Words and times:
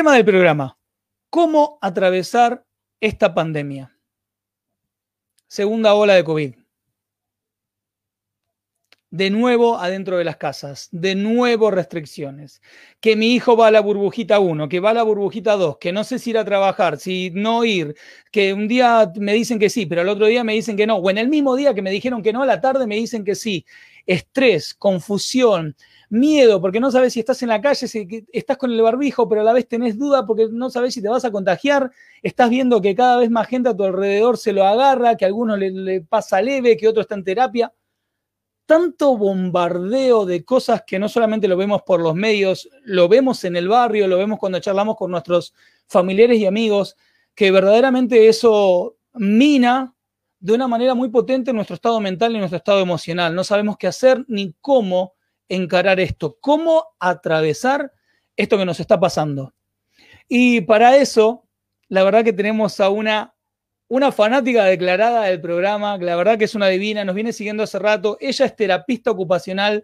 Tema 0.00 0.14
del 0.14 0.24
programa. 0.24 0.78
¿Cómo 1.28 1.78
atravesar 1.82 2.64
esta 3.02 3.34
pandemia? 3.34 3.94
Segunda 5.46 5.92
ola 5.92 6.14
de 6.14 6.24
COVID. 6.24 6.54
De 9.10 9.28
nuevo 9.28 9.76
adentro 9.76 10.16
de 10.16 10.24
las 10.24 10.38
casas, 10.38 10.88
de 10.90 11.14
nuevo 11.16 11.70
restricciones. 11.70 12.62
Que 13.00 13.14
mi 13.14 13.34
hijo 13.34 13.58
va 13.58 13.66
a 13.66 13.70
la 13.70 13.80
burbujita 13.80 14.38
1, 14.38 14.70
que 14.70 14.80
va 14.80 14.92
a 14.92 14.94
la 14.94 15.02
burbujita 15.02 15.56
2, 15.56 15.76
que 15.76 15.92
no 15.92 16.02
sé 16.02 16.18
si 16.18 16.30
ir 16.30 16.38
a 16.38 16.46
trabajar, 16.46 16.98
si 16.98 17.30
no 17.34 17.66
ir, 17.66 17.94
que 18.32 18.54
un 18.54 18.68
día 18.68 19.12
me 19.16 19.34
dicen 19.34 19.58
que 19.58 19.68
sí, 19.68 19.84
pero 19.84 20.00
al 20.00 20.08
otro 20.08 20.24
día 20.24 20.42
me 20.44 20.54
dicen 20.54 20.78
que 20.78 20.86
no, 20.86 20.96
o 20.96 21.10
en 21.10 21.18
el 21.18 21.28
mismo 21.28 21.56
día 21.56 21.74
que 21.74 21.82
me 21.82 21.90
dijeron 21.90 22.22
que 22.22 22.32
no, 22.32 22.42
a 22.42 22.46
la 22.46 22.62
tarde 22.62 22.86
me 22.86 22.96
dicen 22.96 23.22
que 23.22 23.34
sí. 23.34 23.66
Estrés, 24.06 24.72
confusión, 24.72 25.76
miedo, 26.10 26.60
porque 26.60 26.80
no 26.80 26.90
sabes 26.90 27.14
si 27.14 27.20
estás 27.20 27.42
en 27.42 27.48
la 27.48 27.60
calle, 27.60 27.88
si 27.88 28.26
estás 28.32 28.58
con 28.58 28.70
el 28.70 28.82
barbijo, 28.82 29.28
pero 29.28 29.40
a 29.40 29.44
la 29.44 29.52
vez 29.52 29.66
tenés 29.66 29.98
duda 29.98 30.26
porque 30.26 30.48
no 30.50 30.68
sabes 30.68 30.92
si 30.92 31.00
te 31.00 31.08
vas 31.08 31.24
a 31.24 31.30
contagiar, 31.30 31.90
estás 32.22 32.50
viendo 32.50 32.80
que 32.82 32.94
cada 32.94 33.16
vez 33.16 33.30
más 33.30 33.46
gente 33.48 33.70
a 33.70 33.76
tu 33.76 33.84
alrededor 33.84 34.36
se 34.36 34.52
lo 34.52 34.66
agarra, 34.66 35.16
que 35.16 35.24
a 35.24 35.28
alguno 35.28 35.56
le, 35.56 35.70
le 35.70 36.00
pasa 36.02 36.42
leve, 36.42 36.76
que 36.76 36.88
otro 36.88 37.00
está 37.00 37.14
en 37.14 37.24
terapia 37.24 37.72
tanto 38.70 39.16
bombardeo 39.16 40.24
de 40.24 40.44
cosas 40.44 40.84
que 40.86 41.00
no 41.00 41.08
solamente 41.08 41.48
lo 41.48 41.56
vemos 41.56 41.82
por 41.82 42.00
los 42.00 42.14
medios, 42.14 42.68
lo 42.84 43.08
vemos 43.08 43.42
en 43.42 43.56
el 43.56 43.66
barrio, 43.66 44.06
lo 44.06 44.16
vemos 44.16 44.38
cuando 44.38 44.60
charlamos 44.60 44.94
con 44.96 45.10
nuestros 45.10 45.54
familiares 45.88 46.38
y 46.38 46.46
amigos, 46.46 46.96
que 47.34 47.50
verdaderamente 47.50 48.28
eso 48.28 48.96
mina 49.14 49.92
de 50.38 50.52
una 50.52 50.68
manera 50.68 50.94
muy 50.94 51.08
potente 51.08 51.52
nuestro 51.52 51.74
estado 51.74 51.98
mental 51.98 52.36
y 52.36 52.38
nuestro 52.38 52.58
estado 52.58 52.78
emocional. 52.78 53.34
No 53.34 53.42
sabemos 53.42 53.76
qué 53.76 53.88
hacer 53.88 54.24
ni 54.28 54.54
cómo 54.60 55.14
encarar 55.50 56.00
esto, 56.00 56.38
cómo 56.40 56.86
atravesar 56.98 57.92
esto 58.36 58.56
que 58.56 58.64
nos 58.64 58.80
está 58.80 58.98
pasando. 58.98 59.52
Y 60.28 60.62
para 60.62 60.96
eso, 60.96 61.46
la 61.88 62.02
verdad 62.04 62.24
que 62.24 62.32
tenemos 62.32 62.80
a 62.80 62.88
una 62.88 63.34
una 63.90 64.12
fanática 64.12 64.64
declarada 64.66 65.24
del 65.24 65.40
programa, 65.40 65.98
la 65.98 66.14
verdad 66.14 66.38
que 66.38 66.44
es 66.44 66.54
una 66.54 66.68
divina, 66.68 67.04
nos 67.04 67.16
viene 67.16 67.32
siguiendo 67.32 67.64
hace 67.64 67.76
rato. 67.80 68.16
Ella 68.20 68.46
es 68.46 68.54
terapista 68.54 69.10
ocupacional, 69.10 69.82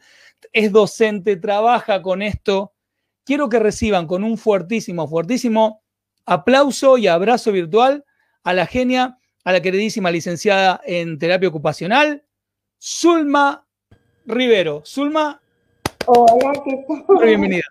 es 0.53 0.71
docente, 0.71 1.37
trabaja 1.37 2.01
con 2.03 2.23
esto. 2.23 2.73
Quiero 3.25 3.49
que 3.49 3.59
reciban 3.59 4.07
con 4.07 4.23
un 4.23 4.39
fuertísimo, 4.39 5.09
fuertísimo 5.09 5.83
aplauso 6.25 6.99
y 6.99 7.09
abrazo 7.09 7.51
virtual 7.51 8.05
a 8.45 8.55
la 8.55 8.67
genia, 8.67 9.19
a 9.43 9.53
la 9.53 9.61
queridísima 9.61 10.13
licenciada 10.13 10.81
en 10.85 11.19
terapia 11.19 11.49
ocupacional, 11.49 12.25
Zulma 12.81 13.67
Rivero. 14.25 14.83
Zulma. 14.87 15.43
Hola, 16.09 16.53
¿qué 16.65 16.85
tal? 16.87 17.19
Bienvenida. 17.27 17.65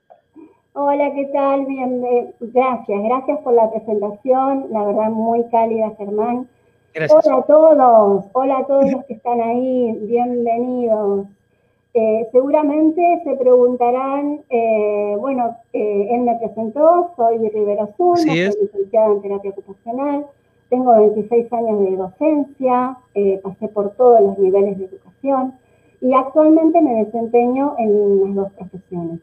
Hola, 0.73 1.13
¿qué 1.13 1.25
tal? 1.27 1.65
Bien, 1.67 2.03
eh, 2.03 2.33
gracias, 2.41 3.03
gracias 3.03 3.39
por 3.39 3.53
la 3.53 3.71
presentación, 3.71 4.67
la 4.71 4.83
verdad 4.83 5.09
muy 5.09 5.45
cálida, 5.45 5.93
Germán. 5.97 6.45
Gracias. 6.93 7.25
Hola 7.25 7.37
a 7.37 7.41
todos, 7.43 8.25
hola 8.33 8.57
a 8.57 8.67
todos 8.67 8.91
los 8.91 9.05
que 9.05 9.13
están 9.13 9.39
ahí, 9.39 9.97
bienvenidos. 10.01 11.27
Eh, 11.93 12.27
seguramente 12.33 13.21
se 13.23 13.35
preguntarán, 13.37 14.41
eh, 14.49 15.15
bueno, 15.17 15.55
él 15.71 16.21
me 16.21 16.35
presentó, 16.35 17.11
soy 17.15 17.37
Rivero 17.37 17.83
Azul, 17.83 18.17
soy 18.17 18.49
licenciada 18.61 19.13
en 19.13 19.21
terapia 19.21 19.51
ocupacional, 19.51 20.25
tengo 20.69 20.93
26 20.93 21.53
años 21.53 21.79
de 21.79 21.95
docencia, 21.95 22.97
pasé 23.43 23.69
por 23.69 23.91
todos 23.91 24.19
los 24.19 24.37
niveles 24.39 24.77
de 24.77 24.85
educación 24.85 25.53
y 26.05 26.13
actualmente 26.13 26.79
me 26.81 27.03
desempeño 27.03 27.73
en 27.79 28.19
las 28.25 28.35
dos 28.35 28.51
profesiones. 28.51 29.19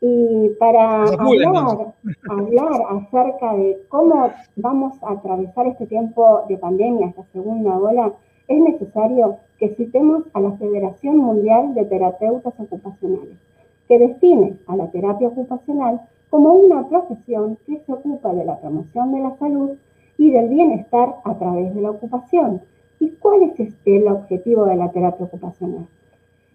Y 0.00 0.48
para 0.58 1.04
hablar, 1.04 1.94
hablar 2.28 2.72
acerca 2.90 3.54
de 3.54 3.80
cómo 3.88 4.28
vamos 4.56 5.00
a 5.04 5.12
atravesar 5.12 5.68
este 5.68 5.86
tiempo 5.86 6.42
de 6.48 6.58
pandemia, 6.58 7.06
esta 7.06 7.22
segunda 7.32 7.78
ola, 7.78 8.12
es 8.48 8.60
necesario 8.60 9.36
que 9.58 9.76
citemos 9.76 10.24
a 10.32 10.40
la 10.40 10.50
Federación 10.56 11.18
Mundial 11.18 11.74
de 11.74 11.84
Terapeutas 11.84 12.54
Ocupacionales, 12.58 13.38
que 13.86 14.00
define 14.00 14.56
a 14.66 14.74
la 14.74 14.90
terapia 14.90 15.28
ocupacional 15.28 16.00
como 16.30 16.52
una 16.52 16.88
profesión 16.88 17.58
que 17.64 17.78
se 17.78 17.92
ocupa 17.92 18.32
de 18.32 18.44
la 18.44 18.58
promoción 18.58 19.12
de 19.12 19.20
la 19.20 19.36
salud 19.36 19.70
y 20.16 20.32
del 20.32 20.48
bienestar 20.48 21.14
a 21.22 21.38
través 21.38 21.72
de 21.76 21.80
la 21.80 21.92
ocupación. 21.92 22.60
¿Y 22.98 23.10
cuál 23.10 23.44
es 23.44 23.60
este, 23.60 23.98
el 23.98 24.08
objetivo 24.08 24.64
de 24.64 24.74
la 24.74 24.90
terapia 24.90 25.26
ocupacional? 25.26 25.86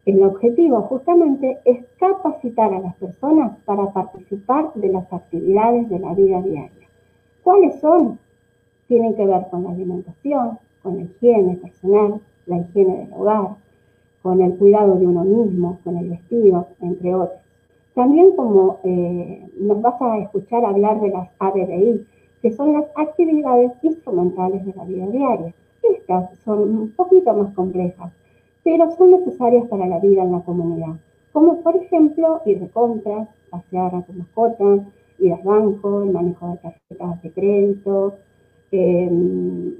El 0.05 0.21
objetivo 0.23 0.81
justamente 0.81 1.59
es 1.63 1.85
capacitar 1.97 2.73
a 2.73 2.79
las 2.79 2.95
personas 2.95 3.57
para 3.63 3.91
participar 3.93 4.73
de 4.75 4.89
las 4.89 5.11
actividades 5.13 5.89
de 5.89 5.99
la 5.99 6.13
vida 6.13 6.41
diaria. 6.41 6.89
¿Cuáles 7.41 7.79
son? 7.79 8.19
Tienen 8.87 9.15
que 9.15 9.25
ver 9.25 9.47
con 9.49 9.63
la 9.63 9.69
alimentación, 9.69 10.59
con 10.81 10.97
la 10.97 11.03
higiene 11.03 11.55
personal, 11.55 12.19
la 12.47 12.57
higiene 12.57 12.97
del 12.97 13.13
hogar, 13.13 13.55
con 14.21 14.41
el 14.41 14.57
cuidado 14.57 14.95
de 14.95 15.07
uno 15.07 15.23
mismo, 15.23 15.79
con 15.85 15.97
el 15.97 16.09
vestido, 16.09 16.67
entre 16.81 17.15
otros. 17.15 17.39
También 17.93 18.35
como 18.35 18.79
eh, 18.83 19.47
nos 19.57 19.81
vas 19.81 20.01
a 20.01 20.17
escuchar 20.17 20.65
hablar 20.65 20.99
de 20.99 21.09
las 21.09 21.29
ABDI, 21.39 22.05
que 22.41 22.51
son 22.51 22.73
las 22.73 22.85
actividades 22.95 23.71
instrumentales 23.83 24.65
de 24.65 24.73
la 24.73 24.83
vida 24.83 25.07
diaria. 25.07 25.53
Estas 25.81 26.37
son 26.39 26.59
un 26.77 26.91
poquito 26.91 27.33
más 27.33 27.53
complejas, 27.53 28.11
pero 28.63 28.91
son 28.91 29.11
necesarias 29.11 29.67
para 29.67 29.87
la 29.87 29.99
vida 29.99 30.23
en 30.23 30.31
la 30.31 30.41
comunidad, 30.41 30.95
como 31.31 31.61
por 31.61 31.75
ejemplo 31.75 32.41
ir 32.45 32.59
de 32.59 32.69
compras, 32.69 33.27
pasear 33.49 33.95
a 33.95 34.01
tu 34.03 34.13
mascota, 34.13 34.85
ir 35.19 35.33
al 35.33 35.41
banco, 35.43 36.03
el 36.03 36.11
manejo 36.11 36.51
de 36.51 36.57
tarjetas 36.57 37.21
de 37.21 37.31
crédito, 37.31 38.15
em, 38.71 39.73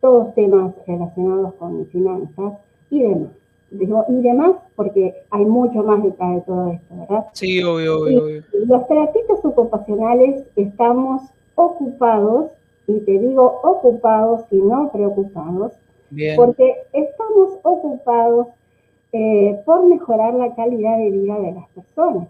todos 0.00 0.34
temas 0.34 0.74
relacionados 0.86 1.54
con 1.54 1.86
finanzas 1.86 2.54
y 2.90 3.02
demás. 3.02 3.30
Digo, 3.70 4.04
y 4.08 4.22
demás 4.22 4.52
porque 4.76 5.14
hay 5.30 5.44
mucho 5.44 5.82
más 5.82 6.02
detrás 6.02 6.36
de 6.36 6.40
todo 6.42 6.70
esto, 6.70 6.94
¿verdad? 6.96 7.26
Sí, 7.32 7.62
obvio, 7.62 8.00
obvio, 8.00 8.24
obvio. 8.24 8.42
Los 8.66 8.86
terapeutas 8.86 9.44
ocupacionales 9.44 10.44
estamos 10.56 11.22
ocupados, 11.54 12.52
y 12.86 13.00
te 13.00 13.18
digo 13.18 13.60
ocupados 13.62 14.44
y 14.50 14.56
no 14.56 14.90
preocupados, 14.90 15.72
porque 16.36 16.74
estamos 16.92 17.58
ocupados 17.62 18.48
eh, 19.12 19.60
por 19.64 19.86
mejorar 19.86 20.34
la 20.34 20.54
calidad 20.54 20.98
de 20.98 21.10
vida 21.10 21.38
de 21.38 21.52
las 21.52 21.68
personas. 21.70 22.28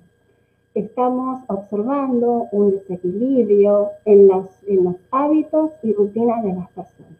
Estamos 0.74 1.40
observando 1.48 2.46
un 2.52 2.70
desequilibrio 2.70 3.90
en, 4.04 4.30
en 4.66 4.84
los 4.84 4.96
hábitos 5.10 5.72
y 5.82 5.92
rutinas 5.92 6.42
de 6.44 6.52
las 6.52 6.70
personas. 6.70 7.18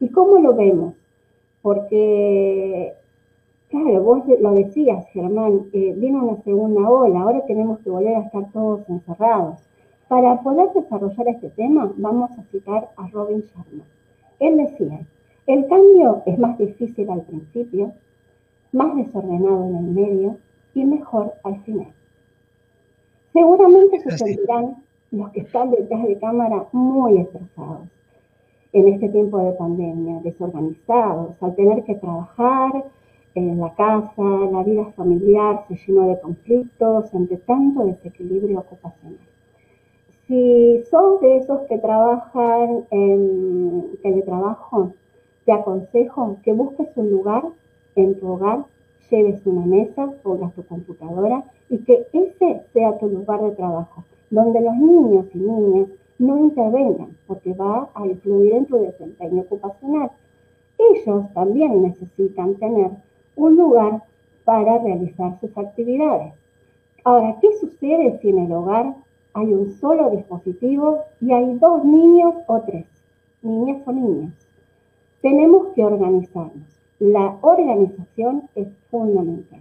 ¿Y 0.00 0.08
cómo 0.10 0.38
lo 0.38 0.54
vemos? 0.54 0.94
Porque, 1.60 2.94
claro, 3.68 4.02
vos 4.02 4.22
lo 4.40 4.52
decías, 4.52 5.08
Germán, 5.08 5.66
eh, 5.72 5.92
viene 5.96 6.18
una 6.18 6.40
segunda 6.42 6.88
ola, 6.88 7.20
ahora 7.20 7.44
tenemos 7.46 7.80
que 7.80 7.90
volver 7.90 8.14
a 8.16 8.20
estar 8.20 8.52
todos 8.52 8.88
encerrados. 8.88 9.58
Para 10.06 10.40
poder 10.40 10.68
desarrollar 10.72 11.28
este 11.28 11.50
tema, 11.50 11.92
vamos 11.96 12.30
a 12.38 12.42
citar 12.44 12.90
a 12.96 13.08
Robin 13.08 13.42
Sharma. 13.42 13.84
Él 14.38 14.56
decía, 14.56 15.00
el 15.48 15.66
cambio 15.66 16.22
es 16.26 16.38
más 16.38 16.58
difícil 16.58 17.10
al 17.10 17.22
principio, 17.22 17.92
más 18.72 18.94
desordenado 18.96 19.64
en 19.64 19.76
el 19.76 19.90
medio 19.92 20.36
y 20.74 20.84
mejor 20.84 21.32
al 21.42 21.60
final. 21.62 21.88
Seguramente 23.32 23.98
se 24.00 24.18
sentirán 24.18 24.76
los 25.10 25.30
que 25.30 25.40
están 25.40 25.70
detrás 25.70 26.06
de 26.06 26.18
cámara 26.18 26.66
muy 26.72 27.18
estresados 27.18 27.88
en 28.74 28.88
este 28.88 29.08
tiempo 29.08 29.38
de 29.38 29.52
pandemia, 29.52 30.20
desorganizados, 30.22 31.42
al 31.42 31.54
tener 31.54 31.82
que 31.84 31.94
trabajar 31.94 32.84
en 33.34 33.58
la 33.58 33.74
casa, 33.74 34.22
la 34.52 34.62
vida 34.64 34.84
familiar 34.96 35.64
se 35.68 35.76
llenó 35.76 36.08
de 36.08 36.20
conflictos 36.20 37.14
ante 37.14 37.38
tanto 37.38 37.86
desequilibrio 37.86 38.60
ocupacional. 38.60 39.18
Si 40.26 40.82
son 40.90 41.20
de 41.22 41.38
esos 41.38 41.62
que 41.62 41.78
trabajan 41.78 42.84
en 42.90 43.96
teletrabajo, 44.02 44.92
te 45.48 45.54
aconsejo 45.54 46.36
que 46.42 46.52
busques 46.52 46.88
un 46.96 47.10
lugar 47.10 47.42
en 47.96 48.20
tu 48.20 48.28
hogar, 48.28 48.66
lleves 49.10 49.46
una 49.46 49.64
mesa, 49.64 50.12
pongas 50.22 50.52
tu 50.52 50.62
computadora 50.66 51.42
y 51.70 51.78
que 51.78 52.06
ese 52.12 52.60
sea 52.74 52.98
tu 52.98 53.08
lugar 53.08 53.40
de 53.40 53.52
trabajo. 53.52 54.04
donde 54.28 54.60
los 54.60 54.76
niños 54.76 55.24
y 55.32 55.38
niñas 55.38 55.88
no 56.18 56.36
intervengan, 56.36 57.16
porque 57.26 57.54
va 57.54 57.88
a 57.94 58.06
influir 58.06 58.52
en 58.56 58.66
tu 58.66 58.76
desempeño 58.76 59.40
ocupacional. 59.40 60.10
Ellos 60.76 61.32
también 61.32 61.80
necesitan 61.80 62.54
tener 62.56 62.90
un 63.34 63.56
lugar 63.56 64.02
para 64.44 64.76
realizar 64.80 65.40
sus 65.40 65.56
actividades. 65.56 66.34
Ahora, 67.04 67.38
¿qué 67.40 67.48
sucede 67.58 68.18
si 68.20 68.28
en 68.28 68.40
el 68.40 68.52
hogar 68.52 68.96
hay 69.32 69.54
un 69.54 69.72
solo 69.80 70.10
dispositivo 70.10 71.04
y 71.22 71.32
hay 71.32 71.54
dos 71.54 71.86
niños 71.86 72.34
o 72.48 72.60
tres, 72.60 72.84
niñas 73.40 73.78
o 73.86 73.92
niños? 73.92 74.47
Tenemos 75.22 75.68
que 75.74 75.84
organizarnos. 75.84 76.68
La 76.98 77.36
organización 77.42 78.48
es 78.54 78.68
fundamental. 78.90 79.60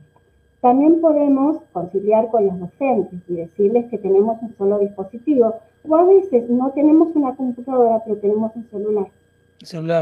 También 0.61 1.01
podemos 1.01 1.57
conciliar 1.71 2.29
con 2.29 2.47
los 2.47 2.59
docentes 2.59 3.19
y 3.27 3.35
decirles 3.35 3.85
que 3.89 3.97
tenemos 3.97 4.41
un 4.41 4.55
solo 4.57 4.79
dispositivo, 4.79 5.55
o 5.87 5.95
a 5.95 6.03
veces 6.03 6.49
no 6.49 6.71
tenemos 6.71 7.15
una 7.15 7.35
computadora, 7.35 8.01
pero 8.03 8.17
tenemos 8.17 8.55
un 8.55 8.67
celular. 8.69 9.07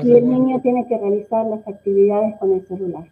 y 0.03 0.11
el 0.11 0.29
niño 0.29 0.59
tiene 0.61 0.87
que 0.87 0.97
realizar 0.97 1.45
las 1.45 1.67
actividades 1.67 2.35
con 2.37 2.53
el 2.53 2.65
celular. 2.65 3.03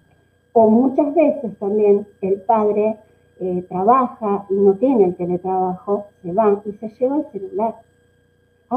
O 0.53 0.69
muchas 0.69 1.13
veces 1.13 1.57
también 1.59 2.05
el 2.21 2.41
padre 2.41 2.97
eh, 3.39 3.65
trabaja 3.67 4.45
y 4.49 4.53
no 4.53 4.73
tiene 4.75 5.05
el 5.05 5.15
teletrabajo, 5.15 6.07
se 6.21 6.31
va 6.31 6.61
y 6.65 6.71
se 6.73 6.89
lleva 6.89 7.17
el 7.17 7.25
celular. 7.31 7.75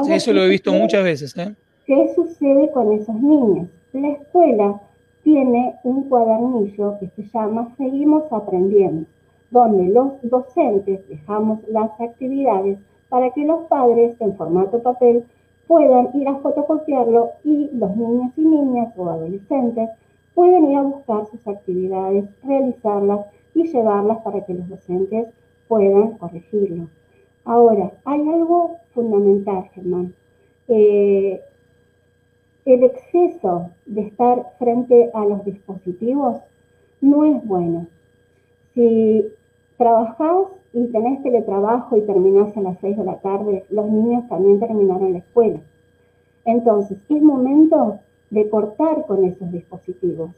sí, 0.04 0.12
eso 0.12 0.32
lo 0.32 0.42
he 0.42 0.48
visto 0.48 0.72
muchas 0.72 1.04
veces. 1.04 1.36
¿eh? 1.36 1.54
¿Qué 1.87 2.12
sucede 2.17 2.73
con 2.73 2.91
esos 2.93 3.15
niños? 3.15 3.69
La 3.93 4.09
escuela 4.09 4.81
tiene 5.23 5.77
un 5.85 6.09
cuadernillo 6.09 6.99
que 6.99 7.06
se 7.11 7.23
llama 7.33 7.73
Seguimos 7.77 8.25
aprendiendo, 8.33 9.06
donde 9.53 9.85
los 9.91 10.15
docentes 10.23 11.09
dejamos 11.09 11.61
las 11.69 11.93
actividades 12.00 12.81
para 13.09 13.31
que 13.31 13.44
los 13.44 13.67
padres 13.67 14.21
en 14.21 14.37
formato 14.37 14.83
papel 14.83 15.27
puedan 15.69 16.09
ir 16.15 16.27
a 16.27 16.35
fotocopiarlo 16.38 17.31
y 17.44 17.71
los 17.73 17.97
niños 17.97 18.33
y 18.37 18.44
niñas 18.44 18.93
o 18.97 19.09
adolescentes 19.09 19.88
pueden 20.35 20.73
ir 20.73 20.79
a 20.79 20.83
buscar 20.83 21.27
sus 21.27 21.47
actividades, 21.47 22.25
realizarlas 22.43 23.27
y 23.55 23.62
llevarlas 23.62 24.19
para 24.25 24.44
que 24.44 24.55
los 24.55 24.69
docentes 24.69 25.29
puedan 25.69 26.19
corregirlo. 26.19 26.88
Ahora, 27.44 27.93
hay 28.05 28.29
algo 28.29 28.79
fundamental, 28.93 29.71
Germán. 29.73 30.12
Eh, 30.67 31.41
el 32.66 32.82
exceso 32.82 33.70
de 33.86 34.02
estar 34.02 34.54
frente 34.58 35.10
a 35.14 35.24
los 35.24 35.44
dispositivos 35.44 36.38
no 37.00 37.24
es 37.24 37.46
bueno. 37.46 37.86
Si 38.74 39.24
trabajás 39.78 40.48
y 40.72 40.86
tenés 40.88 41.22
teletrabajo 41.22 41.96
y 41.96 42.02
terminás 42.02 42.56
a 42.56 42.60
las 42.60 42.76
6 42.80 42.96
de 42.96 43.04
la 43.04 43.20
tarde, 43.20 43.64
los 43.70 43.88
niños 43.88 44.28
también 44.28 44.58
terminaron 44.58 45.12
la 45.12 45.18
escuela. 45.18 45.60
Entonces, 46.44 46.98
es 47.08 47.22
momento 47.22 48.00
de 48.30 48.50
cortar 48.50 49.06
con 49.06 49.24
esos 49.24 49.50
dispositivos. 49.52 50.32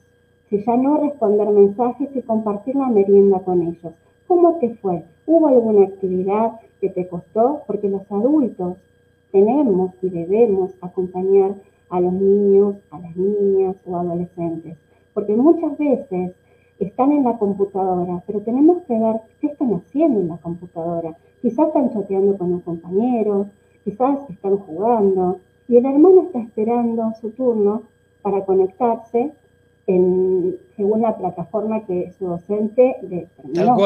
Si 0.51 0.63
ya 0.63 0.77
no 0.77 0.99
responder 0.99 1.49
mensajes 1.49 2.11
y 2.15 2.21
compartir 2.21 2.77
la 2.77 2.89
merienda 2.89 3.41
con 3.41 3.63
ellos. 3.63 3.95
¿Cómo 4.27 4.59
te 4.59 4.75
fue? 4.75 5.03
¿Hubo 5.27 5.49
alguna 5.49 5.87
actividad 5.87 6.61
que 6.81 6.91
te 6.91 7.09
costó? 7.09 7.63
Porque 7.67 7.89
los 7.89 8.03
adultos 8.13 8.77
tenemos 9.33 9.93
y 10.03 10.11
debemos 10.11 10.73
acompañar 10.83 11.55
a 11.91 12.01
los 12.01 12.13
niños, 12.13 12.77
a 12.91 12.99
las 12.99 13.17
niñas 13.17 13.77
o 13.87 13.97
adolescentes. 13.97 14.77
Porque 15.15 15.35
muchas 15.35 15.77
veces 15.79 16.33
están 16.79 17.13
en 17.13 17.25
la 17.25 17.39
computadora, 17.39 18.23
pero 18.27 18.41
tenemos 18.41 18.83
que 18.83 18.99
ver 18.99 19.17
qué 19.41 19.49
están 19.49 19.75
haciendo 19.75 20.21
en 20.21 20.29
la 20.29 20.37
computadora. 20.37 21.17
Quizás 21.43 21.69
están 21.69 21.91
chateando 21.93 22.37
con 22.37 22.53
un 22.53 22.61
compañero, 22.61 23.47
quizás 23.85 24.19
están 24.31 24.59
jugando, 24.59 25.41
y 25.69 25.77
el 25.77 25.87
hermano 25.87 26.23
está 26.23 26.41
esperando 26.41 27.13
su 27.21 27.31
turno 27.31 27.83
para 28.23 28.45
conectarse 28.45 29.33
en, 29.87 30.57
según 30.77 31.03
la 31.03 31.17
plataforma 31.17 31.85
que 31.85 32.13
su 32.19 32.27
docente 32.27 32.97
determinó. 33.03 33.77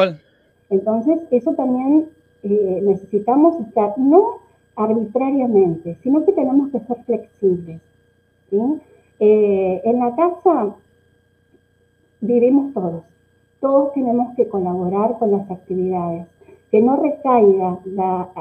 Entonces, 0.70 1.20
eso 1.30 1.52
también 1.54 2.08
eh, 2.42 2.80
necesitamos 2.82 3.60
estar, 3.60 3.96
no 3.98 4.38
arbitrariamente, 4.76 5.98
sino 6.02 6.24
que 6.24 6.32
tenemos 6.32 6.70
que 6.70 6.80
ser 6.80 6.96
flexibles. 7.04 7.80
Eh, 9.18 9.80
en 9.84 9.98
la 9.98 10.14
casa 10.14 10.74
vivimos 12.20 12.74
todos, 12.74 13.04
todos 13.60 13.92
tenemos 13.94 14.34
que 14.36 14.46
colaborar 14.46 15.18
con 15.18 15.32
las 15.32 15.50
actividades, 15.50 16.26
que 16.70 16.82
no 16.82 16.96
recaiga 16.96 17.78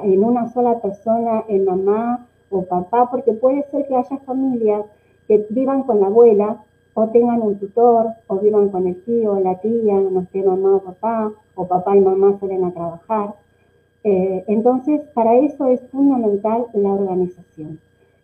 en 0.03 0.23
una 0.23 0.49
sola 0.49 0.79
persona, 0.79 1.43
en 1.47 1.65
mamá 1.65 2.27
o 2.49 2.63
papá, 2.63 3.09
porque 3.09 3.33
puede 3.33 3.63
ser 3.71 3.87
que 3.87 3.95
haya 3.95 4.17
familias 4.19 4.85
que 5.27 5.45
vivan 5.49 5.83
con 5.83 6.01
la 6.01 6.07
abuela 6.07 6.57
o 6.93 7.07
tengan 7.07 7.41
un 7.41 7.57
tutor 7.57 8.07
o 8.27 8.37
vivan 8.39 8.69
con 8.69 8.87
el 8.87 9.01
tío 9.03 9.33
o 9.33 9.39
la 9.39 9.55
tía, 9.59 9.95
no 9.95 10.25
sé, 10.31 10.43
mamá 10.43 10.75
o 10.75 10.79
papá, 10.79 11.31
o 11.55 11.67
papá 11.67 11.95
y 11.95 12.01
mamá 12.01 12.37
salen 12.39 12.65
a 12.65 12.71
trabajar. 12.71 13.35
Eh, 14.03 14.43
entonces, 14.47 15.01
para 15.13 15.37
eso 15.37 15.67
es 15.67 15.79
fundamental 15.89 16.65
la 16.73 16.89
organización. 16.89 17.79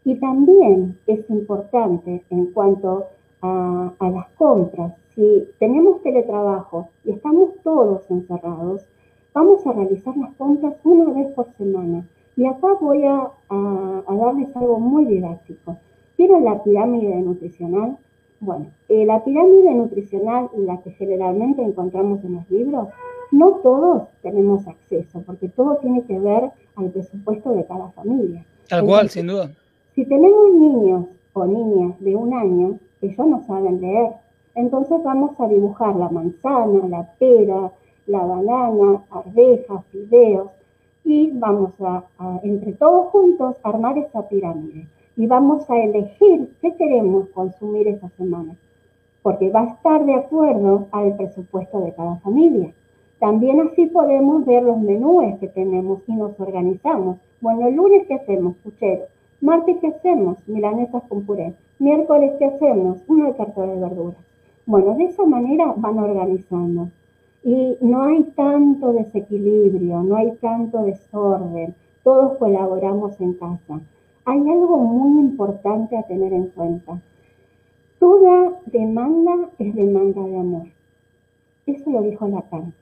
Y 0.08 0.16
también 0.16 0.98
es 1.06 1.30
importante 1.30 2.24
en 2.30 2.46
cuanto 2.54 3.08
a, 3.42 3.92
las 4.00 4.30
compras. 4.38 4.94
Si 5.14 5.50
tenemos 5.60 6.02
teletrabajo 6.02 6.88
y 7.04 7.12
estamos 7.12 7.50
todos 7.62 8.10
encerrados, 8.10 8.86
vamos 9.34 9.68
a 9.68 9.74
realizar 9.74 10.16
las 10.16 10.34
compras 10.36 10.76
una 10.86 11.12
vez 11.12 11.34
por 11.34 11.52
semana. 11.58 12.08
Y 12.38 12.46
acá 12.46 12.70
voy 12.80 13.04
a, 13.04 13.34
darles 13.50 14.56
algo 14.56 14.80
muy 14.80 15.04
didáctico. 15.04 15.76
¿Vieron 16.18 16.46
la 16.46 16.64
pirámide 16.64 17.14
nutricional? 17.18 17.98
Bueno, 18.40 18.68
eh, 18.88 19.06
la 19.06 19.26
pirámide 19.26 19.76
nutricional, 19.76 20.50
la 20.56 20.78
que 20.84 20.92
generalmente 20.92 21.62
encontramos 21.62 22.24
en 22.24 22.36
los 22.36 22.50
libros, 22.50 22.88
no 23.32 23.56
todos 23.56 24.04
tenemos 24.22 24.66
acceso, 24.70 25.22
porque 25.26 25.50
todo 25.50 25.76
tiene 25.82 26.04
que 26.04 26.18
ver 26.18 26.50
al 26.78 26.92
presupuesto 26.92 27.52
de 27.52 27.66
cada 27.66 27.90
familia. 27.90 28.46
Tal 28.70 28.86
cual, 28.86 29.10
sin 29.10 29.28
duda. 29.28 29.52
Si 29.98 30.06
tenemos 30.06 30.54
niños 30.54 31.06
o 31.34 31.48
niñas 31.48 32.00
de 32.02 32.16
un 32.16 32.32
año, 32.32 32.78
ellos 33.02 33.28
no 33.28 33.42
saben 33.48 33.82
leer, 33.82 34.12
entonces 34.54 35.04
vamos 35.04 35.32
a 35.40 35.48
dibujar 35.48 35.96
la 35.96 36.08
manzana, 36.10 36.88
la 36.88 37.12
pera, 37.18 37.72
la 38.06 38.24
banana, 38.24 39.02
arvejas, 39.10 39.84
fideos, 39.92 40.52
y 41.04 41.32
vamos 41.32 41.72
a, 41.80 42.04
entre 42.44 42.74
todos 42.74 43.08
juntos, 43.08 43.56
armar 43.64 43.98
esa 43.98 44.30
pirámide. 44.30 44.86
Y 45.16 45.26
vamos 45.26 45.68
a 45.68 45.80
elegir 45.80 46.48
qué 46.62 46.76
queremos 46.76 47.30
consumir 47.30 47.88
esa 47.88 48.10
semana, 48.10 48.56
porque 49.24 49.50
va 49.50 49.62
a 49.62 49.70
estar 49.70 50.06
de 50.06 50.14
acuerdo 50.14 50.86
al 50.92 51.18
presupuesto 51.18 51.82
de 51.82 51.96
cada 51.96 52.18
familia. 52.18 52.72
También 53.18 53.62
así 53.62 53.88
podemos 53.88 54.46
ver 54.46 54.62
los 54.62 54.78
menúes 54.78 55.40
que 55.40 55.48
tenemos 55.48 56.04
y 56.06 56.14
nos 56.14 56.40
organizamos. 56.40 57.18
Bueno, 57.42 57.68
el 57.68 57.74
lunes, 57.74 58.06
¿qué 58.06 58.14
hacemos? 58.14 58.58
Puchero. 58.58 59.17
Martes, 59.40 59.78
¿qué 59.80 59.88
hacemos? 59.90 60.40
Milanesas 60.48 61.04
con 61.08 61.24
puré. 61.24 61.54
Miércoles, 61.78 62.34
¿qué 62.40 62.46
hacemos? 62.46 63.04
Una 63.08 63.34
carta 63.34 63.68
de 63.68 63.80
verduras. 63.80 64.18
Bueno, 64.66 64.96
de 64.96 65.06
esa 65.06 65.26
manera 65.26 65.76
van 65.78 66.00
organizando. 66.00 66.90
Y 67.44 67.78
no 67.82 68.02
hay 68.02 68.24
tanto 68.36 68.94
desequilibrio, 68.94 70.02
no 70.02 70.16
hay 70.16 70.32
tanto 70.42 70.84
desorden. 70.84 71.76
Todos 72.04 72.38
colaboramos 72.40 73.22
en 73.22 73.34
casa. 73.34 73.80
Hay 74.26 74.40
algo 74.40 74.78
muy 74.78 75.22
importante 75.22 75.96
a 75.96 76.04
tener 76.04 76.34
en 76.34 76.48
cuenta. 76.48 77.00
Toda 78.00 78.60
demanda 78.66 79.50
es 79.60 79.76
demanda 79.76 80.24
de 80.24 80.38
amor. 80.38 80.68
Eso 81.68 81.92
lo 81.92 82.02
dijo 82.02 82.28
Lacan. 82.28 82.74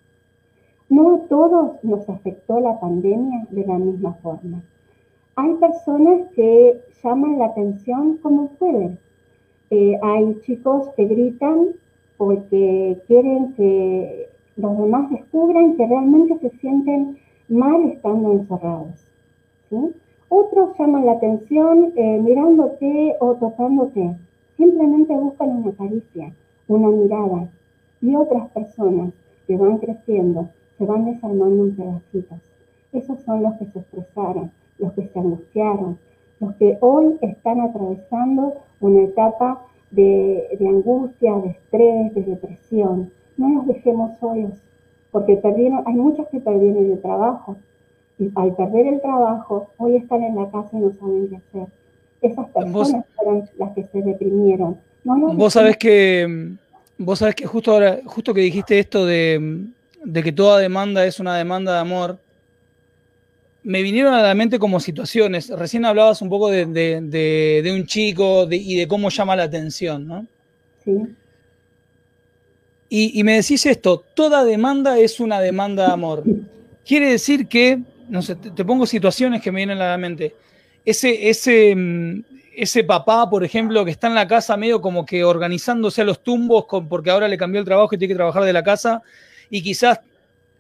No 0.87 1.15
a 1.15 1.19
todos 1.27 1.83
nos 1.83 2.07
afectó 2.07 2.61
la 2.61 2.79
pandemia 2.79 3.45
de 3.51 3.65
la 3.65 3.77
misma 3.77 4.13
forma. 4.13 4.63
Hay 5.37 5.53
personas 5.55 6.29
que 6.33 6.81
llaman 7.03 7.37
la 7.39 7.47
atención 7.47 8.19
como 8.19 8.51
pueden. 8.51 8.97
Eh, 9.69 9.99
hay 10.01 10.39
chicos 10.43 10.87
que 10.95 11.03
gritan 11.03 11.71
porque 12.15 13.01
quieren 13.05 13.53
que 13.55 14.29
los 14.55 14.77
demás 14.77 15.09
descubran 15.11 15.75
que 15.75 15.87
realmente 15.87 16.39
se 16.39 16.57
sienten 16.59 17.17
mal 17.49 17.83
estando 17.83 18.31
encerrados. 18.31 19.05
Otros 20.29 20.77
llaman 20.79 21.05
la 21.05 21.11
atención 21.11 21.91
eh, 21.97 22.17
mirándote 22.23 23.17
o 23.19 23.35
tocándote. 23.35 24.15
Simplemente 24.55 25.13
buscan 25.15 25.49
una 25.49 25.73
caricia, 25.73 26.31
una 26.69 26.87
mirada. 26.87 27.49
Y 27.99 28.15
otras 28.15 28.49
personas 28.51 29.11
que 29.47 29.57
van 29.57 29.79
creciendo 29.79 30.47
se 30.77 30.85
van 30.85 31.03
desarmando 31.03 31.65
en 31.65 31.75
pedacitos. 31.75 32.39
Esos 32.93 33.19
son 33.23 33.43
los 33.43 33.55
que 33.55 33.65
se 33.65 33.79
expresaron 33.79 34.49
los 34.77 34.93
que 34.93 35.07
se 35.07 35.19
angustiaron, 35.19 35.97
los 36.39 36.55
que 36.55 36.77
hoy 36.81 37.17
están 37.21 37.61
atravesando 37.61 38.55
una 38.79 39.03
etapa 39.03 39.65
de, 39.91 40.57
angustia, 40.61 41.33
de 41.35 41.49
estrés, 41.49 42.13
de 42.13 42.23
depresión. 42.23 43.11
No 43.37 43.49
los 43.49 43.67
dejemos 43.67 44.17
solos, 44.19 44.53
porque 45.11 45.37
perdieron, 45.37 45.83
hay 45.85 45.93
muchos 45.93 46.27
que 46.29 46.39
perdieron 46.39 46.91
el 46.91 47.01
trabajo, 47.01 47.57
y 48.17 48.31
al 48.35 48.55
perder 48.55 48.87
el 48.87 49.01
trabajo, 49.01 49.69
hoy 49.77 49.97
están 49.97 50.23
en 50.23 50.35
la 50.35 50.49
casa 50.49 50.69
y 50.73 50.77
no 50.77 50.91
saben 50.93 51.27
qué 51.29 51.35
hacer. 51.35 51.67
Esas 52.21 52.47
personas 52.49 53.05
fueron 53.15 53.49
las 53.57 53.71
que 53.73 53.83
se 53.83 54.01
deprimieron. 54.01 54.77
vos 55.03 55.53
sabés 55.53 55.77
que, 55.77 56.55
vos 56.97 57.19
sabés 57.19 57.35
que 57.35 57.45
justo 57.45 57.71
ahora, 57.71 57.99
justo 58.05 58.33
que 58.33 58.41
dijiste 58.41 58.79
esto 58.79 59.05
de, 59.05 59.67
que 60.13 60.31
toda 60.31 60.59
demanda 60.59 61.05
es 61.05 61.19
una 61.19 61.35
demanda 61.35 61.73
de 61.73 61.79
amor, 61.79 62.17
me 63.65 63.81
vinieron 63.81 64.13
a 64.13 64.21
la 64.21 64.33
mente 64.33 64.57
como 64.57 64.79
situaciones. 64.79 65.49
Recién 65.49 65.85
hablabas 65.85 66.21
un 66.21 66.29
poco 66.29 66.49
de, 66.49 67.71
un 67.75 67.85
chico 67.85 68.47
y 68.49 68.75
de 68.75 68.87
cómo 68.87 69.09
llama 69.09 69.35
la 69.35 69.43
atención, 69.43 70.07
¿no? 70.07 70.25
Sí. 70.83 70.91
Y, 72.87 73.19
y, 73.19 73.23
me 73.23 73.33
decís 73.33 73.65
esto, 73.65 74.05
toda 74.13 74.45
demanda 74.45 74.97
es 74.99 75.19
una 75.19 75.41
demanda 75.41 75.87
de 75.87 75.91
amor. 75.91 76.23
Quiere 76.85 77.09
decir 77.09 77.47
que 77.47 77.81
no 78.09 78.21
sé, 78.21 78.35
te, 78.35 78.65
pongo 78.65 78.85
situaciones 78.85 79.41
que 79.41 79.51
me 79.51 79.57
vienen 79.57 79.81
a 79.81 79.89
la 79.89 79.97
mente. 79.97 80.35
Ese, 80.83 81.29
ese, 81.29 81.75
mm, 81.75 82.23
ese 82.55 82.83
papá, 82.83 83.29
por 83.29 83.43
ejemplo, 83.43 83.83
que 83.83 83.91
está 83.91 84.07
en 84.07 84.15
la 84.15 84.27
casa 84.27 84.57
medio 84.57 84.81
como 84.81 85.05
que 85.05 85.23
organizándose 85.23 86.01
a 86.01 86.05
los 86.05 86.23
tumbos 86.23 86.65
porque 86.87 87.09
ahora 87.09 87.27
le 87.27 87.37
cambió 87.37 87.59
el 87.59 87.65
trabajo 87.65 87.93
y 87.93 87.97
tiene 87.97 88.13
que 88.13 88.17
trabajar 88.17 88.43
de 88.43 88.53
la 88.53 88.63
casa 88.63 89.01
y 89.49 89.61
quizás 89.61 89.99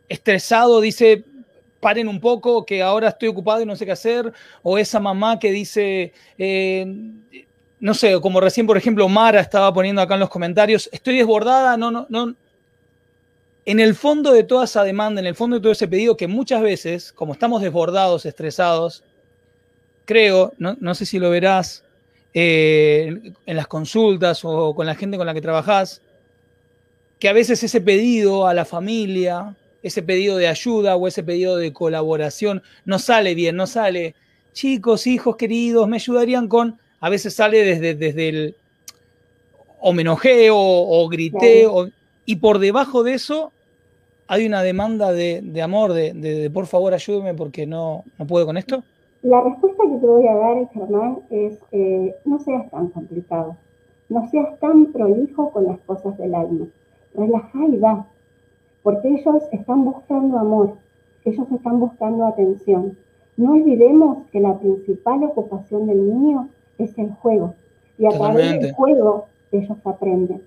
estresado 0.09 0.81
dice, 0.81 1.23
paren 1.85 2.07
un 2.07 2.19
poco, 2.19 2.65
que 2.65 2.81
ahora 2.81 3.09
estoy 3.09 3.27
ocupado 3.27 3.61
y 3.61 3.65
no 3.67 3.75
sé 3.75 3.85
qué 3.85 3.91
hacer, 3.91 4.33
o 4.63 4.79
esa 4.79 4.99
mamá 4.99 5.37
que 5.37 5.51
dice, 5.51 6.13
eh, 6.35 6.83
no 7.79 7.93
sé, 7.93 8.19
como 8.21 8.41
recién, 8.41 8.65
por 8.65 8.75
ejemplo, 8.75 9.07
Mara 9.07 9.39
estaba 9.39 9.71
poniendo 9.71 10.01
acá 10.01 10.15
en 10.15 10.21
los 10.21 10.31
comentarios, 10.31 10.89
estoy 10.91 11.17
desbordada, 11.17 11.77
no, 11.77 11.91
no, 11.91 12.07
no, 12.09 12.33
en 13.65 13.79
el 13.79 13.93
fondo 13.93 14.33
de 14.33 14.43
toda 14.43 14.65
esa 14.65 14.83
demanda, 14.83 15.21
en 15.21 15.27
el 15.27 15.35
fondo 15.35 15.57
de 15.57 15.61
todo 15.61 15.73
ese 15.73 15.87
pedido, 15.87 16.17
que 16.17 16.27
muchas 16.27 16.63
veces, 16.63 17.13
como 17.13 17.33
estamos 17.33 17.61
desbordados, 17.61 18.25
estresados, 18.25 19.03
creo, 20.05 20.53
no, 20.57 20.95
sé 20.95 21.05
si 21.05 21.19
lo 21.19 21.29
verás 21.29 21.83
eh, 22.33 23.31
en 23.45 23.55
las 23.55 23.67
consultas 23.67 24.43
o 24.43 24.73
con 24.73 24.87
la 24.87 24.95
gente 24.95 25.17
con 25.17 25.27
la 25.27 25.35
que 25.35 25.41
trabajás, 25.41 26.01
que 27.19 27.29
a 27.29 27.33
veces 27.33 27.61
ese 27.61 27.79
pedido 27.79 28.47
a 28.47 28.55
la 28.55 28.65
familia, 28.65 29.55
ese 29.85 30.01
pedido 30.03 30.37
de 30.37 30.47
ayuda 30.47 30.95
o 30.95 31.07
ese 31.07 31.23
pedido 31.23 31.57
de 31.57 31.73
colaboración 31.73 32.63
no 32.85 32.99
sale 32.99 33.35
bien, 33.35 33.55
no 33.55 33.67
sale, 33.67 34.15
chicos, 34.53 35.07
hijos 35.07 35.35
queridos, 35.35 35.87
me 35.87 35.97
ayudarían 35.97 36.47
con, 36.47 36.79
a 36.99 37.09
veces 37.09 37.35
sale 37.35 37.63
desde, 37.63 37.95
desde 37.95 38.29
el 38.29 38.55
o 39.79 39.93
me 39.93 40.01
enojé 40.01 40.49
o, 40.51 41.07
grité, 41.09 41.67
y 42.25 42.35
por 42.37 42.57
debajo 42.57 43.03
de 43.03 43.13
eso 43.13 43.51
¿Hay 44.27 44.47
una 44.47 44.63
demanda 44.63 45.11
de, 45.11 45.61
amor, 45.61 45.93
de, 45.93 46.49
por 46.51 46.65
favor 46.65 46.93
ayúdeme 46.95 47.35
porque 47.35 47.67
no, 47.67 48.03
no 48.17 48.25
puedo 48.25 48.47
con 48.47 48.57
esto? 48.57 48.83
La 49.21 49.41
respuesta 49.41 49.83
que 49.83 49.97
te 49.97 50.05
voy 50.07 50.27
a 50.27 50.35
dar, 50.35 50.69
Germán, 50.73 51.19
es 51.29 51.59
eh, 51.71 52.15
no 52.25 52.39
seas 52.39 52.69
tan 52.71 52.87
complicado, 52.89 53.55
no 54.09 54.27
seas 54.29 54.59
tan 54.59 54.87
prolijo 54.87 55.51
con 55.51 55.65
las 55.65 55.77
cosas 55.81 56.17
del 56.17 56.33
alma. 56.33 56.65
Relaja 57.13 57.59
y 57.69 57.77
da, 57.77 58.07
porque 58.85 59.07
ellos 59.07 59.41
están 59.51 59.83
buscando 59.83 60.37
amor, 60.37 60.75
ellos 61.23 61.47
están 61.51 61.79
buscando 61.79 62.23
atención. 62.27 62.95
No 63.35 63.53
olvidemos 63.53 64.27
que 64.31 64.39
la 64.39 64.59
principal 64.59 65.23
ocupación 65.23 65.87
del 65.87 66.07
niño 66.07 66.49
es 66.77 66.95
el 66.99 67.11
juego, 67.15 67.55
y 67.97 68.05
a 68.05 68.09
través 68.09 68.61
del 68.61 68.73
juego 68.73 69.25
ellos 69.51 69.75
aprenden. 69.83 70.43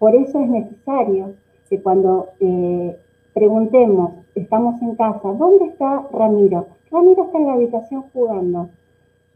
Por 0.00 0.16
eso 0.16 0.40
es 0.40 0.48
necesario 0.48 1.34
que 1.70 1.80
cuando 1.80 2.30
eh, 2.40 2.98
preguntemos, 3.34 4.14
estamos 4.34 4.82
en 4.82 4.96
casa, 4.96 5.32
¿dónde 5.32 5.66
está 5.66 6.08
Ramiro? 6.12 6.66
Ramiro 6.90 7.26
está 7.26 7.38
en 7.38 7.46
la 7.46 7.52
habitación 7.52 8.02
jugando. 8.12 8.68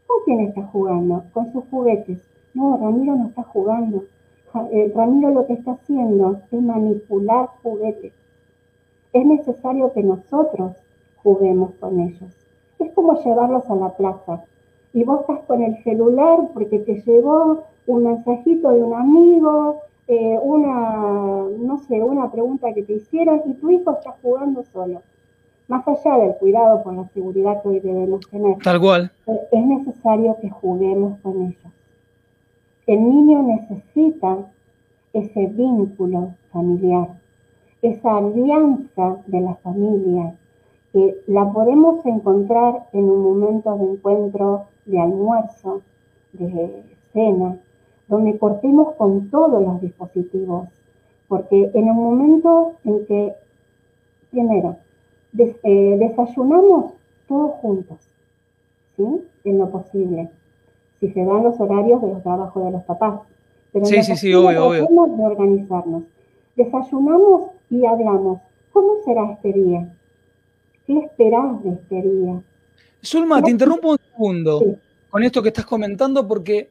¿Con 0.07 0.17
quién 0.25 0.41
está 0.41 0.61
jugando? 0.63 1.23
Con 1.31 1.53
sus 1.53 1.63
juguetes. 1.71 2.19
No, 2.53 2.77
Ramiro 2.81 3.15
no 3.15 3.27
está 3.27 3.43
jugando. 3.43 4.03
Eh, 4.71 4.91
Ramiro 4.95 5.31
lo 5.31 5.47
que 5.47 5.53
está 5.53 5.71
haciendo 5.71 6.41
es 6.51 6.61
manipular 6.61 7.47
juguetes. 7.63 8.13
Es 9.11 9.25
necesario 9.25 9.91
que 9.93 10.03
nosotros 10.03 10.73
juguemos 11.17 11.71
con 11.79 11.99
ellos. 11.99 12.31
Es 12.79 12.91
como 12.93 13.21
llevarlos 13.23 13.69
a 13.69 13.75
la 13.75 13.89
plaza. 13.89 14.43
Y 14.93 15.03
vos 15.03 15.21
estás 15.21 15.39
con 15.47 15.63
el 15.63 15.81
celular 15.83 16.49
porque 16.53 16.79
te 16.79 17.01
llegó 17.01 17.63
un 17.87 18.03
mensajito 18.03 18.69
de 18.71 18.83
un 18.83 18.93
amigo, 18.93 19.81
eh, 20.07 20.37
una, 20.41 21.45
no 21.57 21.77
sé, 21.79 22.03
una 22.03 22.31
pregunta 22.31 22.73
que 22.73 22.83
te 22.83 22.93
hicieron 22.93 23.41
y 23.45 23.53
tu 23.53 23.71
hijo 23.71 23.91
está 23.91 24.15
jugando 24.21 24.63
solo. 24.63 25.01
Más 25.67 25.87
allá 25.87 26.17
del 26.17 26.35
cuidado 26.35 26.83
por 26.83 26.93
la 26.93 27.07
seguridad 27.09 27.61
que 27.63 27.69
hoy 27.69 27.79
debemos 27.79 28.29
tener. 28.29 28.57
Tal 28.59 28.79
cual. 28.79 29.11
Eh, 29.27 29.39
es 29.51 29.65
necesario 29.65 30.37
que 30.41 30.49
juguemos 30.49 31.19
con 31.21 31.41
ellos. 31.41 31.73
El 32.85 33.01
niño 33.09 33.43
necesita 33.43 34.39
ese 35.13 35.47
vínculo 35.47 36.33
familiar, 36.51 37.07
esa 37.81 38.17
alianza 38.17 39.17
de 39.27 39.39
la 39.39 39.55
familia, 39.55 40.35
que 40.91 41.15
la 41.27 41.49
podemos 41.51 42.05
encontrar 42.05 42.87
en 42.91 43.05
un 43.05 43.23
momento 43.23 43.77
de 43.77 43.85
encuentro, 43.85 44.65
de 44.85 44.99
almuerzo, 44.99 45.81
de 46.33 46.83
cena, 47.13 47.57
donde 48.09 48.37
cortemos 48.37 48.95
con 48.95 49.29
todos 49.29 49.63
los 49.63 49.79
dispositivos, 49.79 50.67
porque 51.29 51.71
en 51.73 51.87
el 51.87 51.93
momento 51.93 52.73
en 52.83 53.05
que, 53.05 53.33
primero, 54.29 54.75
eh, 55.37 55.97
desayunamos 55.99 56.93
todos 57.29 57.51
juntos, 57.61 57.97
¿sí? 58.97 59.25
En 59.45 59.57
lo 59.57 59.69
posible, 59.69 60.29
si 61.03 61.11
se 61.11 61.19
dan 61.25 61.43
los 61.43 61.59
horarios 61.59 62.01
de 62.01 62.07
los 62.07 62.23
trabajos 62.23 62.65
de 62.65 62.71
los 62.71 62.83
papás. 62.83 63.19
Pero 63.73 63.85
sí, 63.85 64.01
sí, 64.03 64.15
sí, 64.15 64.33
obvio, 64.33 64.67
obvio. 64.67 64.87
de 65.17 65.23
organizarnos. 65.25 66.03
Desayunamos 66.55 67.51
y 67.69 67.85
hablamos, 67.85 68.39
¿cómo 68.71 68.93
será 69.03 69.33
este 69.33 69.51
día? 69.51 69.93
¿Qué 70.87 70.97
esperás 70.97 71.61
de 71.61 71.71
este 71.71 72.01
día? 72.01 72.41
Zulma, 73.03 73.41
te 73.41 73.51
interrumpo 73.51 73.91
un 73.91 73.97
segundo 73.97 74.77
con 75.09 75.23
esto 75.23 75.41
que 75.41 75.49
estás 75.49 75.65
comentando 75.65 76.25
porque 76.25 76.69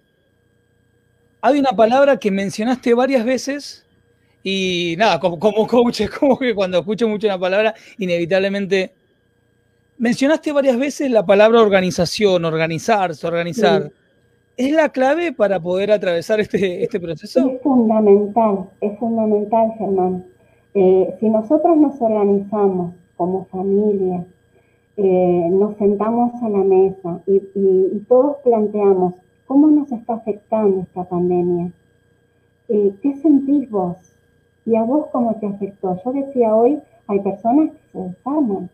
hay 1.43 1.59
una 1.59 1.73
palabra 1.73 2.17
que 2.17 2.31
mencionaste 2.31 2.95
varias 2.95 3.27
veces 3.27 3.85
y 4.43 4.95
nada, 4.97 5.21
como, 5.21 5.39
coach, 5.39 6.01
es 6.01 6.11
como 6.11 6.39
que 6.39 6.55
cuando 6.55 6.79
escucho 6.79 7.07
mucho 7.07 7.27
una 7.27 7.39
palabra, 7.39 7.75
inevitablemente 7.99 8.95
mencionaste 9.99 10.53
varias 10.53 10.79
veces 10.79 11.11
la 11.11 11.27
palabra 11.27 11.61
organización, 11.61 12.47
organizarse, 12.47 13.27
organizar. 13.27 13.93
¿Es 14.67 14.73
la 14.73 14.89
clave 14.89 15.33
para 15.33 15.61
poder 15.61 15.91
atravesar 15.91 16.41
este, 16.41 16.85
este 16.85 17.01
proceso? 17.01 17.49
Es 17.49 17.63
fundamental, 17.63 18.69
es 18.81 18.99
fundamental, 18.99 19.73
Germán. 19.79 20.25
Eh, 20.75 21.17
si 21.21 21.29
nosotros 21.29 21.77
nos 21.77 22.01
organizamos 22.01 22.95
como 23.17 23.45
familia, 23.47 24.25
eh, 24.97 25.49
nos 25.51 25.77
sentamos 25.77 26.43
a 26.43 26.49
la 26.49 26.65
mesa 26.65 27.21
y 27.27 27.99
todos 28.09 28.37
planteamos 28.45 29.15
¿Cómo 29.53 29.67
nos 29.67 29.93
está 29.93 30.15
afectando 30.15 30.81
esta 30.81 31.05
pandemia? 31.05 31.71
Eh, 32.69 32.95
¿Qué 33.03 33.15
sentís 33.17 33.69
vos? 33.71 33.99
¿Y 34.65 34.77
a 34.77 34.83
vos 34.83 35.09
cómo 35.13 35.35
te 35.35 35.47
afectó? 35.47 36.01
Yo 36.03 36.13
decía 36.13 36.57
hoy, 36.57 36.79
hay 37.07 37.21
personas 37.21 37.71
que 37.73 37.79
se 37.93 37.99
desarman, 37.99 38.71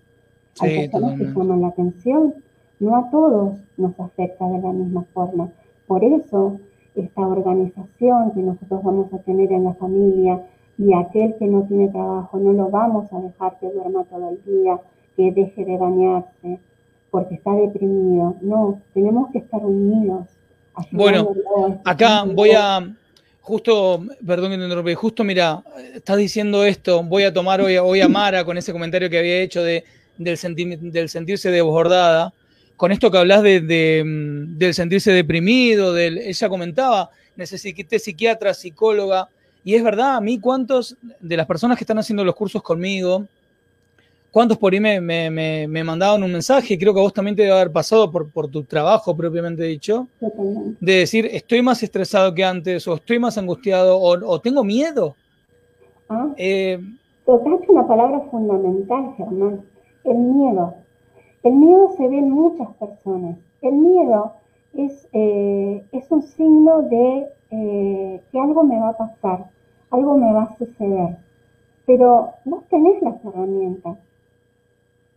hay 0.60 0.88
personas 0.88 1.18
que 1.18 1.24
llaman 1.24 1.62
la 1.62 1.66
atención. 1.66 2.34
No 2.78 2.94
a 2.94 3.10
todos 3.10 3.58
nos 3.76 3.98
afecta 3.98 4.48
de 4.48 4.60
la 4.60 4.72
misma 4.72 5.02
forma. 5.12 5.50
Por 5.88 6.04
eso, 6.04 6.60
esta 6.94 7.22
organización 7.22 8.32
que 8.34 8.40
nosotros 8.40 8.82
vamos 8.84 9.12
a 9.14 9.18
tener 9.18 9.50
en 9.50 9.64
la 9.64 9.74
familia 9.74 10.42
y 10.76 10.94
aquel 10.94 11.34
que 11.38 11.46
no 11.46 11.62
tiene 11.66 11.88
trabajo, 11.88 12.38
no 12.38 12.52
lo 12.52 12.68
vamos 12.68 13.12
a 13.12 13.20
dejar 13.20 13.58
que 13.58 13.70
duerma 13.70 14.04
todo 14.04 14.30
el 14.30 14.44
día, 14.44 14.78
que 15.16 15.32
deje 15.32 15.64
de 15.64 15.76
bañarse, 15.76 16.60
porque 17.10 17.36
está 17.36 17.52
deprimido. 17.54 18.36
No, 18.42 18.80
tenemos 18.94 19.30
que 19.32 19.38
estar 19.38 19.64
unidos. 19.64 20.28
Bueno, 20.92 21.30
acá 21.84 22.22
voy 22.22 22.50
a, 22.50 22.94
justo, 23.40 24.04
perdón 24.24 24.50
que 24.50 24.58
te 24.58 24.64
interrumpí, 24.64 24.94
justo 24.94 25.24
mira, 25.24 25.64
estás 25.94 26.18
diciendo 26.18 26.64
esto, 26.64 27.02
voy 27.02 27.24
a 27.24 27.32
tomar 27.32 27.60
hoy, 27.62 27.78
hoy 27.78 28.00
a 28.00 28.08
Mara 28.08 28.44
con 28.44 28.58
ese 28.58 28.72
comentario 28.72 29.10
que 29.10 29.18
había 29.18 29.40
hecho 29.40 29.62
de, 29.62 29.84
del, 30.18 30.36
del 30.92 31.08
sentirse 31.08 31.50
desbordada, 31.50 32.32
con 32.78 32.92
esto 32.92 33.10
que 33.10 33.18
hablas 33.18 33.42
de, 33.42 33.60
del 33.60 34.72
sentirse 34.72 35.12
deprimido, 35.12 35.92
del, 35.92 36.16
ella 36.16 36.48
comentaba, 36.48 37.10
necesité 37.36 37.98
psiquiatra, 37.98 38.54
psicóloga, 38.54 39.28
y 39.64 39.74
es 39.74 39.82
verdad, 39.82 40.16
a 40.16 40.20
mí 40.22 40.40
cuántos 40.40 40.96
de 41.20 41.36
las 41.36 41.46
personas 41.46 41.76
que 41.76 41.84
están 41.84 41.98
haciendo 41.98 42.24
los 42.24 42.34
cursos 42.34 42.62
conmigo, 42.62 43.26
¿Cuántos 44.30 44.58
por 44.58 44.74
ahí 44.74 44.80
me, 44.80 45.00
me, 45.00 45.84
mandaban 45.84 46.22
un 46.22 46.30
mensaje? 46.30 46.78
Creo 46.78 46.92
que 46.92 47.00
a 47.00 47.02
vos 47.02 47.14
también 47.14 47.34
te 47.34 47.42
debe 47.42 47.54
haber 47.54 47.72
pasado 47.72 48.10
por, 48.10 48.30
por 48.30 48.46
tu 48.48 48.62
trabajo 48.62 49.16
propiamente 49.16 49.62
dicho. 49.62 50.06
De 50.80 50.92
decir, 50.98 51.26
estoy 51.32 51.62
más 51.62 51.82
estresado 51.82 52.34
que 52.34 52.44
antes, 52.44 52.86
o 52.86 52.94
estoy 52.94 53.18
más 53.18 53.38
angustiado, 53.38 53.98
o, 53.98 54.40
tengo 54.40 54.62
miedo. 54.62 55.16
Ah, 56.10 56.28
eh, 56.36 56.78
tocaste 57.24 57.66
una 57.70 57.88
palabra 57.88 58.20
fundamental, 58.30 59.14
Germán, 59.16 59.62
el 60.04 60.16
miedo. 60.16 60.74
El 61.48 61.54
miedo 61.54 61.94
se 61.96 62.06
ve 62.06 62.18
en 62.18 62.30
muchas 62.30 62.68
personas. 62.74 63.38
El 63.62 63.72
miedo 63.72 64.34
es, 64.74 65.08
eh, 65.14 65.82
es 65.92 66.10
un 66.10 66.20
signo 66.20 66.82
de 66.82 67.26
eh, 67.50 68.22
que 68.30 68.38
algo 68.38 68.64
me 68.64 68.78
va 68.78 68.90
a 68.90 68.98
pasar, 68.98 69.46
algo 69.90 70.18
me 70.18 70.30
va 70.30 70.42
a 70.42 70.58
suceder. 70.58 71.16
Pero 71.86 72.34
vos 72.44 72.64
tenés 72.68 73.00
las 73.00 73.24
herramientas. 73.24 73.96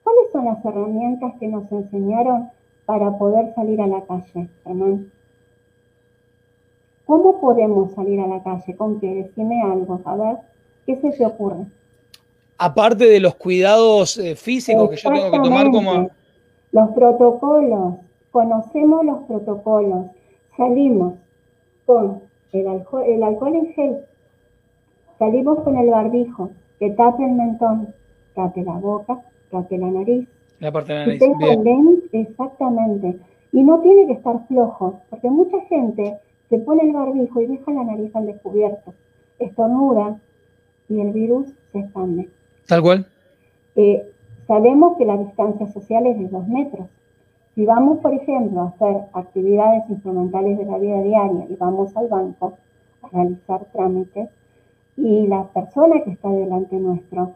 ¿Cuáles 0.05 0.31
son 0.31 0.45
las 0.45 0.63
herramientas 0.63 1.33
que 1.37 1.49
nos 1.49 1.69
enseñaron 1.69 2.49
para 2.85 3.17
poder 3.17 3.53
salir 3.53 3.81
a 3.81 3.87
la 3.87 3.99
calle, 4.05 4.47
Germán? 4.63 5.11
¿Cómo 7.07 7.41
podemos 7.41 7.91
salir 7.91 8.21
a 8.21 8.27
la 8.27 8.41
calle? 8.41 8.73
¿Con 8.77 9.01
qué? 9.01 9.15
Decime 9.15 9.63
algo, 9.63 9.99
a 10.05 10.15
ver, 10.15 10.37
¿qué 10.85 10.95
se 10.95 11.11
te 11.11 11.25
ocurre? 11.25 11.65
Aparte 12.57 13.03
de 13.05 13.19
los 13.19 13.35
cuidados 13.35 14.17
eh, 14.17 14.37
físicos 14.37 14.91
que 14.91 14.95
yo 14.95 15.11
tengo 15.11 15.29
que 15.29 15.39
tomar 15.39 15.69
como... 15.71 16.20
Los 16.71 16.89
protocolos, 16.91 17.95
conocemos 18.31 19.05
los 19.05 19.23
protocolos, 19.23 20.07
salimos 20.55 21.15
con 21.85 22.21
el 22.53 22.67
alcohol, 22.67 23.03
el 23.05 23.23
alcohol 23.23 23.55
en 23.55 23.73
gel, 23.73 23.97
salimos 25.19 25.59
con 25.59 25.77
el 25.77 25.89
barbijo, 25.89 26.51
que 26.79 26.91
tape 26.91 27.23
el 27.23 27.33
mentón, 27.33 27.93
tape 28.35 28.63
la 28.63 28.73
boca, 28.73 29.19
tape 29.51 29.77
la 29.77 29.87
nariz. 29.87 30.27
La 30.59 30.71
parte 30.71 30.93
de 30.93 30.99
la 30.99 31.05
nariz. 31.05 32.03
exactamente. 32.11 33.19
Y 33.51 33.63
no 33.63 33.81
tiene 33.81 34.07
que 34.07 34.13
estar 34.13 34.47
flojo, 34.47 35.01
porque 35.09 35.29
mucha 35.29 35.59
gente 35.61 36.19
se 36.49 36.57
pone 36.59 36.83
el 36.83 36.93
barbijo 36.93 37.41
y 37.41 37.47
deja 37.47 37.71
la 37.71 37.83
nariz 37.83 38.15
al 38.15 38.27
descubierto, 38.27 38.93
estornuda 39.39 40.19
y 40.87 41.01
el 41.01 41.11
virus 41.11 41.47
se 41.71 41.79
expande. 41.79 42.29
Tal 42.67 42.81
cual. 42.81 43.05
Eh, 43.75 44.11
sabemos 44.51 44.97
que 44.97 45.05
la 45.05 45.15
distancia 45.15 45.65
social 45.67 46.05
es 46.07 46.19
de 46.19 46.27
dos 46.27 46.45
metros. 46.45 46.87
Si 47.55 47.65
vamos, 47.65 47.99
por 47.99 48.13
ejemplo, 48.13 48.59
a 48.59 48.67
hacer 48.67 48.97
actividades 49.13 49.89
instrumentales 49.89 50.57
de 50.57 50.65
la 50.65 50.77
vida 50.77 51.01
diaria 51.01 51.45
y 51.49 51.55
vamos 51.55 51.95
al 51.95 52.09
banco 52.09 52.57
a 53.01 53.07
realizar 53.07 53.63
trámites 53.71 54.27
y 54.97 55.25
la 55.27 55.45
persona 55.53 56.03
que 56.03 56.11
está 56.11 56.27
delante 56.27 56.75
nuestro 56.75 57.31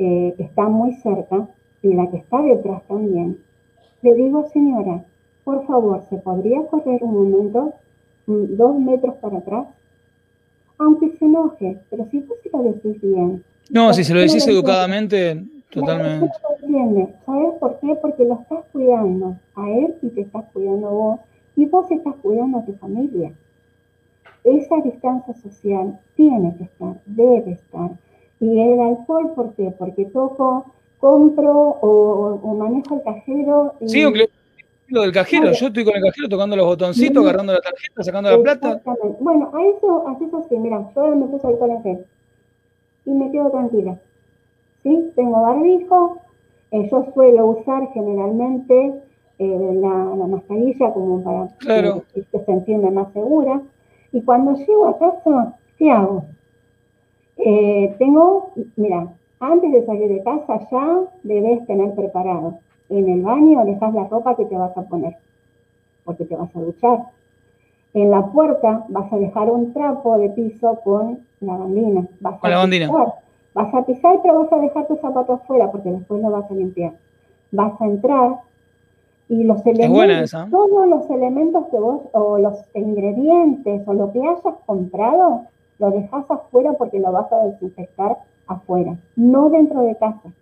eh, 0.00 0.34
está 0.36 0.68
muy 0.68 0.94
cerca 0.94 1.46
y 1.80 1.94
la 1.94 2.10
que 2.10 2.16
está 2.16 2.42
detrás 2.42 2.82
también, 2.88 3.38
le 4.02 4.14
digo, 4.14 4.48
señora, 4.48 5.04
por 5.44 5.64
favor, 5.64 6.02
¿se 6.10 6.16
podría 6.16 6.66
correr 6.66 7.04
un 7.04 7.14
momento 7.14 7.74
dos 8.26 8.80
metros 8.80 9.14
para 9.22 9.38
atrás, 9.38 9.68
aunque 10.78 11.16
se 11.18 11.24
enoje, 11.24 11.78
pero 11.88 12.04
si 12.10 12.18
vos 12.18 12.36
se 12.42 12.50
lo 12.50 12.64
decís 12.64 13.00
bien. 13.00 13.44
No, 13.70 13.94
si 13.94 14.02
se 14.02 14.12
lo 14.12 14.18
decís 14.18 14.46
educadamente, 14.48 15.44
totalmente. 15.70 16.30
¿Sabes 17.24 17.54
por 17.60 17.78
qué? 17.80 17.94
Porque 18.00 18.24
lo 18.24 18.34
estás 18.34 18.64
cuidando 18.72 19.36
a 19.54 19.70
él 19.70 19.94
y 20.02 20.08
te 20.08 20.22
estás 20.22 20.44
cuidando 20.52 20.90
vos, 20.90 21.20
y 21.56 21.66
vos 21.66 21.90
estás 21.90 22.14
cuidando 22.22 22.58
a 22.58 22.64
tu 22.64 22.74
familia. 22.74 23.32
Esa 24.44 24.76
distancia 24.82 25.34
social 25.34 25.98
tiene 26.14 26.54
que 26.56 26.64
estar, 26.64 26.94
debe 27.06 27.52
estar. 27.52 27.90
Y 28.40 28.60
el 28.60 28.80
alcohol, 28.80 29.32
¿por 29.34 29.54
qué? 29.54 29.74
Porque 29.76 30.04
toco, 30.06 30.72
compro 30.98 31.78
o, 31.80 32.54
manejo 32.54 32.96
el 32.96 33.02
cajero. 33.02 33.74
Y... 33.80 33.88
Sí, 33.88 34.04
lo 34.90 35.02
del 35.02 35.12
cajero, 35.12 35.52
yo 35.52 35.66
estoy 35.66 35.84
con 35.84 35.96
el 35.96 36.02
cajero 36.02 36.28
tocando 36.30 36.56
los 36.56 36.64
botoncitos, 36.64 37.22
agarrando 37.22 37.52
la 37.52 37.60
tarjeta, 37.60 38.02
sacando 38.02 38.30
la 38.30 38.42
plata. 38.42 38.80
Bueno, 39.20 39.50
a 39.54 39.62
eso, 39.66 40.08
a 40.08 40.12
eso 40.14 40.46
sí, 40.48 40.56
mira, 40.56 40.90
yo 40.96 41.14
me 41.14 41.26
puse 41.26 41.46
alcohol 41.46 41.70
en 41.70 41.82
gel 41.82 42.06
y 43.04 43.10
me 43.10 43.30
quedo 43.30 43.50
tranquila. 43.50 43.98
¿Sí? 44.88 45.12
Tengo 45.16 45.42
barbijo, 45.42 46.18
eh, 46.70 46.88
yo 46.90 47.04
suelo 47.12 47.46
usar 47.46 47.90
generalmente 47.92 48.94
eh, 49.38 49.70
la, 49.74 50.16
la, 50.16 50.26
mascarilla 50.26 50.92
como 50.94 51.22
para 51.22 51.48
claro. 51.58 52.04
sentirme 52.46 52.90
más 52.90 53.12
segura. 53.12 53.60
Y 54.12 54.22
cuando 54.22 54.54
llego 54.54 54.86
a 54.86 54.98
casa, 54.98 55.58
¿qué 55.76 55.90
hago? 55.90 56.24
Eh, 57.36 57.94
tengo, 57.98 58.52
mira, 58.76 59.08
antes 59.40 59.72
de 59.72 59.84
salir 59.84 60.08
de 60.08 60.22
casa 60.22 60.58
ya 60.70 61.00
debes 61.22 61.66
tener 61.66 61.94
preparado 61.94 62.58
en 62.88 63.10
el 63.10 63.20
baño 63.20 63.66
dejas 63.66 63.92
la 63.92 64.04
ropa 64.04 64.36
que 64.36 64.46
te 64.46 64.56
vas 64.56 64.74
a 64.74 64.82
poner, 64.82 65.18
porque 66.04 66.24
te 66.24 66.34
vas 66.34 66.48
a 66.56 66.60
duchar. 66.60 66.98
En 67.92 68.10
la 68.10 68.26
puerta 68.26 68.86
vas 68.88 69.12
a 69.12 69.18
dejar 69.18 69.50
un 69.50 69.74
trapo 69.74 70.16
de 70.16 70.30
piso 70.30 70.80
con 70.82 71.18
lavandina. 71.40 72.06
Vas 72.20 72.38
con 72.38 72.48
a 72.48 72.54
lavandina. 72.54 72.86
Pisar, 72.86 73.27
vas 73.58 73.74
a 73.74 73.84
pisar, 73.84 74.20
pero 74.22 74.38
vas 74.38 74.52
a 74.52 74.60
dejar 74.60 74.86
tus 74.86 75.00
zapatos 75.00 75.40
afuera 75.40 75.70
porque 75.72 75.90
después 75.90 76.22
lo 76.22 76.30
vas 76.30 76.48
a 76.48 76.54
limpiar. 76.54 76.92
Vas 77.50 77.80
a 77.80 77.86
entrar 77.86 78.38
y 79.28 79.42
los 79.44 79.66
elementos, 79.66 80.30
todos 80.50 80.88
los 80.88 81.10
elementos 81.10 81.66
que 81.66 81.78
vos, 81.78 82.02
o 82.12 82.38
los 82.38 82.64
ingredientes, 82.74 83.86
o 83.86 83.92
lo 83.92 84.10
que 84.12 84.20
hayas 84.20 84.54
comprado, 84.64 85.42
lo 85.78 85.90
dejas 85.90 86.24
afuera 86.30 86.72
porque 86.74 87.00
lo 87.00 87.12
vas 87.12 87.30
a 87.32 87.44
desinfectar 87.44 88.16
afuera, 88.46 88.96
no 89.16 89.50
dentro 89.50 89.82
de 89.82 89.96
casa. 89.96 90.32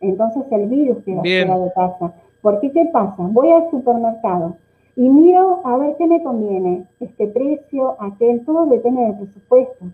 Entonces 0.00 0.44
el 0.50 0.68
virus 0.68 1.02
queda 1.04 1.22
fuera 1.22 1.58
de 1.58 1.72
casa. 1.72 2.12
¿Por 2.42 2.60
qué 2.60 2.70
qué 2.72 2.84
pasa? 2.92 3.14
Voy 3.18 3.50
al 3.50 3.70
supermercado 3.70 4.56
y 4.96 5.08
miro 5.08 5.62
a 5.64 5.78
ver 5.78 5.96
qué 5.96 6.06
me 6.06 6.22
conviene, 6.22 6.86
este 7.00 7.26
precio, 7.28 7.96
aquel, 8.00 8.44
todo 8.44 8.66
depende 8.66 9.02
del 9.02 9.16
presupuesto. 9.16 9.86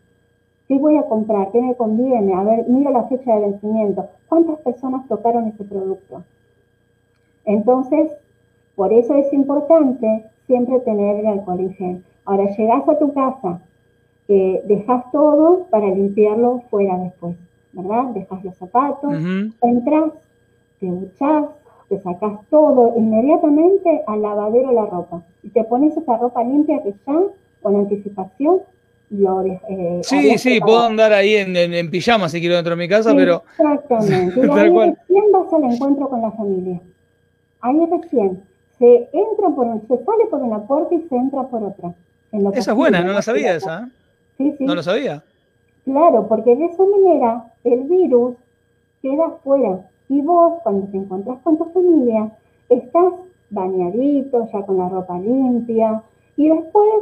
¿Qué 0.68 0.78
voy 0.78 0.96
a 0.96 1.02
comprar? 1.04 1.50
¿Qué 1.50 1.60
me 1.60 1.74
conviene? 1.74 2.34
A 2.34 2.44
ver, 2.44 2.68
miro 2.68 2.90
la 2.90 3.04
fecha 3.04 3.34
de 3.34 3.40
vencimiento. 3.40 4.06
¿Cuántas 4.28 4.58
personas 4.60 5.08
tocaron 5.08 5.48
ese 5.48 5.64
producto? 5.64 6.22
Entonces, 7.44 8.12
por 8.76 8.92
eso 8.92 9.14
es 9.14 9.32
importante 9.32 10.26
siempre 10.46 10.80
tener 10.80 11.20
el 11.20 11.26
alcohol 11.26 11.60
en 11.60 11.74
gel. 11.74 12.04
Ahora, 12.26 12.44
llegas 12.54 12.86
a 12.88 12.98
tu 12.98 13.12
casa, 13.14 13.60
eh, 14.28 14.62
dejas 14.66 15.10
todo 15.10 15.66
para 15.70 15.88
limpiarlo 15.88 16.62
fuera 16.70 16.98
después. 16.98 17.36
¿verdad? 17.72 18.04
Dejas 18.14 18.44
los 18.44 18.56
zapatos, 18.56 19.14
entras, 19.60 20.12
te 20.80 20.86
duchas, 20.86 21.46
te 21.88 22.00
sacas 22.00 22.40
todo 22.50 22.94
inmediatamente 22.96 24.02
al 24.06 24.22
lavadero 24.22 24.72
la 24.72 24.86
ropa 24.86 25.22
y 25.42 25.50
te 25.50 25.64
pones 25.64 25.96
esa 25.96 26.16
ropa 26.16 26.44
limpia 26.44 26.82
que 26.82 26.94
ya 27.06 27.20
con 27.62 27.76
anticipación 27.76 28.58
lo 29.10 29.42
eh, 29.42 30.00
Sí, 30.02 30.38
sí, 30.38 30.60
puedo 30.60 30.84
andar 30.84 31.12
ahí 31.12 31.36
en, 31.36 31.56
en, 31.56 31.90
pijama 31.90 32.28
si 32.28 32.40
quiero 32.40 32.56
dentro 32.56 32.76
de 32.76 32.82
mi 32.82 32.88
casa, 32.88 33.14
pero... 33.14 33.42
Exactamente. 33.58 34.40
Y 34.46 34.50
ahí 34.50 34.70
recién 34.70 35.32
vas 35.32 35.52
al 35.52 35.64
encuentro 35.64 36.08
con 36.08 36.22
la 36.22 36.30
familia. 36.32 36.80
Ahí 37.60 37.78
recién. 37.90 38.42
Se 38.78 39.08
entra 39.12 39.48
por 39.54 39.66
se 39.88 40.04
sale 40.04 40.26
por 40.30 40.40
una 40.40 40.60
puerta 40.60 40.94
y 40.94 41.00
se 41.08 41.16
entra 41.16 41.42
por 41.44 41.64
otra. 41.64 41.92
esa 42.54 42.70
es 42.70 42.76
buena, 42.76 43.02
no 43.02 43.12
la 43.12 43.22
sabía 43.22 43.56
esa. 43.56 43.80
¿eh? 43.80 43.88
Sí, 44.36 44.54
sí. 44.58 44.64
No 44.64 44.74
lo 44.74 44.82
sabía. 44.82 45.22
Claro, 45.84 46.28
porque 46.28 46.54
de 46.54 46.66
esa 46.66 46.84
manera 46.84 47.44
el 47.64 47.80
virus 47.84 48.36
queda 49.02 49.30
fuera. 49.42 49.80
Y 50.08 50.20
vos, 50.20 50.60
cuando 50.62 50.86
te 50.86 50.96
encontrás 50.96 51.38
con 51.42 51.58
tu 51.58 51.64
familia, 51.66 52.30
estás 52.68 53.14
bañadito, 53.50 54.48
ya 54.52 54.62
con 54.62 54.78
la 54.78 54.88
ropa 54.88 55.18
limpia, 55.18 56.02
y 56.36 56.48
después 56.48 56.92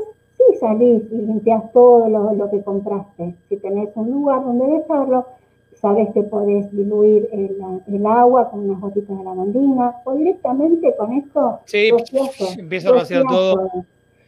salís 0.59 1.03
y 1.11 1.17
limpias 1.17 1.73
todo 1.73 2.09
lo, 2.09 2.51
que 2.51 2.63
compraste. 2.63 3.35
Si 3.49 3.57
tenés 3.57 3.91
un 3.95 4.11
lugar 4.11 4.45
donde 4.45 4.67
dejarlo, 4.67 5.27
sabes 5.75 6.09
que 6.13 6.23
podés 6.23 6.71
diluir 6.73 7.29
el, 7.33 8.07
agua 8.07 8.51
con 8.51 8.69
unas 8.69 8.81
gotitas 8.81 9.17
de 9.17 9.25
lavandina 9.25 9.97
o 10.05 10.15
directamente 10.15 10.95
con 10.97 11.13
esto. 11.13 11.61
Sí, 11.65 11.91
empieza 12.59 12.91
a 12.91 12.93
vaciar 12.93 13.25
todo. 13.29 13.71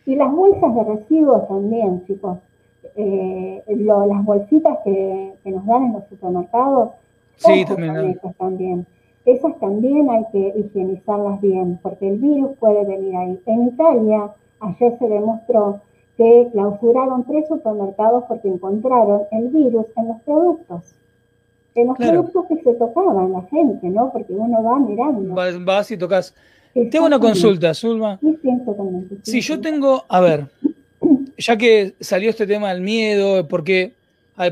Y 0.06 0.16
las 0.16 0.32
bolsas 0.32 0.74
de 0.74 0.84
residuos 0.84 1.46
también, 1.48 2.04
chicos 2.06 2.38
eh, 2.96 3.62
las 3.66 4.24
bolsitas 4.24 4.78
que, 4.84 5.34
nos 5.44 5.66
dan 5.66 5.84
en 5.84 5.92
los 5.94 6.08
supermercados, 6.08 6.90
sí, 7.36 7.64
también, 7.64 7.96
esas 7.96 8.34
también. 8.36 8.86
Esas 9.24 9.58
también 9.60 10.10
hay 10.10 10.24
que 10.32 10.52
higienizarlas 10.58 11.40
bien, 11.40 11.78
porque 11.82 12.08
el 12.08 12.18
virus 12.18 12.56
puede 12.58 12.84
venir 12.84 13.14
ahí. 13.16 13.40
En 13.46 13.68
Italia, 13.68 14.32
ayer 14.60 14.98
se 14.98 15.08
demostró 15.08 15.80
que 16.18 16.48
clausuraron 16.52 17.24
tres 17.24 17.46
supermercados 17.48 18.24
porque 18.26 18.48
encontraron 18.48 19.22
el 19.30 19.48
virus 19.48 19.86
en 19.96 20.08
los 20.08 20.20
productos. 20.22 20.94
En 21.76 21.86
los 21.86 21.96
productos 21.96 22.44
que 22.48 22.56
se 22.56 22.74
tocaban 22.74 23.32
la 23.32 23.42
gente, 23.42 23.88
¿no? 23.88 24.12
Porque 24.12 24.32
uno 24.32 24.62
va 24.64 24.80
mirando. 24.80 25.34
Vas, 25.64 25.90
y 25.92 25.96
tocas. 25.96 26.34
Tengo 26.90 27.06
una 27.06 27.20
consulta, 27.20 27.72
Zulma. 27.72 28.18
Sí, 28.20 28.36
sí, 28.42 28.48
totalmente. 28.66 29.18
Si 29.22 29.40
yo 29.40 29.60
tengo, 29.60 30.04
a 30.08 30.20
ver, 30.20 30.48
ya 31.38 31.56
que 31.56 31.94
salió 32.00 32.30
este 32.30 32.48
tema 32.48 32.70
del 32.70 32.82
miedo, 32.82 33.46
porque 33.46 33.92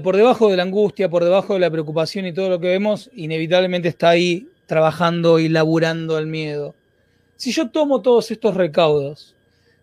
por 0.04 0.16
debajo 0.16 0.48
de 0.48 0.56
la 0.56 0.62
angustia, 0.62 1.10
por 1.10 1.24
debajo 1.24 1.54
de 1.54 1.60
la 1.60 1.70
preocupación 1.70 2.26
y 2.26 2.32
todo 2.32 2.48
lo 2.48 2.60
que 2.60 2.68
vemos, 2.68 3.10
inevitablemente 3.12 3.88
está 3.88 4.10
ahí 4.10 4.48
trabajando 4.66 5.40
y 5.40 5.48
laburando 5.48 6.16
el 6.18 6.26
miedo. 6.26 6.76
Si 7.36 7.50
yo 7.50 7.70
tomo 7.70 8.02
todos 8.02 8.30
estos 8.30 8.54
recaudos, 8.54 9.35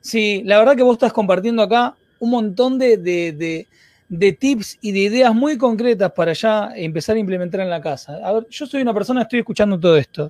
si 0.04 0.44
la 0.44 0.60
verdad 0.60 0.76
que 0.76 0.84
vos 0.84 0.96
estás 0.96 1.14
compartiendo 1.14 1.64
acá 1.64 1.96
un 2.20 2.30
montón 2.30 2.78
de, 2.78 2.98
de, 2.98 4.34
tips 4.34 4.78
y 4.82 4.92
de 4.92 5.00
ideas 5.00 5.34
muy 5.34 5.58
concretas 5.58 6.12
para 6.12 6.34
ya 6.34 6.72
empezar 6.76 7.16
a 7.16 7.20
implementar 7.20 7.62
en 7.62 7.70
la 7.70 7.82
casa. 7.82 8.20
A 8.22 8.34
ver, 8.34 8.48
yo 8.50 8.66
soy 8.66 8.82
una 8.82 8.94
persona, 8.94 9.22
estoy 9.22 9.40
escuchando 9.40 9.80
todo 9.80 9.96
esto. 9.96 10.30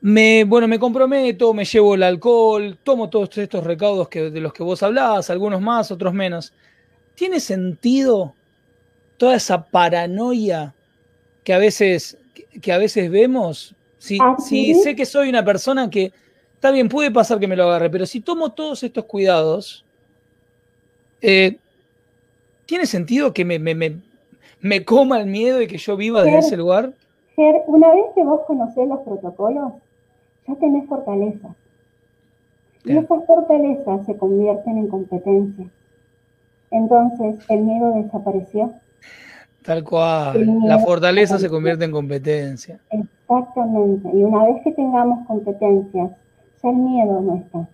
me, 0.00 0.44
bueno, 0.44 0.66
me 0.66 0.78
comprometo, 0.78 1.52
me 1.52 1.66
llevo 1.66 1.94
el 1.94 2.02
alcohol, 2.02 2.78
tomo 2.82 3.10
todos 3.10 3.36
estos 3.36 3.62
recaudos 3.62 4.08
que, 4.08 4.30
de 4.30 4.40
los 4.40 4.54
que 4.54 4.62
vos 4.62 4.82
hablás, 4.82 5.28
algunos 5.28 5.60
más, 5.60 5.90
otros 5.90 6.14
menos. 6.14 6.54
¿Tiene 7.14 7.40
sentido 7.40 8.34
toda 9.18 9.34
esa 9.36 9.62
paranoia 9.62 10.74
que 11.44 11.52
a 11.52 11.58
veces, 11.58 12.16
que 12.62 12.72
a 12.72 12.78
veces 12.78 13.10
vemos? 13.10 13.74
Si, 13.98 14.16
¿Ah, 14.18 14.36
si 14.38 14.74
sé 14.76 14.96
que 14.96 15.04
soy 15.04 15.28
una 15.28 15.44
persona 15.44 15.90
que, 15.90 16.10
está 16.60 16.70
bien, 16.70 16.90
puede 16.90 17.10
pasar 17.10 17.40
que 17.40 17.48
me 17.48 17.56
lo 17.56 17.64
agarre, 17.64 17.88
pero 17.88 18.04
si 18.04 18.20
tomo 18.20 18.52
todos 18.52 18.82
estos 18.82 19.06
cuidados, 19.06 19.82
eh, 21.22 21.56
¿tiene 22.66 22.84
sentido 22.84 23.32
que 23.32 23.46
me, 23.46 23.58
me, 23.58 24.84
coma 24.84 25.18
el 25.22 25.26
miedo 25.26 25.62
y 25.62 25.66
que 25.66 25.78
yo 25.78 25.96
viva 25.96 26.22
desde 26.22 26.38
ese 26.40 26.56
lugar? 26.58 26.92
una 27.66 27.90
vez 27.94 28.04
que 28.14 28.22
vos 28.22 28.42
conocés 28.46 28.86
los 28.86 29.00
protocolos, 29.00 29.72
ya 30.46 30.54
tenés 30.56 30.86
fortaleza. 30.86 31.48
Y 32.84 32.92
esas 32.92 33.24
fortalezas 33.26 34.04
se 34.04 34.18
convierten 34.18 34.76
en 34.76 34.88
competencia. 34.88 35.66
Entonces, 36.70 37.36
el 37.48 37.60
miedo 37.60 37.94
desapareció. 37.94 38.74
Tal 39.62 39.82
cual. 39.82 40.46
La 40.66 40.78
fortaleza 40.78 41.38
se 41.38 41.48
convierte 41.48 41.86
en 41.86 41.92
competencia. 41.92 42.78
Exactamente. 42.90 44.10
Y 44.12 44.22
una 44.22 44.44
vez 44.44 44.62
que 44.62 44.72
tengamos 44.72 45.26
competencias, 45.26 46.10
ya 46.62 46.70
el 46.70 46.76
miedo 46.76 47.20
no 47.20 47.34
está. 47.36 47.68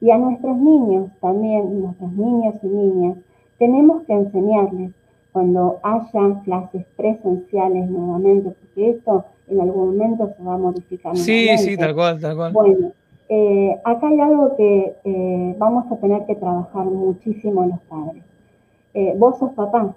Y 0.00 0.10
a 0.10 0.18
nuestros 0.18 0.56
niños 0.56 1.10
también, 1.20 1.82
nuestros 1.82 2.12
niños 2.12 2.54
y 2.62 2.66
niñas, 2.66 3.16
tenemos 3.58 4.02
que 4.02 4.12
enseñarles 4.12 4.92
cuando 5.32 5.80
haya 5.82 6.42
clases 6.44 6.84
presenciales 6.96 7.90
nuevamente, 7.90 8.50
porque 8.50 8.90
esto 8.90 9.24
en 9.48 9.60
algún 9.60 9.96
momento 9.96 10.32
se 10.36 10.42
va 10.42 10.54
a 10.54 10.58
modificar. 10.58 11.16
Sí, 11.16 11.48
sí, 11.58 11.76
tal 11.76 11.94
cual, 11.94 12.20
tal 12.20 12.36
cual. 12.36 12.52
Bueno, 12.52 12.92
eh, 13.28 13.76
acá 13.84 14.08
hay 14.08 14.20
algo 14.20 14.56
que 14.56 14.96
eh, 15.04 15.54
vamos 15.58 15.90
a 15.90 15.96
tener 15.96 16.24
que 16.26 16.36
trabajar 16.36 16.84
muchísimo 16.84 17.66
los 17.66 17.80
padres. 17.80 18.22
Eh, 18.94 19.14
vos 19.18 19.38
sos 19.38 19.52
papá. 19.52 19.94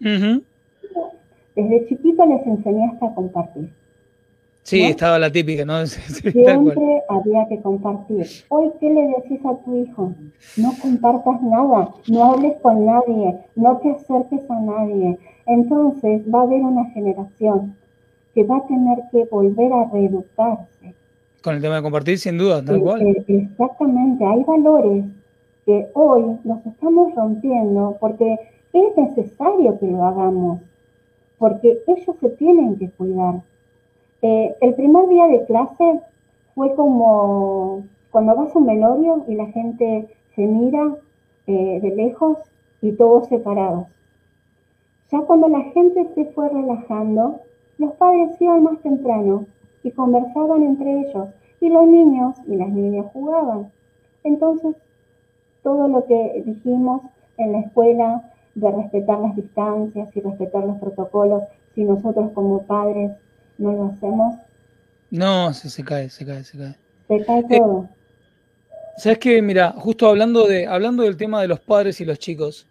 Desde 0.00 1.86
chiquito 1.88 2.26
les 2.26 2.46
enseñaste 2.46 3.06
a 3.06 3.14
compartir. 3.14 3.70
Sí, 4.66 4.82
estaba 4.82 5.16
la 5.20 5.30
típica, 5.30 5.64
¿no? 5.64 5.86
Siempre 5.86 7.02
había 7.08 7.46
que 7.48 7.60
compartir. 7.62 8.26
Hoy, 8.48 8.72
¿qué 8.80 8.90
le 8.90 9.02
decís 9.16 9.38
a 9.46 9.54
tu 9.64 9.76
hijo? 9.76 10.12
No 10.56 10.72
compartas 10.82 11.40
nada, 11.40 11.90
no 12.08 12.24
hables 12.24 12.56
con 12.60 12.84
nadie, 12.84 13.38
no 13.54 13.76
te 13.76 13.92
acerques 13.92 14.50
a 14.50 14.60
nadie. 14.60 15.18
Entonces 15.46 16.22
va 16.34 16.40
a 16.40 16.42
haber 16.42 16.62
una 16.62 16.84
generación 16.86 17.76
que 18.34 18.42
va 18.42 18.56
a 18.56 18.66
tener 18.66 18.98
que 19.12 19.24
volver 19.30 19.72
a 19.72 19.84
reeducarse. 19.84 20.94
Con 21.44 21.54
el 21.54 21.62
tema 21.62 21.76
de 21.76 21.82
compartir, 21.82 22.18
sin 22.18 22.36
duda, 22.36 22.64
tal 22.64 22.80
cual. 22.80 23.02
Eh, 23.02 23.24
exactamente, 23.28 24.24
hay 24.24 24.42
valores 24.42 25.04
que 25.64 25.86
hoy 25.94 26.38
nos 26.42 26.66
estamos 26.66 27.14
rompiendo 27.14 27.96
porque 28.00 28.36
es 28.72 28.96
necesario 28.96 29.78
que 29.78 29.86
lo 29.86 30.04
hagamos, 30.04 30.60
porque 31.38 31.78
ellos 31.86 32.16
se 32.20 32.30
tienen 32.30 32.76
que 32.76 32.90
cuidar. 32.90 33.42
Eh, 34.22 34.56
el 34.60 34.74
primer 34.74 35.08
día 35.08 35.26
de 35.26 35.44
clase 35.44 36.00
fue 36.54 36.74
como 36.74 37.84
cuando 38.10 38.34
vas 38.34 38.54
a 38.54 38.58
un 38.58 38.66
velorio 38.66 39.24
y 39.28 39.34
la 39.34 39.46
gente 39.46 40.08
se 40.34 40.46
mira 40.46 40.96
eh, 41.46 41.80
de 41.82 41.94
lejos 41.94 42.38
y 42.80 42.92
todos 42.92 43.28
separados. 43.28 43.86
Ya 45.10 45.20
cuando 45.20 45.48
la 45.48 45.60
gente 45.60 46.08
se 46.14 46.24
fue 46.26 46.48
relajando, 46.48 47.40
los 47.78 47.92
padres 47.94 48.40
iban 48.40 48.64
más 48.64 48.80
temprano 48.80 49.46
y 49.82 49.90
conversaban 49.90 50.62
entre 50.62 51.00
ellos 51.00 51.28
y 51.60 51.68
los 51.68 51.86
niños 51.86 52.36
y 52.46 52.56
las 52.56 52.70
niñas 52.70 53.06
jugaban. 53.12 53.70
Entonces, 54.24 54.76
todo 55.62 55.88
lo 55.88 56.06
que 56.06 56.42
dijimos 56.44 57.02
en 57.36 57.52
la 57.52 57.60
escuela 57.60 58.32
de 58.54 58.70
respetar 58.70 59.20
las 59.20 59.36
distancias 59.36 60.08
y 60.16 60.20
respetar 60.20 60.64
los 60.64 60.78
protocolos, 60.78 61.44
si 61.74 61.84
nosotros 61.84 62.30
como 62.32 62.62
padres 62.62 63.12
no 63.58 63.72
lo 63.72 63.84
hacemos. 63.86 64.36
No, 65.10 65.52
se, 65.54 65.70
se 65.70 65.84
cae, 65.84 66.10
se 66.10 66.24
cae, 66.26 66.44
se 66.44 66.58
cae. 66.58 66.76
Se 67.08 67.24
cae 67.24 67.40
eh, 67.40 67.58
todo. 67.58 67.88
Sabes 68.96 69.18
que, 69.18 69.42
mira, 69.42 69.72
justo 69.72 70.08
hablando, 70.08 70.46
de, 70.46 70.66
hablando 70.66 71.02
del 71.02 71.16
tema 71.16 71.42
de 71.42 71.48
los 71.48 71.60
padres 71.60 72.00
y 72.00 72.04
los 72.04 72.18
chicos, 72.18 72.66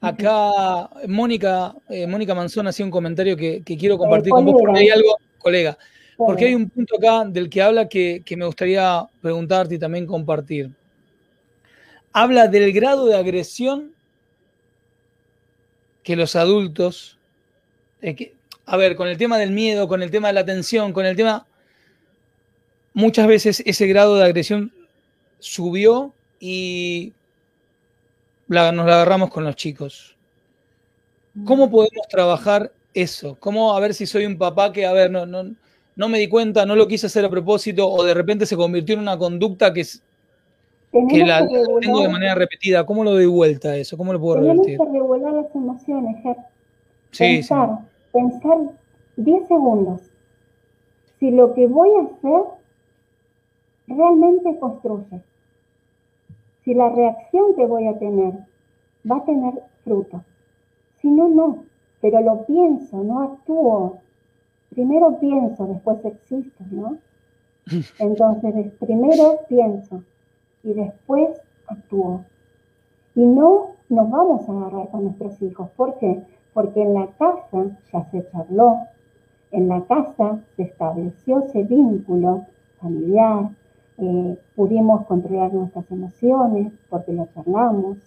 Acá 0.00 0.88
Mónica, 1.08 1.74
eh, 1.88 2.06
Mónica 2.06 2.34
Manzón 2.34 2.68
hacía 2.68 2.84
un 2.84 2.90
comentario 2.90 3.36
que, 3.36 3.62
quiero 3.64 3.98
compartir 3.98 4.30
con 4.30 4.44
vos 4.44 4.54
porque 4.58 4.80
hay 4.80 4.90
algo, 4.90 5.16
colega, 5.38 5.76
porque 6.16 6.46
hay 6.46 6.54
un 6.54 6.70
punto 6.70 6.96
acá 6.96 7.24
del 7.24 7.50
que 7.50 7.62
habla 7.62 7.88
que, 7.88 8.22
me 8.36 8.46
gustaría 8.46 9.04
preguntarte 9.20 9.74
y 9.74 9.78
también 9.78 10.06
compartir. 10.06 10.70
Habla 12.12 12.46
del 12.46 12.72
grado 12.72 13.06
de 13.06 13.16
agresión 13.16 13.92
que 16.04 16.14
los 16.14 16.36
adultos, 16.36 17.18
a 18.68 18.76
ver, 18.76 18.96
con 18.96 19.08
el 19.08 19.16
tema 19.16 19.38
del 19.38 19.50
miedo, 19.50 19.88
con 19.88 20.02
el 20.02 20.10
tema 20.10 20.28
de 20.28 20.34
la 20.34 20.44
tensión, 20.44 20.92
con 20.92 21.06
el 21.06 21.16
tema, 21.16 21.46
muchas 22.92 23.26
veces 23.26 23.62
ese 23.64 23.86
grado 23.86 24.16
de 24.16 24.24
agresión 24.24 24.72
subió 25.38 26.12
y 26.38 27.14
nos 28.46 28.74
la 28.74 28.82
agarramos 28.82 29.30
con 29.30 29.44
los 29.44 29.56
chicos. 29.56 30.16
¿Cómo 31.46 31.66
mm. 31.66 31.70
podemos 31.70 32.08
trabajar 32.10 32.70
eso? 32.92 33.38
¿Cómo 33.40 33.74
a 33.74 33.80
ver 33.80 33.94
si 33.94 34.04
soy 34.04 34.26
un 34.26 34.36
papá 34.36 34.70
que, 34.70 34.84
a 34.84 34.92
ver, 34.92 35.10
no, 35.10 35.24
no, 35.24 35.44
no 35.96 36.08
me 36.10 36.18
di 36.18 36.28
cuenta, 36.28 36.66
no 36.66 36.76
lo 36.76 36.86
quise 36.86 37.06
hacer 37.06 37.24
a 37.24 37.30
propósito 37.30 37.90
o 37.90 38.04
de 38.04 38.12
repente 38.12 38.44
se 38.44 38.56
convirtió 38.56 38.96
en 38.96 39.00
una 39.00 39.16
conducta 39.16 39.72
que, 39.72 39.80
es, 39.80 40.02
que 41.08 41.24
la, 41.24 41.46
tengo 41.80 42.02
de 42.02 42.08
manera 42.10 42.34
repetida? 42.34 42.84
¿Cómo 42.84 43.02
lo 43.02 43.12
doy 43.12 43.26
vuelta 43.26 43.70
a 43.70 43.76
eso? 43.76 43.96
¿Cómo 43.96 44.12
lo 44.12 44.20
puedo 44.20 44.40
revertir? 44.40 44.76
Tenemos 44.76 44.88
que 44.88 44.98
regular 44.98 45.32
las 45.32 45.54
emociones, 45.54 46.36
Sí, 47.10 47.24
pensar, 47.36 47.78
pensar 48.12 48.58
10 49.16 49.48
segundos. 49.48 50.10
Si 51.18 51.30
lo 51.30 51.54
que 51.54 51.66
voy 51.66 51.90
a 51.94 52.02
hacer 52.02 52.42
realmente 53.88 54.58
construye 54.58 55.22
si 56.68 56.74
la 56.74 56.90
reacción 56.90 57.54
que 57.54 57.64
voy 57.64 57.86
a 57.86 57.98
tener 57.98 58.34
va 59.10 59.16
a 59.16 59.24
tener 59.24 59.54
fruto. 59.84 60.22
Si 60.96 61.10
no, 61.10 61.26
no, 61.26 61.64
pero 62.02 62.20
lo 62.20 62.44
pienso, 62.44 63.02
no 63.02 63.22
actúo. 63.22 64.00
Primero 64.68 65.18
pienso, 65.18 65.66
después 65.66 66.04
existo, 66.04 66.64
¿no? 66.70 66.98
Entonces, 67.98 68.70
primero 68.78 69.38
pienso 69.48 70.04
y 70.62 70.74
después 70.74 71.40
actúo. 71.68 72.26
Y 73.14 73.24
no 73.24 73.70
nos 73.88 74.10
vamos 74.10 74.46
a 74.46 74.52
agarrar 74.52 74.90
con 74.90 75.04
nuestros 75.04 75.40
hijos. 75.40 75.70
¿Por 75.70 75.96
qué? 75.96 76.22
Porque 76.58 76.82
en 76.82 76.92
la 76.92 77.06
casa 77.20 77.66
ya 77.92 78.04
se 78.10 78.28
charló, 78.32 78.78
en 79.52 79.68
la 79.68 79.80
casa 79.82 80.40
se 80.56 80.64
estableció 80.64 81.44
ese 81.44 81.62
vínculo 81.62 82.46
familiar, 82.80 83.50
eh, 83.98 84.36
pudimos 84.56 85.06
controlar 85.06 85.54
nuestras 85.54 85.88
emociones 85.88 86.72
porque 86.90 87.12
lo 87.12 87.28
charlamos, 87.32 87.98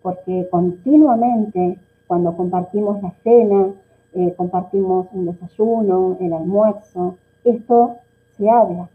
porque 0.00 0.48
continuamente 0.50 1.78
cuando 2.06 2.34
compartimos 2.34 3.02
la 3.02 3.10
cena, 3.22 3.74
eh, 4.14 4.32
compartimos 4.38 5.08
un 5.12 5.26
desayuno, 5.26 6.16
el 6.18 6.32
almuerzo, 6.32 7.18
esto 7.44 7.96
se 8.38 8.48
habla. 8.48 8.88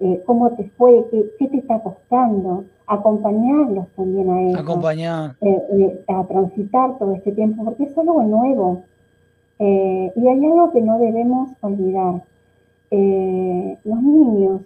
Eh, 0.00 0.22
¿Cómo 0.24 0.52
te 0.52 0.70
fue? 0.70 1.04
¿Qué, 1.38 1.48
te 1.48 1.58
está 1.58 1.82
costando? 1.82 2.64
Acompañarlos 2.86 3.86
también 3.96 4.30
a 4.30 4.42
ellos. 4.42 4.60
Acompañar. 4.60 5.36
a 6.08 6.24
transitar 6.24 6.98
todo 6.98 7.14
este 7.14 7.32
tiempo, 7.32 7.64
porque 7.64 7.84
es 7.84 7.98
algo 7.98 8.22
nuevo. 8.22 8.82
y 9.58 10.28
hay 10.28 10.44
algo 10.44 10.72
que 10.72 10.80
no 10.80 10.98
debemos 10.98 11.50
olvidar. 11.60 12.22
los 12.90 14.02
niños 14.02 14.62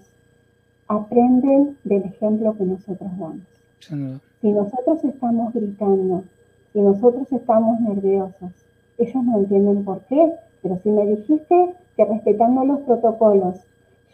aprenden 0.89 1.77
del 1.85 2.05
ejemplo 2.05 2.57
que 2.57 2.65
nosotros 2.65 3.11
damos. 3.19 4.17
Si 4.41 4.53
nosotros 4.53 5.05
estamos 5.05 5.53
gritando, 5.53 6.25
si 6.73 6.81
nosotros 6.81 7.31
estamos 7.33 7.81
nerviosos, 7.81 8.53
ellos 8.99 9.25
no 9.25 9.39
entienden 9.39 9.85
por 9.85 10.01
qué, 10.03 10.33
pero 10.63 10.79
si 10.83 10.91
me 10.91 11.07
dijiste 11.07 11.75
que 11.97 12.05
respetando 12.05 12.65
los 12.65 12.81
protocolos 12.81 13.57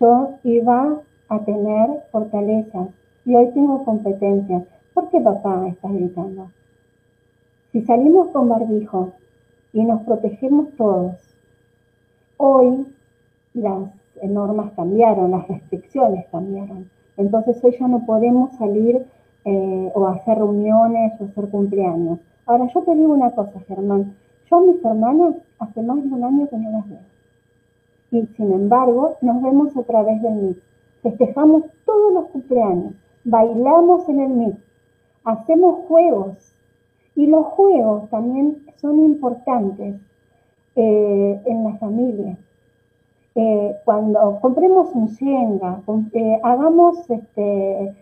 yo 0.01 0.35
iba 0.45 1.01
a 1.29 1.39
tener 1.41 1.89
fortaleza 2.11 2.89
y 3.25 3.35
hoy 3.35 3.51
tengo 3.53 3.85
competencia, 3.85 4.65
¿por 4.95 5.09
qué 5.11 5.21
papá 5.21 5.67
está 5.69 5.89
gritando? 5.89 6.51
Si 7.73 7.83
salimos 7.83 8.29
con 8.29 8.49
barbijo 8.49 9.13
y 9.73 9.85
nos 9.85 10.03
protegemos 10.03 10.71
todos, 10.77 11.17
hoy 12.37 12.87
las 13.55 13.91
normas 14.23 14.73
cambiaron, 14.77 15.31
las 15.31 15.49
restricciones 15.49 16.27
cambiaron. 16.31 16.91
Entonces 17.17 17.63
hoy 17.63 17.77
ya 17.79 17.89
no 17.89 18.05
podemos 18.05 18.53
salir 18.57 19.07
eh, 19.45 19.93
o 19.95 20.07
hacer 20.07 20.39
reuniones 20.39 21.21
o 21.21 21.25
hacer 21.25 21.49
cumpleaños. 21.49 22.19
Ahora 22.47 22.69
yo 22.73 22.83
te 22.83 22.95
digo 22.95 23.13
una 23.13 23.31
cosa, 23.31 23.61
Germán. 23.69 24.15
Yo 24.51 24.61
mis 24.61 24.85
hermanas 24.85 25.37
hace 25.59 25.83
más 25.83 26.03
de 26.03 26.09
un 26.09 26.25
año 26.25 26.49
que 26.49 26.57
no 26.57 26.71
las 26.71 26.89
veo. 26.89 26.99
Y 28.11 28.27
sin 28.37 28.53
embargo 28.53 29.17
nos 29.23 29.43
vemos 29.43 29.77
a 29.77 29.83
través 29.83 30.21
del 30.23 30.35
MIT. 30.35 30.59
festejamos 31.03 31.65
todos 31.87 32.13
los 32.13 32.27
cumpleaños, 32.27 32.93
bailamos 33.25 34.09
en 34.09 34.21
el 34.21 34.29
mix, 34.29 34.57
hacemos 35.25 35.87
juegos 35.87 36.53
y 37.15 37.27
los 37.27 37.47
juegos 37.47 38.09
también 38.11 38.65
son 38.81 39.01
importantes 39.01 39.97
eh, 40.75 41.41
en 41.45 41.65
la 41.65 41.77
familia. 41.77 42.37
Eh, 43.35 43.75
cuando 43.85 44.39
compremos 44.41 44.91
un 44.95 45.09
Shenga, 45.09 45.81
eh, 46.13 46.41
hagamos, 46.43 47.09
este, 47.11 47.95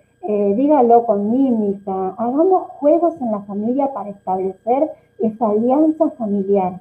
dígalo 0.54 1.04
con 1.06 1.30
mímica, 1.32 2.14
hagamos 2.18 2.70
juegos 2.72 3.14
en 3.20 3.32
la 3.32 3.40
familia 3.40 3.92
para 3.92 4.10
establecer 4.10 4.90
esa 5.18 5.48
alianza 5.48 6.10
familiar. 6.10 6.80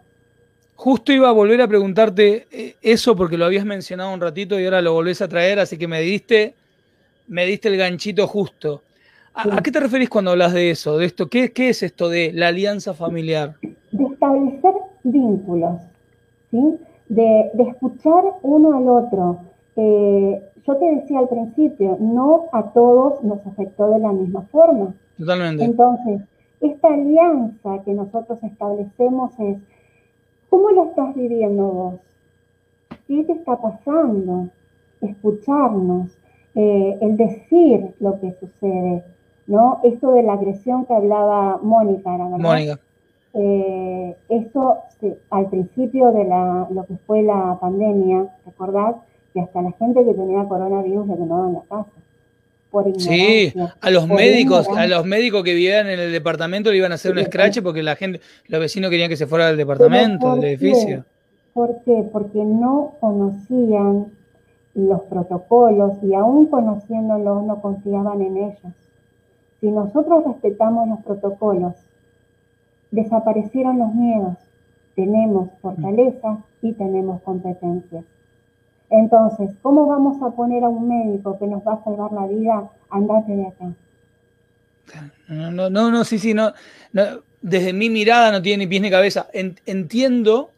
Justo 0.76 1.12
iba 1.12 1.30
a 1.30 1.34
volver 1.34 1.62
a 1.62 1.68
preguntarte 1.68 2.46
eso 2.82 3.16
porque 3.16 3.38
lo 3.38 3.46
habías 3.46 3.66
mencionado 3.66 4.14
un 4.14 4.22
ratito 4.22 4.60
y 4.60 4.66
ahora 4.66 4.82
lo 4.82 4.94
volvés 4.94 5.22
a 5.22 5.28
traer, 5.28 5.60
así 5.60 5.78
que 5.78 5.88
me 5.88 6.02
diste, 6.02 6.54
me 7.30 7.46
diste 7.46 7.70
el 7.70 7.78
ganchito 7.78 8.28
justo. 8.28 8.84
¿A, 9.34 9.62
qué 9.62 9.72
te 9.72 9.80
referís 9.80 10.10
cuando 10.10 10.32
hablas 10.32 10.54
de 10.54 10.72
eso? 10.72 10.98
De 10.98 11.06
esto, 11.06 11.30
¿qué, 11.30 11.54
¿Qué 11.54 11.70
es 11.70 11.84
esto 11.84 12.10
de 12.10 12.34
la 12.34 12.50
alianza 12.50 12.94
familiar? 12.94 13.56
De 13.92 14.04
establecer 14.04 14.74
vínculos, 15.04 15.80
¿sí? 16.52 16.78
de, 17.08 17.52
escuchar 17.70 18.24
uno 18.42 18.78
al 18.78 18.88
otro. 18.88 19.40
Eh, 19.76 20.42
yo 20.68 20.76
te 20.76 20.96
decía 20.96 21.20
al 21.20 21.30
principio, 21.30 21.98
no 22.00 22.46
a 22.52 22.72
todos 22.72 23.24
nos 23.24 23.46
afectó 23.46 23.92
de 23.92 24.00
la 24.00 24.12
misma 24.12 24.42
forma. 24.52 24.94
Totalmente. 25.18 25.64
Entonces, 25.64 26.22
esta 26.62 26.94
alianza 26.94 27.82
que 27.86 27.94
nosotros 27.94 28.40
establecemos 28.44 29.32
es, 29.40 29.58
¿cómo 30.50 30.72
lo 30.72 30.86
estás 30.86 31.16
viviendo 31.16 31.64
vos? 31.64 31.96
¿Qué 33.08 33.24
te 33.24 33.34
está 33.34 33.58
pasando? 33.58 34.50
Escucharnos, 35.02 36.19
eh, 36.62 36.98
el 37.00 37.16
decir 37.16 37.96
lo 38.02 38.20
que 38.20 38.36
sucede, 38.38 39.02
¿no? 39.48 39.80
Esto 39.86 40.12
de 40.12 40.24
la 40.24 40.34
agresión 40.34 40.86
que 40.86 40.94
hablaba 40.94 41.58
Mónica, 41.64 42.12
¿verdad? 42.12 42.38
Mónica. 42.38 42.80
Eh, 43.34 44.18
esto 44.28 44.80
al 45.30 45.50
principio 45.50 46.12
de 46.12 46.26
la, 46.26 46.68
lo 46.70 46.86
que 46.86 46.96
fue 47.08 47.24
la 47.24 47.58
pandemia, 47.62 48.28
¿recordás? 48.46 48.96
Que 49.34 49.40
hasta 49.40 49.62
la 49.62 49.72
gente 49.72 50.04
que 50.04 50.14
tenía 50.14 50.44
coronavirus 50.50 51.08
le 51.08 51.14
en 51.14 51.54
la 51.54 51.62
casa. 51.70 51.92
Por 52.72 52.94
sí, 53.00 53.54
a 53.80 53.90
los 53.90 54.08
médicos, 54.10 54.68
a 54.68 54.86
los 54.86 55.06
médicos 55.06 55.44
que 55.44 55.54
vivían 55.54 55.88
en 55.88 56.00
el 56.00 56.12
departamento 56.12 56.72
le 56.72 56.78
iban 56.78 56.92
a 56.92 56.96
hacer 56.96 57.14
un 57.14 57.24
scratch 57.24 57.62
porque 57.62 57.82
la 57.82 57.96
gente, 57.96 58.20
los 58.48 58.60
vecinos 58.60 58.92
querían 58.92 59.10
que 59.10 59.16
se 59.16 59.28
fuera 59.28 59.48
del 59.48 59.58
departamento, 59.58 60.36
del 60.36 60.44
edificio. 60.44 61.06
¿Por 61.54 61.82
qué? 61.86 62.04
Porque 62.12 62.44
no 62.44 62.96
conocían 63.00 64.19
los 64.74 65.02
protocolos 65.02 65.98
y 66.04 66.14
aún 66.14 66.48
conociéndolos 66.48 67.44
no 67.44 67.62
confiaban 67.62 68.22
en 68.22 68.38
ellos. 68.38 68.74
Si 69.60 69.72
nosotros 69.72 70.24
respetamos 70.26 70.88
los 70.88 71.00
protocolos, 71.02 71.76
desaparecieron 72.92 73.80
los 73.80 73.94
miedos, 73.94 74.38
tenemos 74.96 75.50
fortaleza 75.62 76.38
y 76.62 76.74
tenemos 76.74 77.22
competencias. 77.22 78.06
Entonces, 78.90 79.52
¿cómo 79.62 79.86
vamos 79.86 80.22
a 80.22 80.32
poner 80.32 80.64
a 80.64 80.70
un 80.70 80.88
médico 80.88 81.38
que 81.38 81.48
nos 81.48 81.66
va 81.66 81.74
a 81.74 81.84
salvar 81.84 82.12
la 82.12 82.26
vida? 82.26 82.70
Andate 82.90 83.36
de 83.36 83.48
acá. 83.48 83.72
No, 85.28 85.70
no, 85.70 85.92
no, 85.92 86.04
sí, 86.04 86.18
sí, 86.18 86.34
no, 86.34 86.52
Desde 87.42 87.74
mi 87.74 87.90
mirada 87.90 88.32
no 88.32 88.42
tiene 88.42 88.66
ni 88.66 88.70
pies 88.70 88.82
ni 88.82 88.90
cabeza. 88.90 89.28
entiendo, 89.34 90.52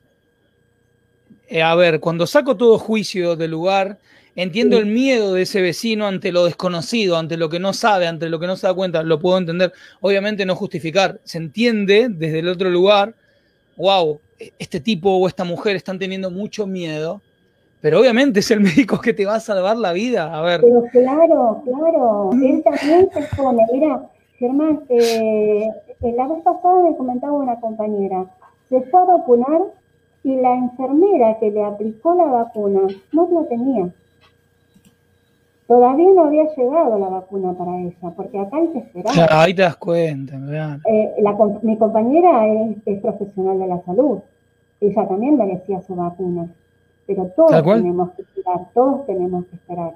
eh, 1.52 1.62
a 1.62 1.76
ver, 1.76 2.00
cuando 2.00 2.26
saco 2.26 2.58
todo 2.58 2.80
juicio 2.80 3.36
del 3.36 3.52
lugar, 3.52 4.00
Entiendo 4.36 4.78
el 4.78 4.86
miedo 4.86 5.34
de 5.34 5.42
ese 5.42 5.62
vecino 5.62 6.08
ante 6.08 6.32
lo 6.32 6.46
desconocido, 6.46 7.18
ante 7.18 7.36
lo 7.36 7.50
que 7.50 7.60
no 7.60 7.74
sabe, 7.74 8.08
ante 8.08 8.30
lo 8.30 8.40
que 8.40 8.48
no 8.48 8.56
se 8.56 8.66
da 8.66 8.74
cuenta, 8.74 9.04
lo 9.04 9.20
puedo 9.20 9.38
entender. 9.38 9.74
Obviamente 10.00 10.46
no 10.46 10.56
justificar, 10.56 11.20
se 11.24 11.38
entiende 11.38 12.08
desde 12.10 12.40
el 12.40 12.48
otro 12.48 12.70
lugar, 12.70 13.14
wow, 13.76 14.22
este 14.58 14.80
tipo 14.80 15.10
o 15.10 15.28
esta 15.28 15.44
mujer 15.44 15.76
están 15.76 16.00
teniendo 16.00 16.32
mucho 16.32 16.66
miedo, 16.66 17.22
pero 17.82 18.00
obviamente 18.00 18.40
es 18.40 18.50
el 18.52 18.62
médico 18.62 19.02
que 19.02 19.14
te 19.14 19.26
va 19.26 19.36
a 19.36 19.40
salvar 19.42 19.76
la 19.76 19.92
vida. 19.92 20.34
A 20.34 20.42
ver. 20.42 20.62
Pero 20.62 20.86
claro, 20.92 21.62
claro, 21.66 22.30
él 22.32 22.64
también 22.64 23.10
se 23.14 23.36
pone, 23.36 23.66
mira, 23.74 24.02
Germán, 24.40 24.82
eh, 24.88 25.68
la 26.00 26.28
vez 26.28 26.42
pasada 26.44 26.84
me 26.84 26.96
comentaba 26.96 27.34
una 27.34 27.60
compañera, 27.60 28.26
se 28.70 28.82
fue 28.84 29.02
a 29.02 29.04
vacunar 29.04 29.62
y 30.24 30.36
la 30.36 30.56
enfermera 30.56 31.38
que 31.40 31.52
le 31.52 31.64
aplicó 31.64 32.14
la 32.16 32.26
vacuna 32.26 32.82
no 33.12 33.28
lo 33.32 33.44
tenía. 33.46 33.90
Todavía 35.68 36.10
no 36.14 36.26
había 36.26 36.54
llegado 36.54 37.00
la 37.00 37.08
vacuna 37.08 37.54
para 37.54 37.78
ella, 37.80 38.12
porque 38.16 38.38
acá 38.38 38.58
hay 38.58 38.68
que 38.68 38.80
esperar. 38.80 39.30
ahí 39.32 39.54
te 39.54 39.62
das 39.62 39.78
cuenta, 39.78 40.36
eh, 40.86 41.16
mi 41.62 41.78
compañera 41.78 42.46
es, 42.86 43.00
profesional 43.00 43.58
de 43.58 43.68
la 43.68 43.82
salud. 43.84 44.20
Ella 44.82 45.08
también 45.08 45.38
merecía 45.38 45.82
su 45.82 45.96
vacuna. 45.96 46.48
Pero 47.08 47.28
todos 47.36 47.64
tenemos 47.64 48.12
que 48.12 48.22
esperar, 48.24 48.68
todos 48.74 49.06
tenemos 49.06 49.46
que 49.46 49.56
esperar. 49.56 49.94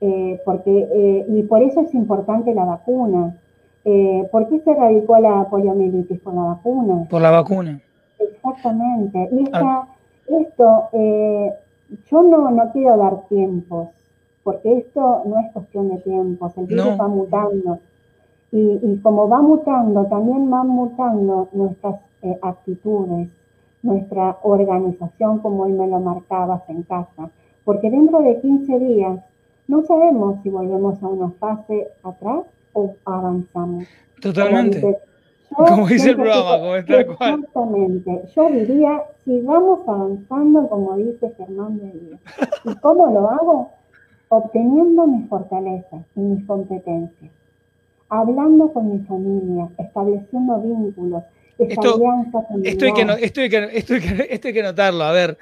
Eh, 0.00 0.40
porque, 0.44 0.88
eh, 0.90 1.26
y 1.28 1.42
por 1.42 1.62
eso 1.62 1.82
es 1.82 1.92
importante 1.94 2.54
la 2.54 2.64
vacuna. 2.64 3.36
¿Por 4.32 4.48
qué 4.48 4.60
se 4.60 4.74
radicó 4.74 5.18
la 5.18 5.44
poliomielitis? 5.44 6.20
Por 6.20 6.34
la 6.34 6.42
vacuna. 6.42 7.06
Por 7.08 7.20
la 7.20 7.30
vacuna. 7.30 7.80
Exactamente. 8.48 9.28
Y 9.32 9.44
esta, 9.44 9.88
esto, 10.28 10.88
yo 10.92 12.22
no, 12.22 12.50
no 12.50 12.72
quiero 12.72 12.96
dar 12.96 13.28
tiempos 13.28 13.88
porque 14.46 14.78
esto 14.78 15.22
no 15.24 15.40
es 15.40 15.52
cuestión 15.52 15.88
de 15.88 15.96
tiempos, 16.02 16.56
el 16.56 16.66
virus 16.66 17.00
va 17.00 17.08
mutando. 17.08 17.80
Y, 18.52 18.96
como 19.02 19.28
va 19.28 19.42
mutando, 19.42 20.06
también 20.06 20.48
van 20.48 20.68
mutando 20.68 21.48
nuestras 21.50 21.96
eh, 22.22 22.38
actitudes, 22.42 23.28
nuestra 23.82 24.36
organización, 24.44 25.40
como 25.40 25.64
hoy 25.64 25.72
me 25.72 25.88
lo 25.88 25.98
marcabas 25.98 26.62
en 26.68 26.84
casa. 26.84 27.28
Porque 27.64 27.90
dentro 27.90 28.20
de 28.20 28.40
15 28.40 28.78
días 28.78 29.18
no 29.66 29.82
sabemos 29.82 30.40
si 30.44 30.50
volvemos 30.50 31.02
a 31.02 31.08
una 31.08 31.30
fase 31.40 31.88
atrás 32.04 32.44
o 32.72 32.94
avanzamos. 33.04 33.86
Totalmente. 34.22 34.96
Como 35.54 35.86
dice 35.86 36.10
el 36.10 36.16
programa, 36.16 36.58
como 36.58 36.76
está 36.76 37.06
cual. 37.06 37.34
Exactamente. 37.34 38.22
Yo 38.34 38.50
diría, 38.50 39.02
sigamos 39.24 39.80
avanzando 39.86 40.68
como 40.68 40.96
dice 40.96 41.32
Germán 41.36 41.78
de 41.78 42.18
¿Y 42.64 42.74
cómo 42.76 43.06
lo 43.06 43.30
hago? 43.30 43.76
obteniendo 44.28 45.06
mis 45.06 45.28
fortalezas 45.28 46.04
y 46.14 46.20
mis 46.20 46.44
competencias, 46.46 47.30
hablando 48.08 48.72
con 48.72 48.92
mi 48.92 48.98
familia, 49.06 49.68
estableciendo 49.78 50.60
vínculos, 50.60 51.22
esto, 51.58 52.00
esto, 52.64 52.84
hay 52.84 52.92
que, 52.92 53.00
esto, 53.24 53.40
hay 53.40 53.48
que, 53.48 53.68
esto, 53.72 53.94
hay 53.94 54.00
que, 54.00 54.26
esto 54.28 54.48
hay 54.48 54.54
que 54.54 54.62
notarlo. 54.62 55.04
A 55.04 55.12
ver, 55.12 55.38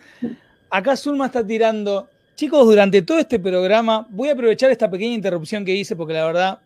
acá 0.71 0.97
Zulma 0.97 1.27
está 1.27 1.45
tirando. 1.45 2.09
Chicos, 2.37 2.65
durante 2.67 3.03
todo 3.03 3.19
este 3.19 3.41
programa, 3.41 4.07
voy 4.11 4.29
a 4.29 4.33
aprovechar 4.33 4.71
esta 4.71 4.89
pequeña 4.89 5.15
interrupción 5.15 5.65
que 5.65 5.75
hice 5.75 5.97
porque 5.97 6.15
la 6.15 6.27
verdad 6.27 6.59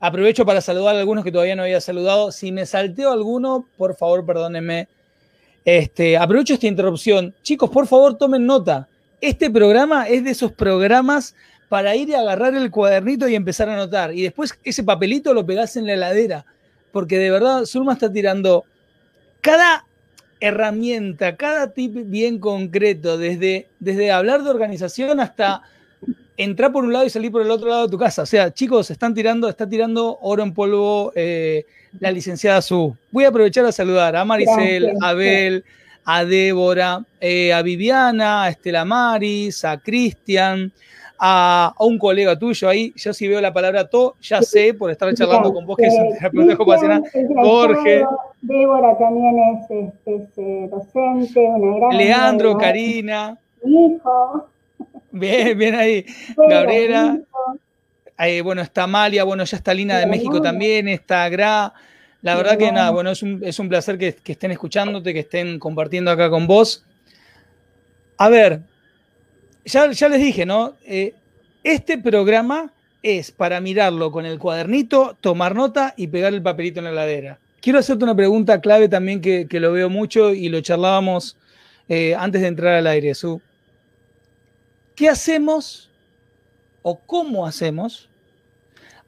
aprovecho 0.00 0.44
para 0.44 0.60
saludar 0.60 0.96
a 0.96 1.00
algunos 1.00 1.24
que 1.24 1.32
todavía 1.32 1.56
no 1.56 1.62
había 1.62 1.80
saludado. 1.80 2.32
Si 2.32 2.52
me 2.52 2.66
salteo 2.66 3.12
alguno, 3.12 3.66
por 3.76 3.96
favor, 3.96 4.24
perdónenme. 4.24 4.88
Este, 5.64 6.16
aprovecho 6.16 6.54
esta 6.54 6.66
interrupción. 6.66 7.34
Chicos, 7.42 7.70
por 7.70 7.86
favor, 7.86 8.16
tomen 8.16 8.46
nota. 8.46 8.88
Este 9.20 9.50
programa 9.50 10.08
es 10.08 10.22
de 10.24 10.30
esos 10.30 10.52
programas 10.52 11.34
para 11.68 11.96
ir 11.96 12.14
a 12.14 12.20
agarrar 12.20 12.54
el 12.54 12.70
cuadernito 12.70 13.28
y 13.28 13.34
empezar 13.34 13.68
a 13.68 13.74
anotar. 13.74 14.14
Y 14.14 14.22
después 14.22 14.58
ese 14.62 14.84
papelito 14.84 15.34
lo 15.34 15.44
pegás 15.44 15.76
en 15.76 15.86
la 15.86 15.94
heladera. 15.94 16.46
Porque 16.92 17.18
de 17.18 17.30
verdad, 17.30 17.64
Zulma 17.64 17.94
está 17.94 18.12
tirando 18.12 18.64
cada 19.40 19.86
herramienta, 20.40 21.36
cada 21.36 21.72
tip 21.72 21.94
bien 22.06 22.38
concreto, 22.38 23.18
desde, 23.18 23.68
desde 23.80 24.12
hablar 24.12 24.42
de 24.42 24.50
organización 24.50 25.18
hasta 25.20 25.62
entrar 26.36 26.72
por 26.72 26.84
un 26.84 26.92
lado 26.92 27.06
y 27.06 27.10
salir 27.10 27.32
por 27.32 27.42
el 27.42 27.50
otro 27.50 27.68
lado 27.68 27.82
de 27.84 27.90
tu 27.90 27.98
casa. 27.98 28.22
O 28.22 28.26
sea, 28.26 28.52
chicos, 28.52 28.90
están 28.90 29.14
tirando, 29.14 29.48
está 29.48 29.68
tirando 29.68 30.18
oro 30.20 30.42
en 30.42 30.52
polvo 30.52 31.12
eh, 31.14 31.64
la 31.98 32.10
licenciada 32.10 32.62
Su. 32.62 32.96
Voy 33.10 33.24
a 33.24 33.28
aprovechar 33.28 33.64
a 33.64 33.72
saludar 33.72 34.16
a 34.16 34.24
Maricel, 34.24 34.92
a 35.02 35.10
Abel, 35.10 35.64
a 36.04 36.24
Débora, 36.24 37.04
eh, 37.20 37.52
a 37.52 37.62
Viviana, 37.62 38.44
a 38.44 38.48
Estela 38.50 38.84
Maris, 38.84 39.64
a 39.64 39.78
Cristian, 39.78 40.72
a, 41.18 41.74
un 41.80 41.98
colega 41.98 42.38
tuyo 42.38 42.68
ahí, 42.68 42.92
yo 42.94 43.12
si 43.12 43.26
veo 43.26 43.40
la 43.40 43.52
palabra 43.52 43.88
to, 43.88 44.16
ya 44.20 44.42
sé 44.42 44.74
por 44.74 44.90
estar 44.90 45.12
charlando 45.14 45.52
con 45.52 45.64
vos 45.66 45.76
que 45.76 45.86
es 45.86 45.94
un 46.32 46.50
ocupacional, 46.52 47.02
Jorge. 47.36 48.04
Débora 48.42 48.96
también 48.98 49.36
es, 49.70 49.96
eh, 50.36 50.68
docente, 50.70 51.40
una 51.40 51.76
gran... 51.78 51.96
Leandro, 51.96 52.56
Karina. 52.58 53.38
hijo. 53.64 54.48
Bien, 55.10 55.56
bien 55.58 55.74
ahí. 55.74 56.06
Gabriela. 56.36 57.20
bueno, 58.42 58.62
está 58.62 58.86
Malia, 58.86 59.24
bueno, 59.24 59.44
ya 59.44 59.56
está 59.56 59.72
Lina 59.72 59.98
de 59.98 60.06
México 60.06 60.40
también, 60.42 60.88
está 60.88 61.28
Gra. 61.28 61.72
La 62.22 62.34
verdad 62.34 62.58
que 62.58 62.72
nada, 62.72 62.90
bueno, 62.90 63.10
es 63.10 63.22
un, 63.22 63.40
es 63.44 63.58
un 63.58 63.68
placer 63.68 63.98
que, 63.98 64.14
que, 64.14 64.32
estén 64.32 64.50
escuchándote, 64.50 65.12
que 65.12 65.20
estén 65.20 65.58
compartiendo 65.58 66.10
acá 66.10 66.28
con 66.28 66.46
vos. 66.46 66.84
A 68.18 68.28
ver, 68.28 68.62
ya, 69.66 70.08
les 70.08 70.20
dije, 70.20 70.46
¿no? 70.46 70.76
Eh, 70.84 71.14
Este 71.64 71.98
programa 71.98 72.72
es 73.02 73.30
para 73.30 73.60
mirarlo 73.60 74.10
con 74.10 74.24
el 74.24 74.38
cuadernito, 74.38 75.16
tomar 75.20 75.54
nota 75.54 75.94
y 75.96 76.06
pegar 76.06 76.32
el 76.32 76.42
papelito 76.42 76.78
en 76.78 76.84
la 76.84 76.90
heladera. 76.92 77.38
Quiero 77.60 77.80
hacerte 77.80 78.04
una 78.04 78.14
pregunta 78.14 78.60
clave 78.60 78.88
también 78.88 79.20
que, 79.20 79.48
lo 79.50 79.72
veo 79.72 79.90
mucho 79.90 80.32
y 80.32 80.48
lo 80.48 80.60
charlábamos 80.60 81.36
eh, 81.88 82.14
antes 82.14 82.42
de 82.42 82.48
entrar 82.48 82.74
al 82.74 82.86
aire, 82.86 83.14
Su. 83.14 83.40
¿Qué 84.96 85.08
hacemos 85.08 85.90
o 86.82 86.98
cómo 86.98 87.46
hacemos 87.46 88.08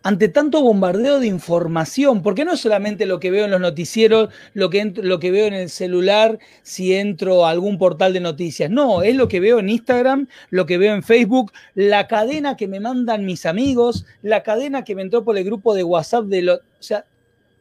ante 0.03 0.29
tanto 0.29 0.63
bombardeo 0.63 1.19
de 1.19 1.27
información, 1.27 2.23
porque 2.23 2.45
no 2.45 2.53
es 2.53 2.61
solamente 2.61 3.05
lo 3.05 3.19
que 3.19 3.31
veo 3.31 3.45
en 3.45 3.51
los 3.51 3.61
noticieros, 3.61 4.31
lo 4.55 4.71
que, 4.71 4.93
lo 4.97 5.19
que 5.19 5.31
veo 5.31 5.47
en 5.47 5.55
el 5.55 5.69
celular, 5.69 6.39
si 6.63 6.95
entro 6.95 7.45
a 7.45 7.51
algún 7.51 7.79
portal 7.79 8.13
de 8.13 8.21
noticias, 8.21 8.71
no, 8.71 9.03
es 9.03 9.17
lo 9.17 9.29
que 9.29 9.41
veo 9.41 9.59
en 9.59 9.69
Instagram, 9.69 10.29
lo 10.51 10.67
que 10.67 10.79
veo 10.79 10.95
en 10.95 11.03
Facebook, 11.03 11.53
la 11.75 12.07
cadena 12.07 12.57
que 12.57 12.69
me 12.69 12.81
mandan 12.81 13.27
mis 13.27 13.45
amigos, 13.45 14.07
la 14.23 14.43
cadena 14.43 14.85
que 14.85 14.95
me 14.95 15.03
entró 15.03 15.25
por 15.25 15.37
el 15.37 15.45
grupo 15.45 15.75
de 15.75 15.85
WhatsApp 15.85 16.27
de 16.27 16.43
lo, 16.43 16.55
o 16.55 16.61
sea, 16.79 17.05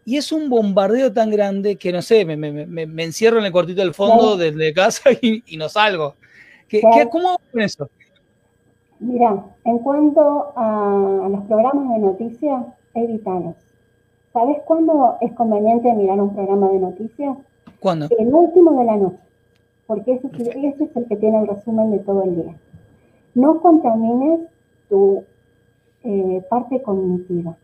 y 0.05 0.15
es 0.15 0.31
un 0.31 0.49
bombardeo 0.49 1.11
tan 1.11 1.29
grande 1.29 1.75
que 1.75 1.91
no 1.91 2.01
sé, 2.01 2.23
me, 2.23 3.03
encierro 3.03 3.39
en 3.39 3.45
el 3.45 3.51
cuartito 3.51 3.81
del 3.81 3.93
fondo 3.93 4.37
desde 4.37 4.73
casa 4.73 5.09
y, 5.21 5.57
no 5.57 5.67
salgo. 5.67 6.15
¿Qué, 6.69 6.81
¿Cómo 7.09 7.29
hago 7.29 7.41
con 7.51 7.61
eso? 7.61 7.89
Mira, 8.99 9.43
en 9.63 9.79
cuanto 9.79 10.53
a 10.55 11.27
los 11.29 11.43
programas 11.43 11.89
de 11.89 11.99
noticias, 11.99 12.65
evitalos. 12.95 13.55
¿Sabes 14.33 14.57
cuándo 14.65 15.17
es 15.21 15.33
conveniente 15.33 15.93
mirar 15.93 16.19
un 16.19 16.33
programa 16.33 16.69
de 16.69 16.79
noticias? 16.79 17.37
¿Cuándo? 17.79 18.07
El 18.17 18.33
último 18.33 18.79
de 18.79 18.85
la 18.85 18.97
noche, 18.97 19.19
porque 19.85 20.13
ese, 20.13 20.27
es 20.27 20.95
el 20.95 21.05
que 21.05 21.15
tiene 21.15 21.41
el 21.41 21.47
resumen 21.47 21.91
de 21.91 21.99
todo 21.99 22.23
el 22.23 22.35
día. 22.35 22.55
No 23.35 23.61
contamines 23.61 24.41
tu 24.89 25.23
eh, 26.03 26.43
parte 26.49 26.81
cognitiva, 26.81 27.55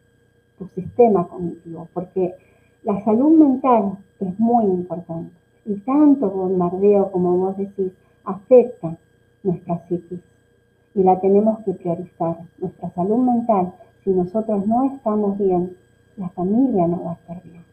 tu 0.60 0.68
sistema 0.68 1.28
cognitivo, 1.28 1.88
porque 1.94 2.36
la 2.84 3.04
salud 3.04 3.38
mental 3.38 3.98
es 4.20 4.40
muy 4.40 4.66
importante 4.66 5.32
y 5.66 5.76
tanto 5.78 6.30
bombardeo, 6.30 7.12
como 7.12 7.38
vos 7.38 7.58
decís, 7.58 7.92
afecta 8.26 8.96
nuestra 9.44 9.80
psiquis 9.88 10.20
y 10.96 11.04
la 11.04 11.20
tenemos 11.20 11.60
que 11.60 11.74
priorizar. 11.74 12.38
Nuestra 12.60 12.90
salud 12.92 13.26
mental, 13.26 13.74
si 14.04 14.12
nosotros 14.12 14.66
no 14.68 14.86
estamos 14.96 15.38
bien, 15.38 15.76
la 16.18 16.30
familia 16.30 16.88
no 16.88 17.04
va 17.04 17.12
a 17.12 17.16
estar 17.16 17.44
bien. 17.44 17.64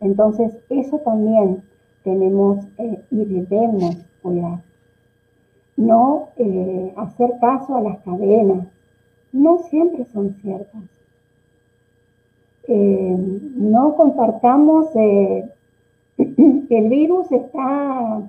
Entonces, 0.00 0.56
eso 0.68 0.98
también 0.98 1.62
tenemos 2.02 2.66
eh, 2.78 3.02
y 3.10 3.24
debemos 3.24 3.96
cuidar. 4.22 4.60
No 5.76 6.28
eh, 6.36 6.92
hacer 6.96 7.32
caso 7.40 7.76
a 7.76 7.80
las 7.80 7.98
cadenas. 8.00 8.66
No 9.32 9.58
siempre 9.58 10.04
son 10.06 10.34
ciertas. 10.40 10.82
Eh, 12.68 13.16
no 13.56 13.94
compartamos 13.96 14.90
que 14.92 15.48
el 16.16 16.88
virus 16.88 17.30
está 17.30 18.22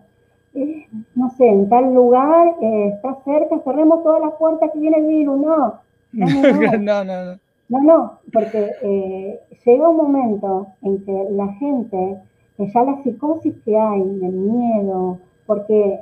no 1.15 1.30
sé, 1.32 1.48
en 1.48 1.70
tal 1.70 1.93
lugar, 1.93 2.56
eh, 2.62 2.93
está 2.96 3.15
cerca, 3.24 3.60
cerremos 3.60 4.04
todas 4.04 4.22
las 4.22 4.34
puertas 4.34 4.72
que 4.72 4.80
viene 4.80 4.98
el 4.98 5.06
virus, 5.06 5.39
no. 5.39 5.74
No, 6.13 7.04
no, 7.04 7.04
no. 7.04 7.39
no, 7.70 7.84
no. 7.84 8.20
porque 8.32 8.72
eh, 8.82 9.39
llega 9.65 9.89
un 9.89 9.98
momento 9.98 10.67
en 10.82 11.04
que 11.04 11.28
la 11.32 11.48
gente, 11.54 12.17
que 12.56 12.67
ya 12.72 12.84
la 12.84 13.04
psicosis 13.04 13.54
que 13.65 13.78
hay, 13.78 14.02
el 14.02 14.32
miedo, 14.32 15.20
porque 15.46 16.00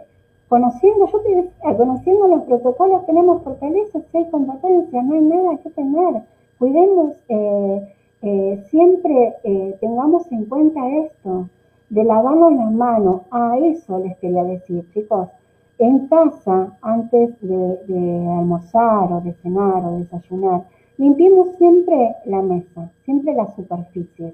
conociendo, 0.48 1.08
yo 1.12 1.20
te 1.22 1.36
decía, 1.36 1.78
conociendo 1.78 2.28
los 2.28 2.44
protocolos 2.44 3.06
tenemos 3.08 3.42
fortalezas, 3.44 4.04
hay 4.14 4.30
competencia, 4.30 5.02
no 5.02 5.16
hay 5.16 5.22
nada 5.22 5.58
que 5.58 5.70
temer. 5.72 6.22
Cuidemos, 6.60 7.14
eh, 7.30 8.64
siempre 8.70 9.34
tengamos 9.82 10.32
en 10.32 10.46
cuenta 10.46 10.88
esto 10.88 11.50
de 11.90 12.04
lavarnos 12.04 12.54
las 12.54 12.72
manos. 12.72 13.22
A 13.32 13.58
eso 13.58 14.00
les 14.00 14.18
quería 14.18 14.44
decir, 14.44 14.86
chicos. 14.94 15.30
En 15.78 16.08
casa, 16.08 16.78
antes 16.82 17.36
de, 17.42 18.28
almorzar 18.40 19.12
o 19.12 19.22
de 19.22 19.34
cenar 19.34 19.84
o 19.86 20.00
desayunar, 20.00 20.64
limpiemos 20.98 21.56
siempre 21.58 22.16
la 22.26 22.42
mesa, 22.42 22.90
siempre 23.04 23.34
las 23.34 23.54
superficies. 23.56 24.34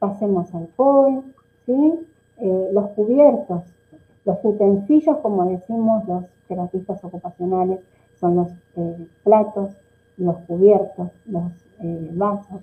Pasemos 0.00 0.52
alcohol, 0.54 1.22
¿sí? 1.66 1.94
Eh, 2.38 2.70
los 2.72 2.88
cubiertos, 2.90 3.62
los 4.24 4.38
utensilios, 4.42 5.18
como 5.18 5.44
decimos 5.44 6.08
los 6.08 6.24
terapistas 6.48 7.04
ocupacionales, 7.04 7.80
son 8.18 8.36
los 8.36 8.48
eh, 8.76 9.06
platos, 9.22 9.76
los 10.16 10.36
cubiertos, 10.40 11.10
los 11.26 11.52
eh, 11.80 12.10
vasos. 12.14 12.62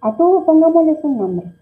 A 0.00 0.16
todos 0.16 0.44
pongámosles 0.44 0.98
un 1.02 1.18
nombre. 1.18 1.52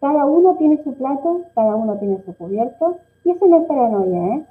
Cada 0.00 0.24
uno 0.26 0.54
tiene 0.56 0.82
su 0.84 0.94
plato, 0.94 1.42
cada 1.54 1.74
uno 1.74 1.96
tiene 1.96 2.20
su 2.24 2.34
cubierto, 2.34 2.98
y 3.24 3.30
eso 3.30 3.46
no 3.46 3.58
es 3.58 3.64
paranoia, 3.66 4.34
¿eh? 4.36 4.44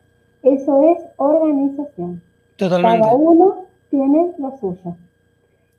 Eso 0.43 0.81
es 0.81 0.97
organización. 1.17 2.21
Totalmente. 2.57 2.99
Cada 2.99 3.15
uno 3.15 3.55
tiene 3.89 4.33
lo 4.37 4.57
suyo. 4.57 4.95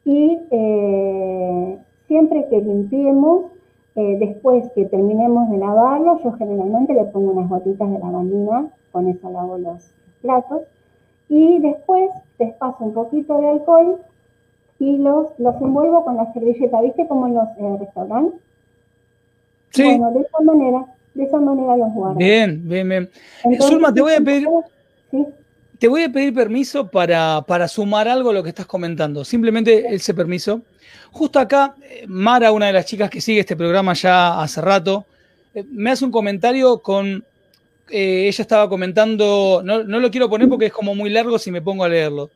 Y 0.05 0.39
eh, 0.51 1.79
siempre 2.07 2.47
que 2.49 2.61
limpiemos, 2.61 3.53
eh, 3.95 4.17
después 4.19 4.71
que 4.75 4.87
terminemos 4.87 5.51
de 5.51 5.59
lavarlo, 5.59 6.19
yo 6.23 6.33
generalmente 6.33 6.95
le 6.95 7.05
pongo 7.05 7.33
unas 7.33 7.51
gotitas 7.51 7.91
de 7.91 7.99
lavandina, 7.99 8.69
con 8.91 9.09
eso 9.09 9.31
lavo 9.31 9.59
los 9.59 9.93
platos, 10.23 10.63
y 11.29 11.59
después 11.59 12.11
les 12.39 12.55
paso 12.55 12.85
un 12.85 12.95
poquito 12.95 13.39
de 13.39 13.49
alcohol 13.49 13.99
y 14.79 14.97
los, 14.97 15.39
los 15.39 15.61
envuelvo 15.61 16.05
con 16.05 16.17
la 16.17 16.33
servilleta, 16.33 16.81
¿viste? 16.81 17.07
Como 17.07 17.27
en 17.27 17.35
los 17.35 17.49
eh, 17.59 17.77
restaurantes 17.79 18.41
bueno, 19.85 20.11
de 20.13 20.21
esa 20.21 20.41
manera, 20.43 20.85
de 21.15 21.25
esa 21.25 21.39
manera 21.39 21.77
los 21.77 21.93
guardo. 21.93 22.17
Bien, 22.17 22.69
bien, 22.69 22.89
bien. 22.89 23.11
Zulma, 23.61 23.93
te 23.93 24.01
voy 24.01 24.15
a 24.15 24.21
pedir, 24.21 24.49
te 25.79 25.89
voy 25.89 26.03
a 26.03 26.09
pedir 26.09 26.35
permiso 26.35 26.89
para, 26.89 27.43
para 27.47 27.69
sumar 27.69 28.09
algo 28.09 28.31
a 28.31 28.33
lo 28.33 28.43
que 28.43 28.49
estás 28.51 28.67
comentando. 28.67 29.25
Simplemente 29.25 29.95
ese 29.95 30.15
permiso. 30.15 30.63
Justo 31.11 31.39
acá, 31.39 31.75
eh, 31.83 32.05
Mara, 32.07 32.53
una 32.53 32.67
de 32.67 32.73
las 32.73 32.87
chicas 32.87 33.11
que 33.11 33.21
sigue 33.21 33.41
este 33.41 33.57
programa 33.57 33.95
ya 33.95 34.41
hace 34.41 34.61
rato, 34.61 35.07
eh, 35.55 35.65
me 35.71 35.91
hace 35.91 36.05
un 36.05 36.11
comentario 36.11 36.81
con. 36.81 37.25
Eh, 37.91 38.29
ella 38.29 38.43
estaba 38.43 38.69
comentando, 38.69 39.63
no, 39.65 39.83
no 39.83 39.99
lo 39.99 40.11
quiero 40.11 40.29
poner 40.29 40.49
porque 40.49 40.67
es 40.67 40.73
como 40.73 40.95
muy 40.95 41.09
largo 41.09 41.39
si 41.39 41.51
me 41.51 41.63
pongo 41.63 41.85
a 41.85 41.89
leerlo, 41.89 42.31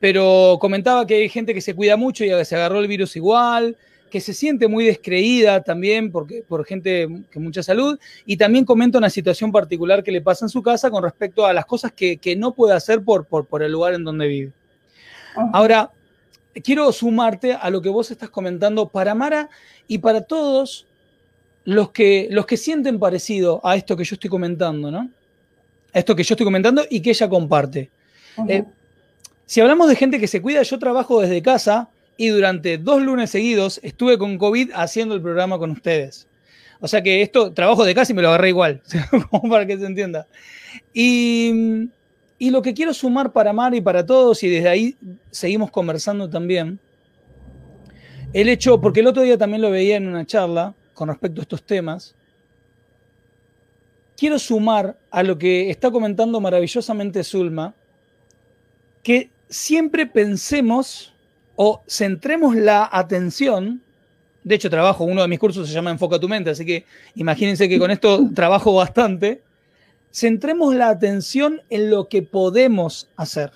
pero 0.00 0.56
comentaba 0.58 1.06
que 1.06 1.16
hay 1.16 1.28
gente 1.28 1.52
que 1.52 1.60
se 1.60 1.74
cuida 1.74 1.98
mucho 1.98 2.24
y 2.24 2.44
se 2.44 2.56
agarró 2.56 2.80
el 2.80 2.88
virus 2.88 3.14
igual, 3.14 3.76
que 4.14 4.20
se 4.20 4.32
siente 4.32 4.68
muy 4.68 4.84
descreída 4.84 5.60
también 5.64 6.12
porque, 6.12 6.44
por 6.46 6.64
gente 6.64 7.08
que 7.32 7.40
mucha 7.40 7.64
salud, 7.64 7.98
y 8.24 8.36
también 8.36 8.64
comenta 8.64 8.96
una 8.96 9.10
situación 9.10 9.50
particular 9.50 10.04
que 10.04 10.12
le 10.12 10.20
pasa 10.20 10.44
en 10.44 10.50
su 10.50 10.62
casa 10.62 10.88
con 10.88 11.02
respecto 11.02 11.44
a 11.44 11.52
las 11.52 11.66
cosas 11.66 11.90
que, 11.90 12.36
no 12.38 12.54
puede 12.54 12.74
hacer 12.74 13.02
por, 13.02 13.26
por, 13.26 13.60
el 13.64 13.72
lugar 13.72 13.92
en 13.94 14.04
donde 14.04 14.28
vive. 14.28 14.52
Ahora, 15.52 15.90
quiero 16.62 16.92
sumarte 16.92 17.54
a 17.54 17.68
lo 17.70 17.82
que 17.82 17.88
vos 17.88 18.08
estás 18.12 18.30
comentando 18.30 18.88
para 18.88 19.16
Mara 19.16 19.50
y 19.88 19.98
para 19.98 20.20
todos 20.20 20.86
los 21.64 21.90
que, 21.90 22.28
los 22.30 22.46
que 22.46 22.56
sienten 22.56 23.00
parecido 23.00 23.60
a 23.64 23.74
esto 23.74 23.96
que 23.96 24.04
yo 24.04 24.14
estoy 24.14 24.30
comentando, 24.30 24.92
¿no? 24.92 25.10
A 25.92 25.98
esto 25.98 26.14
que 26.14 26.22
yo 26.22 26.34
estoy 26.34 26.44
comentando 26.44 26.84
y 26.88 27.00
que 27.00 27.10
ella 27.10 27.28
comparte. 27.28 27.90
Eh, 28.48 28.62
si 29.44 29.60
hablamos 29.60 29.88
de 29.88 29.96
gente 29.96 30.20
que 30.20 30.28
se 30.28 30.40
cuida, 30.40 30.62
yo 30.62 30.78
trabajo 30.78 31.20
desde 31.20 31.42
casa 31.42 31.88
y 32.16 32.28
durante 32.28 32.78
dos 32.78 33.02
lunes 33.02 33.30
seguidos 33.30 33.80
estuve 33.82 34.18
con 34.18 34.38
COVID 34.38 34.70
haciendo 34.74 35.14
el 35.14 35.22
programa 35.22 35.58
con 35.58 35.70
ustedes. 35.70 36.26
O 36.80 36.88
sea 36.88 37.02
que 37.02 37.22
esto, 37.22 37.52
trabajo 37.52 37.84
de 37.84 37.94
casi 37.94 38.14
me 38.14 38.22
lo 38.22 38.28
agarré 38.28 38.50
igual, 38.50 38.82
para 39.48 39.66
que 39.66 39.78
se 39.78 39.86
entienda. 39.86 40.26
Y, 40.92 41.88
y 42.38 42.50
lo 42.50 42.62
que 42.62 42.74
quiero 42.74 42.92
sumar 42.92 43.32
para 43.32 43.52
Mar 43.52 43.74
y 43.74 43.80
para 43.80 44.04
todos, 44.04 44.42
y 44.42 44.48
desde 44.48 44.68
ahí 44.68 44.96
seguimos 45.30 45.70
conversando 45.70 46.28
también, 46.28 46.78
el 48.32 48.48
hecho, 48.48 48.80
porque 48.80 49.00
el 49.00 49.06
otro 49.06 49.22
día 49.22 49.38
también 49.38 49.62
lo 49.62 49.70
veía 49.70 49.96
en 49.96 50.08
una 50.08 50.26
charla 50.26 50.74
con 50.92 51.08
respecto 51.08 51.40
a 51.40 51.42
estos 51.42 51.62
temas, 51.62 52.14
quiero 54.16 54.38
sumar 54.38 54.98
a 55.10 55.22
lo 55.22 55.38
que 55.38 55.70
está 55.70 55.90
comentando 55.90 56.40
maravillosamente 56.40 57.24
Zulma, 57.24 57.74
que 59.02 59.30
siempre 59.48 60.06
pensemos 60.06 61.13
o 61.56 61.82
centremos 61.86 62.56
la 62.56 62.88
atención, 62.90 63.82
de 64.42 64.54
hecho 64.54 64.70
trabajo, 64.70 65.04
uno 65.04 65.22
de 65.22 65.28
mis 65.28 65.38
cursos 65.38 65.68
se 65.68 65.74
llama 65.74 65.90
Enfoca 65.90 66.18
tu 66.18 66.28
mente, 66.28 66.50
así 66.50 66.64
que 66.64 66.84
imagínense 67.14 67.68
que 67.68 67.78
con 67.78 67.90
esto 67.90 68.28
trabajo 68.34 68.74
bastante, 68.74 69.42
centremos 70.12 70.74
la 70.74 70.88
atención 70.88 71.60
en 71.70 71.90
lo 71.90 72.08
que 72.08 72.22
podemos 72.22 73.08
hacer. 73.16 73.52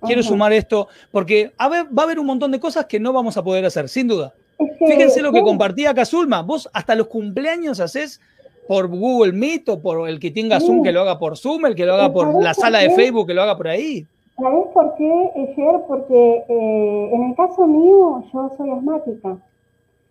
Quiero 0.00 0.22
sumar 0.22 0.52
esto 0.52 0.88
porque 1.10 1.52
va 1.60 1.88
a 1.96 2.04
haber 2.04 2.20
un 2.20 2.26
montón 2.26 2.52
de 2.52 2.60
cosas 2.60 2.86
que 2.86 3.00
no 3.00 3.12
vamos 3.12 3.36
a 3.36 3.42
poder 3.42 3.64
hacer, 3.64 3.88
sin 3.88 4.06
duda. 4.06 4.32
Fíjense 4.78 5.22
lo 5.22 5.32
que 5.32 5.42
compartía 5.42 5.90
acá 5.90 6.04
Zulma. 6.04 6.42
Vos 6.42 6.68
hasta 6.72 6.94
los 6.94 7.08
cumpleaños 7.08 7.80
haces 7.80 8.20
por 8.68 8.86
Google 8.86 9.32
Meet 9.32 9.68
o 9.70 9.80
por 9.80 10.08
el 10.08 10.20
que 10.20 10.30
tenga 10.30 10.60
Zoom 10.60 10.84
que 10.84 10.92
lo 10.92 11.00
haga 11.00 11.18
por 11.18 11.36
Zoom, 11.36 11.66
el 11.66 11.74
que 11.74 11.86
lo 11.86 11.94
haga 11.94 12.12
por 12.12 12.42
la 12.42 12.54
sala 12.54 12.80
de 12.80 12.90
Facebook 12.90 13.26
que 13.26 13.34
lo 13.34 13.42
haga 13.42 13.56
por 13.56 13.68
ahí. 13.68 14.06
¿Sabes 14.38 14.68
por 14.72 14.94
qué, 14.94 15.32
ayer? 15.34 15.82
Porque 15.88 16.44
eh, 16.48 17.10
en 17.12 17.24
el 17.24 17.34
caso 17.34 17.66
mío, 17.66 18.22
yo 18.32 18.52
soy 18.56 18.70
asmática. 18.70 19.36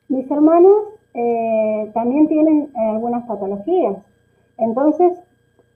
Mis 0.09 0.30
hermanos 0.30 0.75
eh, 1.13 1.89
también 1.93 2.28
tienen 2.28 2.69
eh, 2.75 2.89
algunas 2.89 3.25
patologías. 3.25 3.95
Entonces, 4.57 5.17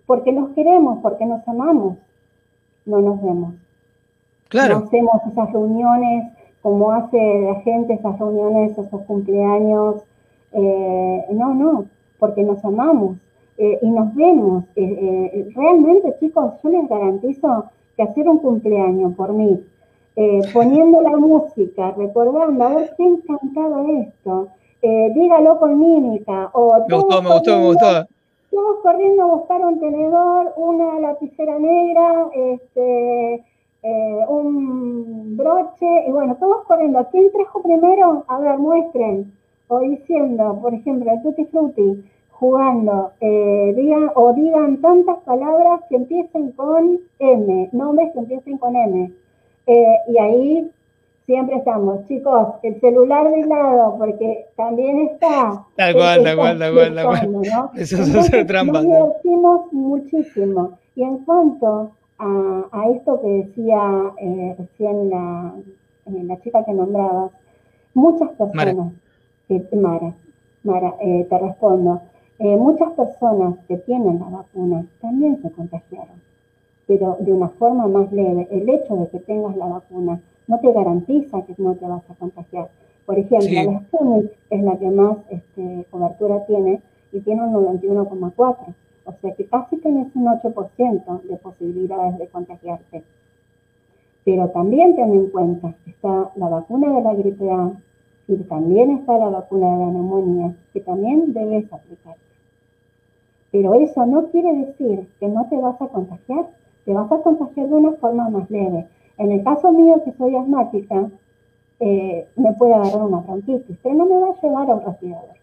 porque 0.05 0.33
nos 0.33 0.49
queremos, 0.49 0.99
porque 1.01 1.25
nos 1.25 1.47
amamos, 1.47 1.97
no 2.85 2.99
nos 2.99 3.21
vemos. 3.21 3.53
Claro. 4.49 4.79
No 4.79 4.85
hacemos 4.85 5.21
esas 5.31 5.53
reuniones 5.53 6.33
como 6.61 6.91
hace 6.91 7.41
la 7.43 7.55
gente, 7.61 7.93
esas 7.93 8.19
reuniones, 8.19 8.77
esos 8.77 9.01
cumpleaños. 9.03 10.03
no, 10.53 11.53
no, 11.55 11.85
porque 12.19 12.43
nos 12.43 12.63
amamos 12.65 13.17
y 13.57 13.89
nos 13.89 14.13
vemos. 14.13 14.65
realmente, 14.75 16.15
chicos, 16.19 16.53
yo 16.61 16.69
les 16.69 16.89
garantizo 16.89 17.71
que 18.05 18.11
hacer 18.11 18.29
un 18.29 18.39
cumpleaños 18.39 19.13
por 19.15 19.33
mí, 19.33 19.63
poniendo 20.53 21.01
la 21.01 21.17
música, 21.17 21.91
recordando, 21.91 22.63
a 22.63 22.75
ver 22.75 22.93
qué 22.97 23.03
encantaba 23.03 23.83
esto, 23.91 24.49
eh, 24.81 25.11
dígalo 25.13 25.59
con 25.59 25.79
mímica. 25.79 26.49
O 26.53 26.73
me 26.87 26.95
gustó, 26.95 27.21
me 27.21 27.29
gustó, 27.29 27.57
me 27.57 27.65
gustó. 27.65 28.07
Todos 28.49 28.77
corriendo 28.81 29.23
a 29.23 29.27
buscar 29.27 29.65
un 29.65 29.79
tenedor, 29.79 30.53
una 30.57 30.99
lapicera 30.99 31.57
negra, 31.57 32.29
este, 32.33 33.45
eh, 33.83 34.25
un 34.27 35.37
broche, 35.37 36.05
y 36.07 36.11
bueno, 36.11 36.35
todos 36.35 36.65
corriendo. 36.65 37.07
¿Quién 37.11 37.31
trajo 37.31 37.61
primero? 37.61 38.25
A 38.27 38.39
ver, 38.39 38.57
muestren. 38.57 39.31
O 39.67 39.79
diciendo, 39.79 40.59
por 40.61 40.73
ejemplo, 40.73 41.11
el 41.11 41.21
Tutti 41.21 41.45
Frutti, 41.45 42.03
jugando, 42.41 43.11
eh, 43.21 43.71
digan, 43.77 44.09
o 44.15 44.33
digan 44.33 44.81
tantas 44.81 45.17
palabras 45.19 45.81
que 45.87 45.95
empiecen 45.95 46.51
con 46.53 46.99
M, 47.19 47.69
nombres 47.71 48.11
que 48.13 48.19
empiecen 48.19 48.57
con 48.57 48.75
M. 48.75 49.13
y 50.07 50.17
ahí 50.17 50.71
siempre 51.27 51.57
estamos, 51.57 52.07
chicos, 52.07 52.55
el 52.63 52.81
celular 52.81 53.29
de 53.29 53.45
lado, 53.45 53.95
porque 53.99 54.47
también 54.57 55.01
está. 55.01 55.63
Tal 55.75 55.93
cual, 55.93 56.23
tal 56.23 56.35
cual, 56.35 56.59
tal 56.59 56.73
cual, 56.73 56.95
tal 56.95 57.05
cual. 57.05 57.69
Eso 57.75 58.01
es 58.01 58.15
hacer 58.15 58.47
trampa. 58.47 58.81
Nos 58.81 58.85
divertimos 58.85 59.71
muchísimo. 59.71 60.79
Y 60.95 61.03
en 61.03 61.19
cuanto 61.19 61.91
a, 62.17 62.65
a 62.71 62.89
esto 62.89 63.21
que 63.21 63.27
decía 63.27 64.11
eh, 64.17 64.55
recién 64.57 65.09
la, 65.09 65.53
eh, 66.07 66.23
la, 66.23 66.41
chica 66.41 66.65
que 66.65 66.73
nombrabas, 66.73 67.31
muchas 67.93 68.29
personas, 68.31 68.75
Mara, 68.75 68.91
que, 69.47 69.75
Mara, 69.75 70.13
Mara 70.63 70.95
eh, 71.01 71.25
te 71.29 71.37
respondo, 71.37 72.01
eh, 72.43 72.57
muchas 72.57 72.91
personas 72.93 73.53
que 73.67 73.77
tienen 73.77 74.19
la 74.19 74.29
vacuna 74.29 74.83
también 74.99 75.39
se 75.43 75.51
contagiaron, 75.51 76.19
pero 76.87 77.17
de 77.19 77.31
una 77.33 77.49
forma 77.49 77.87
más 77.87 78.11
leve. 78.11 78.47
El 78.49 78.67
hecho 78.67 78.95
de 78.95 79.09
que 79.09 79.19
tengas 79.19 79.55
la 79.55 79.67
vacuna 79.67 80.19
no 80.47 80.59
te 80.59 80.73
garantiza 80.73 81.43
que 81.43 81.53
no 81.59 81.75
te 81.75 81.85
vas 81.85 82.01
a 82.09 82.15
contagiar. 82.15 82.69
Por 83.05 83.19
ejemplo, 83.19 83.71
la 83.71 83.79
Sputnik 83.81 84.31
es 84.49 84.63
la 84.63 84.75
que 84.75 84.89
más 84.89 85.17
este, 85.29 85.85
cobertura 85.91 86.43
tiene 86.47 86.81
y 87.11 87.19
tiene 87.19 87.43
un 87.43 87.53
91,4. 87.53 88.73
O 89.05 89.13
sea 89.21 89.35
que 89.35 89.45
casi 89.45 89.77
tenés 89.77 90.07
un 90.15 90.25
8% 90.25 91.21
de 91.21 91.37
posibilidades 91.37 92.17
de 92.17 92.27
contagiarte. 92.27 93.03
Pero 94.25 94.49
también 94.49 94.95
ten 94.95 95.13
en 95.13 95.27
cuenta 95.29 95.75
que 95.85 95.91
está 95.91 96.31
la 96.35 96.49
vacuna 96.49 96.91
de 96.91 97.01
la 97.03 97.13
gripe 97.13 97.51
A 97.51 97.71
y 98.27 98.35
también 98.45 98.89
está 98.97 99.19
la 99.19 99.29
vacuna 99.29 99.73
de 99.73 99.85
la 99.85 99.91
neumonía, 99.91 100.55
que 100.73 100.81
también 100.81 101.33
debes 101.33 101.71
aplicarte. 101.71 102.30
Pero 103.51 103.73
eso 103.73 104.05
no 104.05 104.27
quiere 104.27 104.53
decir 104.53 105.07
que 105.19 105.27
no 105.27 105.47
te 105.49 105.57
vas 105.57 105.81
a 105.81 105.87
contagiar, 105.87 106.47
te 106.85 106.93
vas 106.93 107.11
a 107.11 107.17
contagiar 107.17 107.67
de 107.67 107.75
una 107.75 107.91
forma 107.93 108.29
más 108.29 108.49
leve. 108.49 108.87
En 109.17 109.31
el 109.31 109.43
caso 109.43 109.71
mío, 109.71 110.01
que 110.03 110.13
soy 110.13 110.35
asmática, 110.35 111.09
eh, 111.79 112.27
me 112.35 112.53
puede 112.53 112.73
agarrar 112.73 113.03
una 113.03 113.19
bronquitis, 113.19 113.77
pero 113.83 113.95
no 113.95 114.05
me 114.05 114.19
va 114.19 114.27
a 114.29 114.41
llevar 114.41 114.69
a 114.69 114.75
un 114.75 114.85
respirador. 114.85 115.35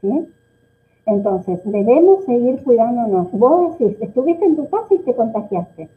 ¿Sí? 0.00 0.28
Entonces, 1.06 1.60
debemos 1.64 2.24
seguir 2.24 2.62
cuidándonos. 2.62 3.30
Vos 3.32 3.78
decís, 3.78 3.96
estuviste 4.00 4.44
en 4.44 4.56
tu 4.56 4.68
casa 4.68 4.86
y 4.90 4.98
te 4.98 5.14
contagiaste. 5.14 5.88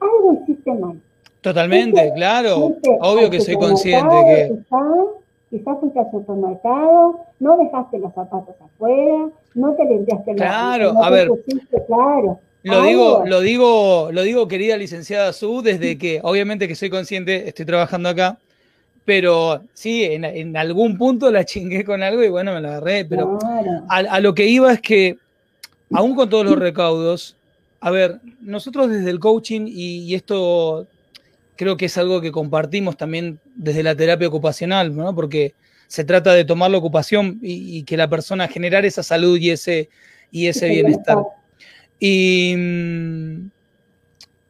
Algo 0.00 0.32
hiciste 0.32 0.72
mal. 0.74 1.00
Totalmente, 1.40 2.12
claro. 2.14 2.76
Obvio 3.00 3.30
que 3.30 3.40
soy 3.40 3.56
consciente 3.56 4.14
que... 4.24 4.58
Quizás, 5.50 5.78
fuiste 5.80 5.98
al 5.98 6.10
supermercado, 6.10 7.20
no 7.40 7.56
dejaste 7.56 7.98
los 7.98 8.12
zapatos 8.12 8.54
afuera, 8.60 9.30
no 9.54 9.74
te 9.74 9.84
limpiaste 9.84 10.34
claro, 10.34 11.02
a 11.02 11.10
ver, 11.10 11.30
claro. 11.86 12.38
Lo 12.64 12.82
digo, 12.82 13.22
lo 13.24 13.40
digo, 13.40 14.08
lo 14.12 14.22
digo, 14.22 14.48
querida 14.48 14.76
licenciada 14.76 15.32
Su, 15.32 15.62
desde 15.62 15.96
que, 15.96 16.20
obviamente 16.22 16.68
que 16.68 16.74
soy 16.74 16.90
consciente, 16.90 17.48
estoy 17.48 17.64
trabajando 17.64 18.08
acá, 18.10 18.38
pero 19.04 19.62
sí, 19.72 20.04
en, 20.04 20.54
algún 20.56 20.98
punto 20.98 21.30
la 21.30 21.44
chingué 21.44 21.82
con 21.82 22.02
algo 22.02 22.22
y 22.22 22.28
bueno, 22.28 22.52
me 22.52 22.60
la 22.60 22.68
agarré, 22.68 23.06
pero 23.06 23.38
a, 23.88 24.20
lo 24.20 24.34
que 24.34 24.46
iba 24.46 24.70
es 24.70 24.82
que, 24.82 25.16
aún 25.92 26.14
con 26.14 26.28
todos 26.28 26.44
los 26.44 26.58
recaudos, 26.58 27.36
a 27.80 27.90
ver, 27.90 28.20
nosotros 28.42 28.90
desde 28.90 29.08
el 29.10 29.18
coaching, 29.18 29.62
y, 29.66 30.14
esto 30.14 30.86
creo 31.56 31.76
que 31.78 31.86
es 31.86 31.96
algo 31.96 32.20
que 32.20 32.32
compartimos 32.32 32.96
también 32.98 33.40
desde 33.58 33.82
la 33.82 33.94
terapia 33.94 34.28
ocupacional, 34.28 34.96
¿no? 34.96 35.14
Porque 35.14 35.54
se 35.88 36.04
trata 36.04 36.32
de 36.32 36.44
tomar 36.44 36.70
la 36.70 36.78
ocupación 36.78 37.38
y, 37.42 37.78
y 37.78 37.82
que 37.82 37.96
la 37.96 38.08
persona 38.08 38.48
generar 38.48 38.86
esa 38.86 39.02
salud 39.02 39.38
y 39.38 39.50
ese, 39.50 39.90
y 40.30 40.46
ese 40.46 40.68
bienestar. 40.68 41.18
Y, 41.98 42.54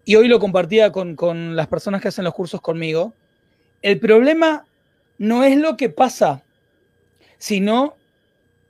y 0.04 0.16
hoy 0.16 0.28
lo 0.28 0.38
compartía 0.38 0.92
con, 0.92 1.16
con, 1.16 1.56
las 1.56 1.66
personas 1.66 2.02
que 2.02 2.08
hacen 2.08 2.24
los 2.24 2.34
cursos 2.34 2.60
conmigo. 2.60 3.14
El 3.80 3.98
problema 3.98 4.66
no 5.16 5.42
es 5.44 5.56
lo 5.56 5.76
que 5.76 5.88
pasa, 5.88 6.42
sino 7.38 7.94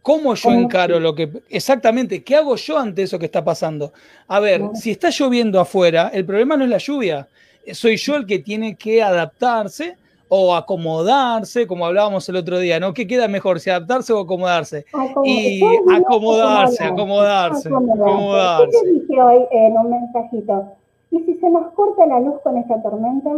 cómo 0.03 0.35
yo 0.35 0.53
encaro 0.53 1.01
lo 1.01 1.15
que... 1.15 1.31
Exactamente, 1.49 2.23
¿qué 2.23 2.37
hago 2.37 2.55
yo 2.57 2.79
ante 2.79 3.03
eso 3.03 3.19
que 3.19 3.27
está 3.27 3.45
pasando? 3.45 3.93
A 4.29 4.39
ver, 4.41 4.63
si 4.75 4.93
está 4.93 5.11
lloviendo 5.11 5.59
afuera, 5.59 6.11
el 6.13 6.25
problema 6.25 6.57
no 6.57 6.65
es 6.65 6.71
la 6.71 6.79
lluvia, 6.79 7.29
soy 7.73 7.97
yo 7.97 8.17
el 8.17 8.27
que 8.27 8.39
tiene 8.39 8.77
que 8.77 9.03
adaptarse 9.03 9.97
o 10.29 10.55
acomodarse, 10.55 11.67
como 11.67 11.87
hablábamos 11.87 12.29
el 12.29 12.37
otro 12.37 12.59
día, 12.59 12.79
¿no? 12.79 12.93
¿Qué 12.93 13.07
queda 13.07 13.29
mejor, 13.29 13.61
si 13.61 13.71
adaptarse 13.71 14.13
o 14.13 14.21
acomodarse? 14.21 14.85
y 15.25 15.63
acomodarse, 15.95 16.85
acomodarse, 16.85 17.69
acomodarse. 17.69 18.67
¿Qué 18.71 18.79
te 18.83 18.93
dije 18.93 19.23
hoy 19.23 19.47
en 19.51 19.77
un 19.77 19.91
mensajito? 19.91 20.73
¿Y 21.11 21.21
si 21.21 21.35
se 21.35 21.51
nos 21.51 21.73
corta 21.73 22.07
la 22.07 22.21
luz 22.21 22.41
con 22.43 22.57
esta 22.59 22.81
tormenta? 22.83 23.31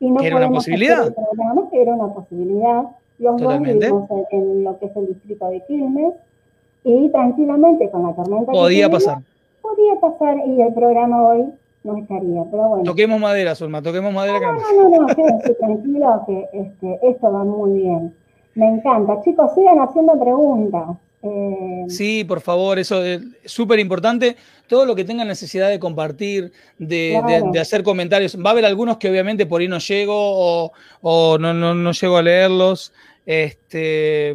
Y 0.00 0.10
no 0.10 0.20
¿Era 0.20 0.36
una 0.36 0.50
posibilidad? 0.50 1.14
que 1.70 1.82
era 1.82 1.94
una 1.94 2.12
posibilidad. 2.12 2.84
Los 3.18 3.40
dos 3.40 3.60
vivimos 3.60 4.08
en, 4.30 4.64
lo 4.64 4.78
que 4.78 4.86
es 4.86 4.96
el 4.96 5.06
distrito 5.06 5.48
de 5.48 5.60
Quilmes 5.66 6.14
y 6.82 7.08
tranquilamente 7.10 7.90
con 7.90 8.02
la 8.02 8.14
tormenta. 8.14 8.52
Podía 8.52 8.90
pasar. 8.90 9.18
Podía 9.62 10.00
pasar 10.00 10.46
y 10.46 10.60
el 10.60 10.74
programa 10.74 11.28
hoy 11.28 11.46
no 11.84 11.98
estaría, 11.98 12.42
pero 12.50 12.68
bueno. 12.68 12.84
Toquemos 12.84 13.20
madera, 13.20 13.54
Zulma, 13.54 13.82
toquemos 13.82 14.12
madera. 14.12 14.40
No, 14.40 14.52
no, 14.52 14.88
no, 14.88 15.06
no, 15.06 15.14
quédense 15.14 15.54
tranquilo 15.54 16.24
que 16.26 16.48
este, 16.52 16.98
esto 17.02 17.30
va 17.30 17.44
muy 17.44 17.82
bien. 17.82 18.14
Me 18.54 18.68
encanta. 18.68 19.20
Chicos, 19.22 19.52
sigan 19.54 19.78
haciendo 19.78 20.18
preguntas. 20.18 20.96
Eh, 21.22 21.84
sí, 21.88 22.24
por 22.24 22.40
favor, 22.40 22.78
eso 22.78 23.02
es 23.02 23.20
súper 23.44 23.78
importante. 23.78 24.36
Todo 24.66 24.86
lo 24.86 24.94
que 24.94 25.04
tengan 25.04 25.28
necesidad 25.28 25.68
de 25.68 25.78
compartir, 25.78 26.52
de, 26.78 27.20
hacer 27.60 27.82
comentarios. 27.82 28.36
Va 28.36 28.50
a 28.50 28.52
haber 28.52 28.64
algunos 28.64 28.96
que 28.96 29.10
obviamente 29.10 29.44
por 29.44 29.60
ahí 29.60 29.68
no 29.68 29.78
llego 29.78 30.70
o, 31.02 31.38
no, 31.38 31.52
no, 31.52 31.74
no, 31.74 31.92
llego 31.92 32.16
a 32.16 32.22
leerlos. 32.22 32.94
Este, 33.26 34.34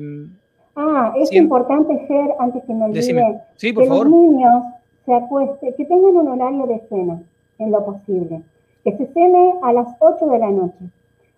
ah, 0.75 1.13
es 1.17 1.31
importante, 1.31 2.07
ser 2.07 2.29
antes 2.39 2.63
que 2.65 2.73
me 2.73 2.85
olvide, 2.85 3.41
sí, 3.55 3.73
por 3.73 3.83
que 3.83 3.89
favor. 3.89 4.07
los 4.07 4.19
niños 4.19 4.63
se 5.05 5.13
acuesten, 5.13 5.73
que 5.75 5.85
tengan 5.85 6.15
un 6.15 6.27
horario 6.27 6.67
de 6.67 6.81
cena 6.89 7.19
en 7.59 7.71
lo 7.71 7.85
posible. 7.85 8.43
Que 8.83 8.97
se 8.97 9.05
cene 9.07 9.55
a 9.61 9.73
las 9.73 9.87
8 9.99 10.25
de 10.27 10.39
la 10.39 10.51
noche. 10.51 10.89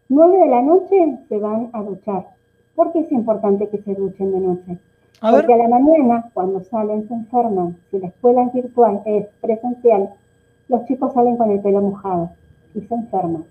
9 0.09 0.37
de 0.37 0.47
la 0.47 0.61
noche 0.61 1.17
se 1.27 1.37
van 1.39 1.69
a 1.73 1.83
duchar. 1.83 2.27
¿Por 2.75 2.91
qué 2.93 2.99
es 2.99 3.11
importante 3.11 3.67
que 3.69 3.81
se 3.81 3.93
duchen 3.93 4.31
de 4.31 4.39
noche? 4.39 4.77
Porque 5.19 5.53
a 5.53 5.57
la 5.57 5.67
mañana, 5.67 6.29
cuando 6.33 6.61
salen, 6.61 7.07
se 7.07 7.13
enferman. 7.13 7.77
Si 7.89 7.99
la 7.99 8.07
escuela 8.07 8.43
es 8.43 8.53
virtual, 8.53 9.01
es 9.05 9.27
presencial, 9.39 10.13
los 10.67 10.85
chicos 10.85 11.13
salen 11.13 11.37
con 11.37 11.51
el 11.51 11.59
pelo 11.59 11.81
mojado 11.81 12.31
y 12.73 12.81
se 12.81 12.95
enferman. 12.95 13.45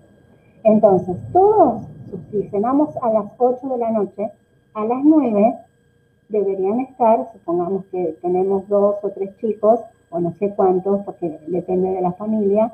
Entonces, 0.63 1.15
todos, 1.31 1.83
si 2.29 2.43
cenamos 2.49 2.95
a 3.01 3.11
las 3.11 3.25
8 3.37 3.69
de 3.69 3.77
la 3.77 3.91
noche, 3.91 4.31
a 4.73 4.85
las 4.85 5.03
9 5.03 5.55
deberían 6.29 6.79
estar, 6.81 7.29
supongamos 7.33 7.85
que 7.85 8.17
tenemos 8.21 8.67
dos 8.67 8.95
o 9.01 9.09
tres 9.09 9.35
chicos, 9.37 9.79
o 10.11 10.19
no 10.19 10.33
sé 10.33 10.53
cuántos, 10.55 11.03
porque 11.03 11.39
depende 11.47 11.89
de 11.89 12.01
la 12.01 12.11
familia, 12.13 12.71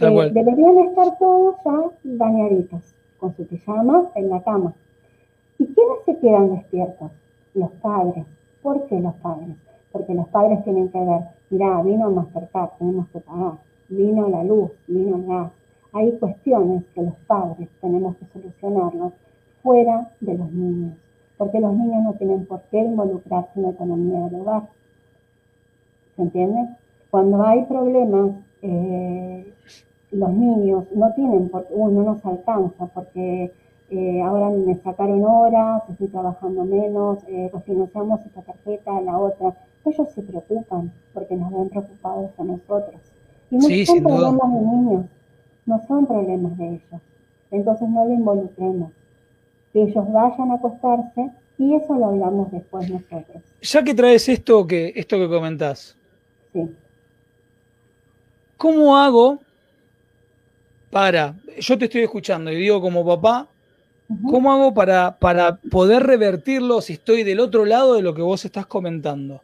eh, 0.00 0.30
deberían 0.32 0.78
estar 0.78 1.18
todos 1.18 1.56
ya 1.64 1.90
bañaditos, 2.04 2.94
con 3.18 3.34
su 3.36 3.46
pijama 3.46 4.10
en 4.14 4.30
la 4.30 4.42
cama. 4.42 4.74
¿Y 5.58 5.66
quiénes 5.66 5.98
se 6.06 6.18
quedan 6.18 6.54
despiertos? 6.54 7.10
Los 7.54 7.70
padres. 7.82 8.24
¿Por 8.62 8.86
qué 8.86 9.00
los 9.00 9.14
padres? 9.16 9.56
Porque 9.92 10.14
los 10.14 10.28
padres 10.28 10.62
tienen 10.64 10.88
que 10.88 10.98
ver, 10.98 11.20
mira, 11.50 11.82
vino 11.82 12.06
a 12.06 12.10
Mastercard, 12.10 12.70
tenemos 12.78 13.08
que 13.08 13.20
pagar. 13.20 13.54
vino 13.88 14.28
la 14.28 14.44
luz, 14.44 14.70
vino 14.86 15.16
el 15.16 15.26
gas. 15.26 15.50
Hay 15.92 16.12
cuestiones 16.18 16.84
que 16.94 17.02
los 17.02 17.14
padres 17.26 17.68
tenemos 17.80 18.16
que 18.16 18.26
solucionarlos 18.26 19.12
fuera 19.62 20.10
de 20.20 20.38
los 20.38 20.50
niños, 20.52 20.94
porque 21.36 21.60
los 21.60 21.74
niños 21.74 22.04
no 22.04 22.12
tienen 22.14 22.46
por 22.46 22.62
qué 22.70 22.78
involucrarse 22.78 23.50
en 23.56 23.62
la 23.62 23.70
economía 23.70 24.20
del 24.26 24.40
hogar. 24.40 24.62
¿Se 26.20 26.24
entiende? 26.24 26.68
Cuando 27.08 27.42
hay 27.42 27.64
problemas, 27.64 28.32
eh, 28.60 29.54
los 30.10 30.30
niños 30.34 30.84
no 30.94 31.14
tienen, 31.14 31.48
por, 31.48 31.66
uy, 31.70 31.94
no 31.94 32.02
nos 32.02 32.26
alcanza, 32.26 32.84
porque 32.92 33.50
eh, 33.88 34.20
ahora 34.20 34.50
me 34.50 34.76
sacaron 34.76 35.24
horas, 35.24 35.82
estoy 35.88 36.08
trabajando 36.08 36.64
menos, 36.64 37.20
eh, 37.26 37.50
refinanciamos 37.54 38.20
esta 38.26 38.42
tarjeta, 38.42 39.00
la 39.00 39.18
otra. 39.18 39.54
Ellos 39.86 40.08
se 40.14 40.20
preocupan 40.20 40.92
porque 41.14 41.36
nos 41.36 41.50
ven 41.52 41.70
preocupados 41.70 42.32
a 42.36 42.44
nosotros. 42.44 43.00
Y 43.50 43.56
no 43.56 43.62
son 43.62 44.02
problemas 44.02 44.52
de 44.52 44.60
niños, 44.60 45.06
no 45.64 45.82
son 45.88 46.06
problemas 46.06 46.58
de 46.58 46.68
ellos. 46.68 47.00
Entonces 47.50 47.88
no 47.88 48.04
lo 48.04 48.12
involucremos. 48.12 48.92
Que 49.72 49.84
ellos 49.84 50.12
vayan 50.12 50.50
a 50.50 50.54
acostarse 50.56 51.30
y 51.56 51.76
eso 51.76 51.94
lo 51.94 52.08
hablamos 52.08 52.52
después 52.52 52.90
nosotros. 52.90 53.42
Ya 53.62 53.82
que 53.82 53.94
traes 53.94 54.28
esto 54.28 54.66
que, 54.66 54.92
esto 54.94 55.16
que 55.16 55.26
comentás. 55.26 55.96
Sí. 56.52 56.60
¿Cómo 58.56 58.98
hago 58.98 59.40
para, 60.90 61.34
yo 61.58 61.78
te 61.78 61.86
estoy 61.86 62.02
escuchando 62.02 62.50
y 62.52 62.56
digo 62.56 62.80
como 62.80 63.06
papá, 63.06 63.48
¿cómo 64.28 64.52
hago 64.52 64.74
para, 64.74 65.16
para 65.18 65.56
poder 65.56 66.02
revertirlo 66.02 66.80
si 66.80 66.94
estoy 66.94 67.22
del 67.22 67.40
otro 67.40 67.64
lado 67.64 67.94
de 67.94 68.02
lo 68.02 68.12
que 68.12 68.22
vos 68.22 68.44
estás 68.44 68.66
comentando? 68.66 69.40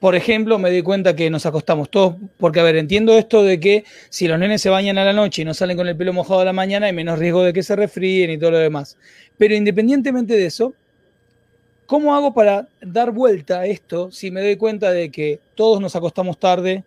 Por 0.00 0.14
ejemplo, 0.14 0.58
me 0.58 0.70
di 0.70 0.82
cuenta 0.82 1.16
que 1.16 1.28
nos 1.30 1.44
acostamos 1.46 1.90
todos, 1.90 2.14
porque 2.36 2.60
a 2.60 2.62
ver, 2.62 2.76
entiendo 2.76 3.16
esto 3.18 3.42
de 3.42 3.58
que 3.58 3.84
si 4.10 4.28
los 4.28 4.38
nenes 4.38 4.62
se 4.62 4.70
bañan 4.70 4.98
a 4.98 5.04
la 5.04 5.12
noche 5.12 5.42
y 5.42 5.44
no 5.44 5.54
salen 5.54 5.76
con 5.76 5.88
el 5.88 5.96
pelo 5.96 6.12
mojado 6.12 6.40
a 6.40 6.44
la 6.44 6.52
mañana, 6.52 6.86
hay 6.86 6.92
menos 6.92 7.18
riesgo 7.18 7.42
de 7.42 7.52
que 7.52 7.62
se 7.64 7.74
resfríen 7.74 8.30
y 8.30 8.38
todo 8.38 8.52
lo 8.52 8.58
demás. 8.58 8.96
Pero 9.38 9.54
independientemente 9.54 10.34
de 10.34 10.46
eso, 10.46 10.74
¿cómo 11.88 12.14
hago 12.14 12.34
para 12.34 12.68
dar 12.82 13.10
vuelta 13.10 13.60
a 13.60 13.66
esto 13.66 14.10
si 14.10 14.30
me 14.30 14.42
doy 14.42 14.56
cuenta 14.56 14.92
de 14.92 15.10
que 15.10 15.40
todos 15.54 15.80
nos 15.80 15.96
acostamos 15.96 16.38
tarde, 16.38 16.84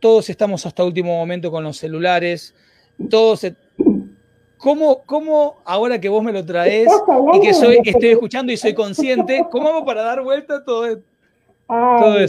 todos 0.00 0.28
estamos 0.28 0.66
hasta 0.66 0.84
último 0.84 1.16
momento 1.16 1.50
con 1.50 1.64
los 1.64 1.78
celulares, 1.78 2.54
todos... 3.08 3.46
¿Cómo, 4.58 5.04
¿Cómo, 5.06 5.56
ahora 5.64 5.98
que 5.98 6.10
vos 6.10 6.22
me 6.22 6.34
lo 6.34 6.44
traes 6.44 6.92
y 7.32 7.40
que 7.40 7.54
soy, 7.54 7.78
estoy 7.82 8.10
escuchando 8.10 8.52
y 8.52 8.58
soy 8.58 8.74
consciente, 8.74 9.46
cómo 9.50 9.68
hago 9.68 9.86
para 9.86 10.02
dar 10.02 10.22
vuelta 10.22 10.56
a 10.56 10.64
todo 10.64 10.84
esto? 10.84 11.06
Ay, 11.68 12.26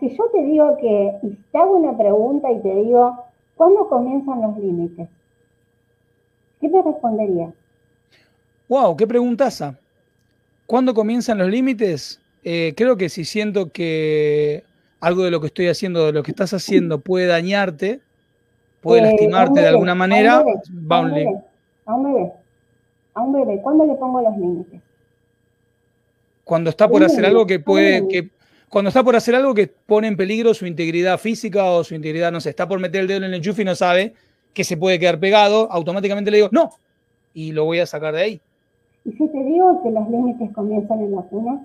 si 0.00 0.14
yo 0.14 0.24
te 0.30 0.44
digo 0.44 0.76
que, 0.78 1.12
y 1.22 1.38
te 1.50 1.56
hago 1.56 1.76
una 1.76 1.96
pregunta 1.96 2.52
y 2.52 2.60
te 2.60 2.74
digo, 2.74 3.24
¿cuándo 3.56 3.88
comienzan 3.88 4.42
los 4.42 4.58
límites? 4.58 5.08
¿Qué 6.60 6.68
te 6.68 6.82
respondería? 6.82 7.50
Wow, 8.68 8.94
qué 8.96 9.06
preguntaza. 9.06 9.78
¿Cuándo 10.68 10.92
comienzan 10.92 11.38
los 11.38 11.48
límites? 11.48 12.20
Eh, 12.44 12.74
creo 12.76 12.98
que 12.98 13.08
si 13.08 13.24
siento 13.24 13.72
que 13.72 14.64
algo 15.00 15.24
de 15.24 15.30
lo 15.30 15.40
que 15.40 15.46
estoy 15.46 15.68
haciendo, 15.68 16.04
de 16.04 16.12
lo 16.12 16.22
que 16.22 16.30
estás 16.30 16.52
haciendo, 16.52 17.00
puede 17.00 17.24
dañarte, 17.24 18.02
puede 18.82 19.00
eh, 19.00 19.04
lastimarte 19.04 19.60
de 19.60 19.66
alguna 19.66 19.94
manera, 19.94 20.44
va 20.70 21.00
un 21.00 21.14
límite. 21.14 21.40
A 21.86 21.94
un 21.94 22.12
bebé. 22.12 22.32
A 23.14 23.22
un 23.22 23.32
bebé. 23.32 23.62
¿Cuándo 23.62 23.86
le 23.86 23.94
pongo 23.94 24.20
los 24.20 24.36
límites? 24.36 24.80
Cuando 26.44 26.68
está 26.68 26.86
por 26.86 27.02
hacer 27.02 27.24
algo 27.24 27.46
que 27.46 27.60
puede, 27.60 28.06
que, 28.06 28.28
cuando 28.68 28.88
está 28.88 29.02
por 29.02 29.16
hacer 29.16 29.36
algo 29.36 29.54
que 29.54 29.68
pone 29.68 30.06
en 30.06 30.18
peligro 30.18 30.52
su 30.52 30.66
integridad 30.66 31.16
física 31.18 31.64
o 31.64 31.82
su 31.82 31.94
integridad, 31.94 32.30
no 32.30 32.42
sé, 32.42 32.50
está 32.50 32.68
por 32.68 32.78
meter 32.78 33.00
el 33.00 33.06
dedo 33.06 33.18
en 33.20 33.24
el 33.24 33.32
enchufe 33.32 33.62
y 33.62 33.64
no 33.64 33.74
sabe 33.74 34.12
que 34.52 34.64
se 34.64 34.76
puede 34.76 34.98
quedar 34.98 35.18
pegado, 35.18 35.72
automáticamente 35.72 36.30
le 36.30 36.36
digo, 36.36 36.50
no, 36.52 36.72
y 37.32 37.52
lo 37.52 37.64
voy 37.64 37.80
a 37.80 37.86
sacar 37.86 38.14
de 38.14 38.20
ahí. 38.20 38.42
¿Y 39.04 39.12
si 39.12 39.28
te 39.28 39.42
digo 39.44 39.82
que 39.82 39.90
los 39.90 40.08
límites 40.08 40.52
comienzan 40.52 41.00
en 41.00 41.14
la 41.14 41.22
cuna? 41.22 41.60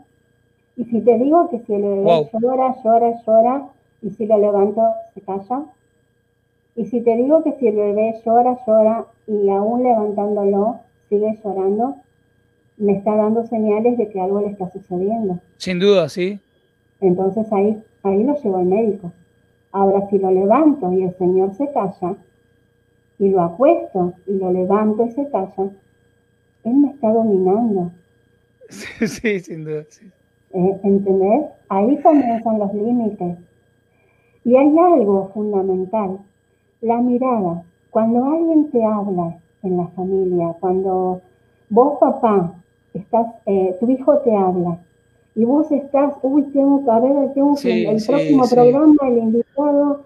¿Y 0.76 0.86
si 0.86 1.02
te 1.02 1.18
digo 1.18 1.50
que 1.50 1.60
si 1.60 1.74
el 1.74 1.82
bebé 1.82 2.30
llora, 2.34 2.76
llora, 2.84 3.22
llora, 3.26 3.70
y 4.02 4.10
si 4.12 4.26
lo 4.26 4.38
levanto, 4.38 4.82
se 5.14 5.22
calla? 5.22 5.64
¿Y 6.76 6.86
si 6.86 7.02
te 7.02 7.16
digo 7.16 7.44
que 7.44 7.54
si 7.54 7.68
el 7.68 7.76
bebé 7.76 8.16
llora, 8.26 8.58
llora, 8.66 9.06
y 9.28 9.50
aún 9.50 9.84
levantándolo, 9.84 10.80
sigue 11.10 11.40
llorando? 11.44 11.96
Me 12.78 12.94
está 12.94 13.16
dando 13.16 13.46
señales 13.46 13.98
de 13.98 14.10
que 14.10 14.20
algo 14.20 14.42
le 14.42 14.48
está 14.48 14.70
sucediendo. 14.72 15.40
Sin 15.58 15.80
duda, 15.80 16.10
sí. 16.10 16.40
Entonces 17.02 17.52
ahí, 17.54 17.82
ahí 18.02 18.24
lo 18.24 18.36
llevo 18.36 18.58
al 18.58 18.66
médico. 18.66 19.12
Ahora, 19.72 20.08
si 20.10 20.18
lo 20.18 20.32
levanto 20.32 20.92
y 20.92 21.04
el 21.04 21.16
señor 21.18 21.54
se 21.54 21.72
calla, 21.72 22.16
y 23.20 23.30
lo 23.30 23.42
acuesto 23.42 24.14
y 24.28 24.34
lo 24.34 24.52
levanto 24.52 25.06
y 25.06 25.12
se 25.12 25.30
calla, 25.30 25.70
él 26.64 26.76
me 26.76 26.90
está 26.92 27.12
dominando. 27.12 27.92
Sí, 28.70 29.40
sin 29.40 29.66
duda. 29.66 29.84
Sí. 29.90 30.10
Eh, 30.54 30.80
¿Entendés? 30.84 31.46
Ahí 31.70 32.02
comienzan 32.02 32.60
los 32.60 32.74
límites. 32.74 33.38
Y 34.46 34.56
hay 34.56 34.78
algo 34.78 35.30
fundamental, 35.34 36.20
la 36.82 36.98
mirada. 36.98 37.64
Cuando 37.92 38.26
alguien 38.26 38.70
te 38.72 38.84
habla 38.84 39.38
en 39.64 39.78
la 39.78 39.88
familia, 39.88 40.56
cuando 40.60 41.22
vos 41.70 41.98
papá, 42.00 42.54
estás, 42.94 43.28
eh, 43.46 43.76
tu 43.80 43.90
hijo 43.90 44.20
te 44.20 44.36
habla 44.36 44.80
y 45.36 45.46
vos 45.46 45.72
estás, 45.72 46.14
uy, 46.22 46.44
tengo 46.54 46.84
que 46.86 47.08
ver, 47.08 47.34
tengo 47.34 47.56
que, 47.56 47.90
el 47.90 48.04
próximo 48.06 48.48
programa, 48.48 48.96
el 49.08 49.18
invitado. 49.18 50.06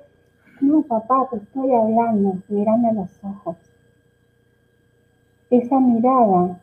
No, 0.61 0.81
papá, 0.83 1.27
te 1.29 1.37
estoy 1.37 1.71
hablando, 1.71 2.37
mirame 2.47 2.89
a 2.89 2.93
los 2.93 3.09
ojos. 3.23 3.57
Esa 5.49 5.79
mirada, 5.79 6.59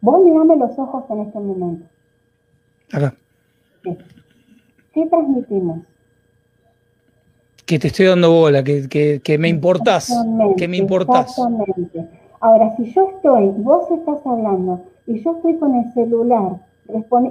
vos 0.00 0.24
mirame 0.24 0.56
los 0.56 0.78
ojos 0.78 1.04
en 1.10 1.20
este 1.20 1.40
momento. 1.40 1.86
Acá. 2.92 3.14
¿Qué, 4.92 5.06
transmitimos? 5.06 5.80
Que 7.66 7.78
te 7.78 7.88
estoy 7.88 8.06
dando 8.06 8.32
bola, 8.32 8.62
que, 8.62 8.88
que, 8.88 9.20
que 9.22 9.38
me 9.38 9.48
importás, 9.48 10.12
que 10.56 10.68
me 10.68 10.76
importás. 10.76 11.30
Exactamente. 11.30 12.08
Ahora, 12.40 12.74
si 12.76 12.92
yo 12.92 13.10
estoy, 13.10 13.48
vos 13.58 13.90
estás 13.90 14.26
hablando, 14.26 14.84
y 15.06 15.22
yo 15.22 15.36
estoy 15.36 15.56
con 15.56 15.74
el 15.74 15.92
celular 15.92 16.56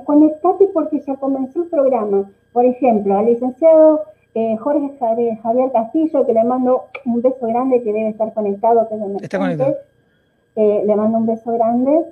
conectate 0.05 0.67
porque 0.73 1.01
ya 1.05 1.15
comenzó 1.15 1.63
el 1.63 1.69
programa. 1.69 2.29
Por 2.53 2.65
ejemplo, 2.65 3.17
al 3.17 3.25
licenciado 3.25 4.03
eh, 4.35 4.57
Jorge 4.57 4.91
Javier, 4.99 5.71
Castillo, 5.71 6.25
que 6.25 6.33
le 6.33 6.43
mando 6.43 6.85
un 7.05 7.21
beso 7.21 7.47
grande, 7.47 7.81
que 7.83 7.91
debe 7.91 8.09
estar 8.09 8.33
conectado, 8.33 8.87
que 8.87 9.25
Está 9.25 9.39
conectado. 9.39 9.77
Eh, 10.59 10.83
le 10.85 10.95
mando 10.95 11.19
un 11.19 11.25
beso 11.25 11.53
grande. 11.53 12.05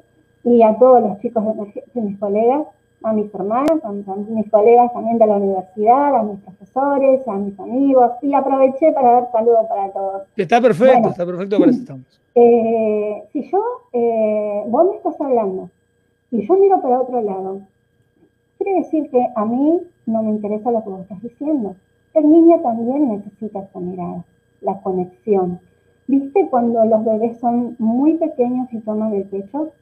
Y 0.43 0.63
a 0.63 0.77
todos 0.77 1.01
los 1.01 1.19
chicos 1.19 1.43
de 1.93 2.01
mis 2.01 2.17
colegas, 2.17 2.65
a 3.03 3.11
mis 3.11 3.33
hermanos, 3.35 3.83
a 3.83 3.91
mis, 3.91 4.49
colegas 4.49 4.93
también 4.93 5.17
de 5.17 5.27
la 5.27 5.35
universidad, 5.35 6.15
a 6.15 6.23
mis 6.23 6.39
profesores, 6.39 7.27
a 7.27 7.33
mis 7.33 7.59
amigos. 7.59 8.11
Y 8.21 8.33
aproveché 8.33 8.93
para 8.93 9.11
dar 9.11 9.31
saludos 9.33 9.65
para 9.67 9.91
todos. 9.91 10.21
Está 10.37 10.61
perfecto, 10.61 11.09
está 11.09 11.25
perfecto 11.25 11.59
para 11.59 11.71
eso 11.71 11.81
estamos. 11.81 12.21
Eh, 12.39 13.23
si 13.33 13.49
yo, 13.49 13.59
vos 14.67 14.85
me 14.85 14.97
estás 14.97 15.19
hablando 15.19 15.71
y 16.29 16.45
yo 16.45 16.53
miro 16.53 16.79
para 16.83 16.99
otro 17.01 17.19
lado, 17.19 17.61
quiere 18.59 18.81
decir 18.81 19.09
que 19.09 19.27
a 19.35 19.43
mí 19.43 19.81
no 20.05 20.21
me 20.21 20.29
interesa 20.29 20.69
lo 20.69 20.83
que 20.83 20.89
vos 20.89 21.01
estás 21.01 21.19
diciendo. 21.23 21.75
El 22.13 22.29
niño 22.29 22.59
también 22.61 23.09
necesita 23.09 23.61
esa 23.61 23.79
mirada, 23.79 24.23
la 24.61 24.79
conexión. 24.81 25.59
¿Viste 26.08 26.47
cuando 26.49 26.86
los 26.86 27.03
bebés 27.03 27.38
son 27.39 27.76
muy 27.80 28.14
pequeños 28.16 28.72
y 28.72 28.80
toman 28.80 29.14
el 29.14 29.26
pecho? 29.26 29.74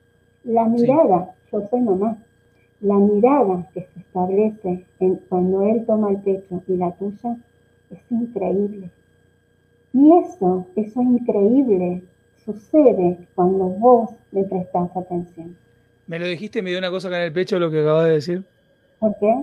La 0.44 0.66
mirada, 0.66 1.36
yo 1.52 1.68
soy 1.70 1.82
mamá, 1.82 2.18
la 2.82 2.96
mirada 2.96 3.68
que 3.74 3.82
se 3.82 4.00
establece 4.00 4.86
en, 5.00 5.16
cuando 5.30 5.62
él 5.64 5.86
toma 5.86 6.10
el 6.12 6.18
pecho 6.18 6.64
y 6.68 6.78
la 6.78 6.92
tuya 6.92 7.38
es 7.92 8.00
increíble. 8.10 8.90
Y 9.94 10.12
eso, 10.18 10.68
eso 10.76 11.02
increíble, 11.02 12.04
sucede 12.44 13.18
cuando 13.36 13.66
vos 13.66 14.10
le 14.32 14.44
prestás 14.44 14.96
atención. 14.96 15.56
Me 16.08 16.20
lo 16.20 16.26
dijiste 16.26 16.62
me 16.62 16.72
dio 16.72 16.80
una 16.80 16.90
cosa 16.90 17.08
acá 17.08 17.18
en 17.18 17.24
el 17.24 17.34
pecho 17.34 17.60
lo 17.60 17.70
que 17.72 17.82
acabas 17.82 18.06
de 18.06 18.12
decir. 18.12 18.44
¿Por 19.00 19.16
qué? 19.20 19.34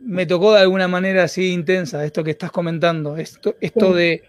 Me 0.00 0.26
tocó 0.26 0.52
de 0.52 0.60
alguna 0.60 0.86
manera 0.86 1.24
así 1.24 1.52
intensa 1.52 2.04
esto 2.04 2.22
que 2.22 2.32
estás 2.32 2.50
comentando, 2.50 3.16
esto, 3.16 3.54
esto 3.60 3.94
de, 3.94 4.22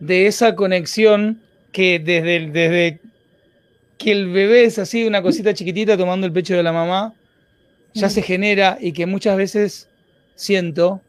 de, 0.00 0.26
esa 0.26 0.56
conexión 0.56 1.40
que 1.72 1.98
desde, 1.98 2.50
desde 2.50 3.00
que 3.98 4.12
el 4.12 4.30
bebé 4.30 4.64
es 4.64 4.78
así, 4.78 5.06
una 5.06 5.22
cosita 5.22 5.54
chiquitita 5.54 5.96
tomando 5.96 6.26
el 6.26 6.32
pecho 6.32 6.56
de 6.56 6.62
la 6.62 6.72
mamá, 6.72 7.14
ya 7.94 8.08
se 8.08 8.22
genera 8.22 8.78
y 8.80 8.92
que 8.92 9.06
muchas 9.06 9.36
veces 9.36 9.88
siento 10.34 11.00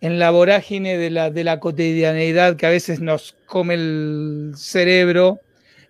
en 0.00 0.18
la 0.18 0.30
vorágine 0.30 0.98
de 0.98 1.10
la, 1.10 1.30
de 1.30 1.44
la 1.44 1.60
cotidianeidad 1.60 2.56
que 2.56 2.66
a 2.66 2.70
veces 2.70 3.00
nos 3.00 3.36
come 3.46 3.74
el 3.74 4.52
cerebro, 4.56 5.40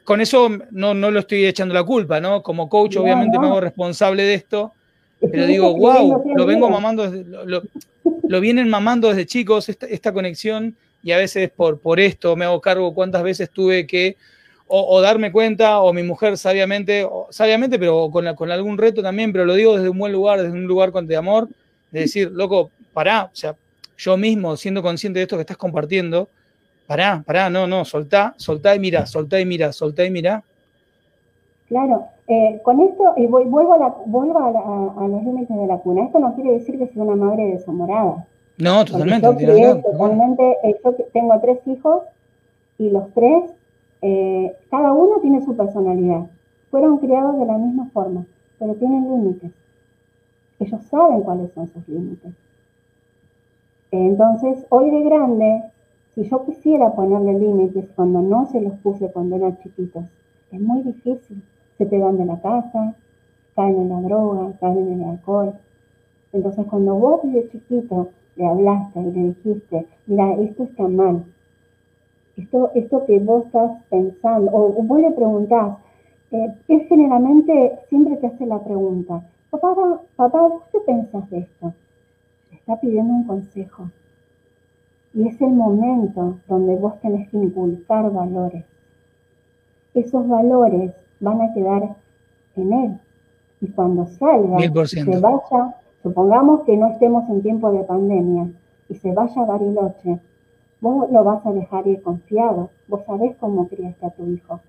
con 0.05 0.21
eso 0.21 0.51
no, 0.71 0.95
no 0.95 1.11
lo 1.11 1.21
estoy 1.21 1.45
echando 1.47 1.75
la 1.75 1.83
culpa, 1.83 2.21
¿no? 2.21 2.43
Como 2.43 2.69
coach, 2.69 2.97
obviamente 2.97 3.39
me 3.39 3.47
hago 3.47 3.61
responsable 3.61 4.23
de 4.23 4.35
esto, 4.35 4.73
pero 5.21 5.47
digo, 5.47 5.75
wow, 5.77 6.23
lo 6.37 6.47
vengo 6.47 6.69
mamando, 6.69 7.11
desde, 7.11 7.25
lo, 7.25 8.41
vienen 8.41 8.69
mamando 8.69 9.09
desde 9.09 9.27
chicos, 9.27 9.69
esta, 9.69 10.13
conexión, 10.13 10.77
y 11.05 11.13
a 11.13 11.19
veces 11.19 11.51
por, 11.51 11.79
por 11.79 12.01
esto 12.01 12.35
me 12.35 12.47
hago 12.47 12.61
cargo 12.61 12.95
cuántas 12.95 13.23
veces 13.23 13.51
tuve 13.51 13.87
que 13.87 14.17
o, 14.67 15.01
darme 15.03 15.31
cuenta, 15.31 15.81
o 15.81 15.93
mi 15.93 16.03
mujer 16.03 16.39
sabiamente, 16.39 17.07
sabiamente, 17.31 17.79
pero 17.79 18.11
con, 18.11 18.35
con 18.35 18.51
algún 18.51 18.79
reto 18.79 19.03
también, 19.03 19.31
pero 19.31 19.45
lo 19.45 19.55
digo 19.55 19.77
desde 19.77 19.91
un 19.91 19.99
buen 19.99 20.11
lugar, 20.11 20.41
desde 20.41 20.53
un 20.53 20.65
lugar 20.65 20.91
de 20.91 21.17
amor, 21.17 21.49
de 21.91 22.01
decir, 22.01 22.31
loco, 22.33 22.71
pará, 22.93 23.25
o 23.25 23.37
sea, 23.37 23.55
yo 23.99 24.17
mismo 24.17 24.57
siendo 24.57 24.83
consciente 24.83 25.19
de 25.19 25.25
esto 25.25 25.37
que 25.37 25.43
estás 25.43 25.59
compartiendo, 25.59 26.29
pará, 26.87 27.23
pará, 27.25 27.51
no, 27.51 27.67
no, 27.67 27.85
soltá, 27.85 28.35
soltá 28.39 28.75
y 28.75 28.81
mira, 28.81 29.05
soltá 29.07 29.39
y 29.39 29.45
mira, 29.45 29.73
soltá 29.73 30.05
y 30.05 30.11
mira. 30.11 30.43
Claro, 31.69 32.07
eh, 32.27 32.61
con 32.65 32.81
esto, 32.81 33.13
y 33.17 33.27
vuelvo, 33.27 33.75
a, 33.75 34.03
vuelvo 34.07 34.39
a, 34.99 35.07
los 35.07 35.23
límites 35.23 35.57
de 35.57 35.67
la 35.67 35.77
cuna. 35.79 36.05
Esto 36.07 36.19
no 36.19 36.35
quiere 36.35 36.53
decir 36.53 36.79
que 36.79 36.89
sea 36.89 37.03
una 37.03 37.17
madre 37.17 37.45
desamorada. 37.53 38.27
No, 38.59 38.85
totalmente. 38.85 39.27
Yo, 39.61 39.81
totalmente 39.81 40.57
eh, 40.63 40.77
yo 40.85 40.95
tengo 41.13 41.41
tres 41.41 41.59
hijos 41.67 42.03
y 42.79 42.91
los 42.91 43.13
tres, 43.13 43.51
eh, 44.03 44.57
cada 44.71 44.93
uno 44.93 45.19
tiene 45.21 45.45
su 45.45 45.57
personalidad. 45.57 46.27
Fueron 46.71 46.99
criados 46.99 47.39
de 47.39 47.47
la 47.47 47.59
misma 47.59 47.89
forma, 47.93 48.25
pero 48.59 48.75
tienen 48.75 49.03
límites. 49.05 49.53
Ellos 50.61 50.83
saben 50.85 51.23
cuáles 51.23 51.53
son 51.53 51.69
sus 51.69 51.87
límites. 51.89 52.33
Entonces, 53.91 54.67
hoy 54.71 54.91
de 54.91 55.03
grande, 55.03 55.63
si 56.15 56.29
yo 56.29 56.45
quisiera 56.45 56.93
ponerle 56.93 57.39
límites 57.39 57.87
cuando 57.95 58.23
no 58.23 58.47
se 58.47 58.61
los 58.61 58.75
puse 58.79 59.11
cuando 59.11 59.37
eran 59.37 59.59
chiquitos, 59.59 60.05
es 60.51 60.61
muy 60.61 60.83
difícil 60.83 61.43
se 61.79 61.87
te 61.87 61.99
van 61.99 62.17
de 62.17 62.25
la 62.25 62.41
casa, 62.41 62.95
caen 63.55 63.77
en 63.77 63.89
la 63.89 64.01
droga, 64.01 64.53
caen 64.61 64.93
en 64.93 65.03
el 65.03 65.11
alcohol. 65.11 65.55
Entonces 66.33 66.67
cuando 66.69 66.95
vos 66.95 67.21
desde 67.25 67.51
chiquito 67.51 68.11
le 68.37 68.47
hablaste 68.47 69.01
y 69.01 69.13
le 69.13 69.23
dijiste, 69.29 69.87
mira, 70.07 70.35
esto 70.35 70.65
está 70.65 70.89
mal, 70.89 71.25
esto, 72.37 72.71
esto 72.75 73.05
que 73.07 73.19
vos 73.21 73.47
estás 73.47 73.83
pensando, 73.91 74.51
o, 74.53 74.83
vos 74.83 75.01
le 75.01 75.11
preguntás, 75.13 75.79
eh, 76.33 76.55
es 76.69 76.89
generalmente, 76.89 77.79
siempre 77.89 78.17
te 78.17 78.27
hace 78.27 78.47
la 78.47 78.63
pregunta, 78.63 79.23
papá, 79.51 80.01
papá, 80.17 80.41
¿vos 80.49 80.63
qué 80.73 80.81
pensás 80.81 81.29
de 81.31 81.39
esto? 81.39 81.73
Te 82.51 82.57
está 82.57 82.81
pidiendo 82.81 83.13
un 83.13 83.25
consejo. 83.25 83.91
Y 85.13 85.29
es 85.29 85.41
el 85.41 85.51
momento 85.51 86.39
donde 86.49 86.75
vos 86.75 87.01
tenés 87.01 87.29
que 87.31 87.37
inculcar 87.37 88.13
valores. 88.13 88.65
Esos 89.95 90.27
valores 90.27 90.93
van 91.21 91.41
a 91.41 91.55
quedar 91.55 91.95
en 92.57 92.73
él. 92.73 93.01
Y 93.61 93.69
cuando 93.69 94.07
salga, 94.07 94.59
se 94.87 95.21
vaya, 95.21 95.77
supongamos 96.05 96.63
que 96.65 96.77
no 96.77 96.91
estemos 96.91 97.29
en 97.31 97.43
tiempo 97.43 97.73
de 97.73 97.83
pandemia, 97.83 98.51
y 98.89 98.95
se 98.97 99.13
vaya 99.13 99.43
a 99.43 99.47
Bariloche, 99.47 100.21
vos 100.81 101.11
lo 101.11 101.25
vas 101.25 101.45
a 101.47 101.53
dejar 101.53 101.87
ir 101.87 102.03
confiado. 102.03 102.71
Vos 102.89 103.03
sabés 103.07 103.35
cómo 103.39 103.67
criaste 103.69 104.07
a 104.07 104.11
tu 104.11 104.27
hijo. 104.29 104.61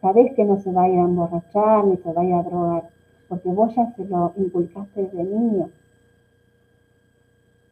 Sabés 0.00 0.32
que 0.34 0.44
no 0.44 0.58
se 0.58 0.70
va 0.70 0.84
a 0.84 0.88
ir 0.88 0.98
a 1.00 1.02
emborrachar 1.02 1.84
ni 1.84 1.96
se 1.96 2.12
va 2.12 2.22
a 2.22 2.24
ir 2.24 2.34
a 2.34 2.42
drogar, 2.44 2.88
porque 3.28 3.48
vos 3.48 3.74
ya 3.74 3.92
se 3.96 4.04
lo 4.04 4.32
inculcaste 4.36 5.02
desde 5.02 5.24
niño. 5.24 5.68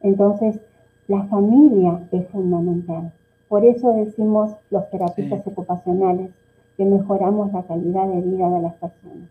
Entonces, 0.02 0.60
la 1.06 1.22
familia 1.26 2.00
es 2.10 2.26
fundamental. 2.28 3.12
Por 3.48 3.64
eso 3.64 3.92
decimos 3.92 4.56
los 4.70 4.90
terapistas 4.90 5.46
ocupacionales, 5.46 6.30
que 6.76 6.84
mejoramos 6.84 7.52
la 7.52 7.62
calidad 7.62 8.08
de 8.08 8.20
vida 8.20 8.50
de 8.50 8.60
las 8.60 8.74
personas. 8.74 9.28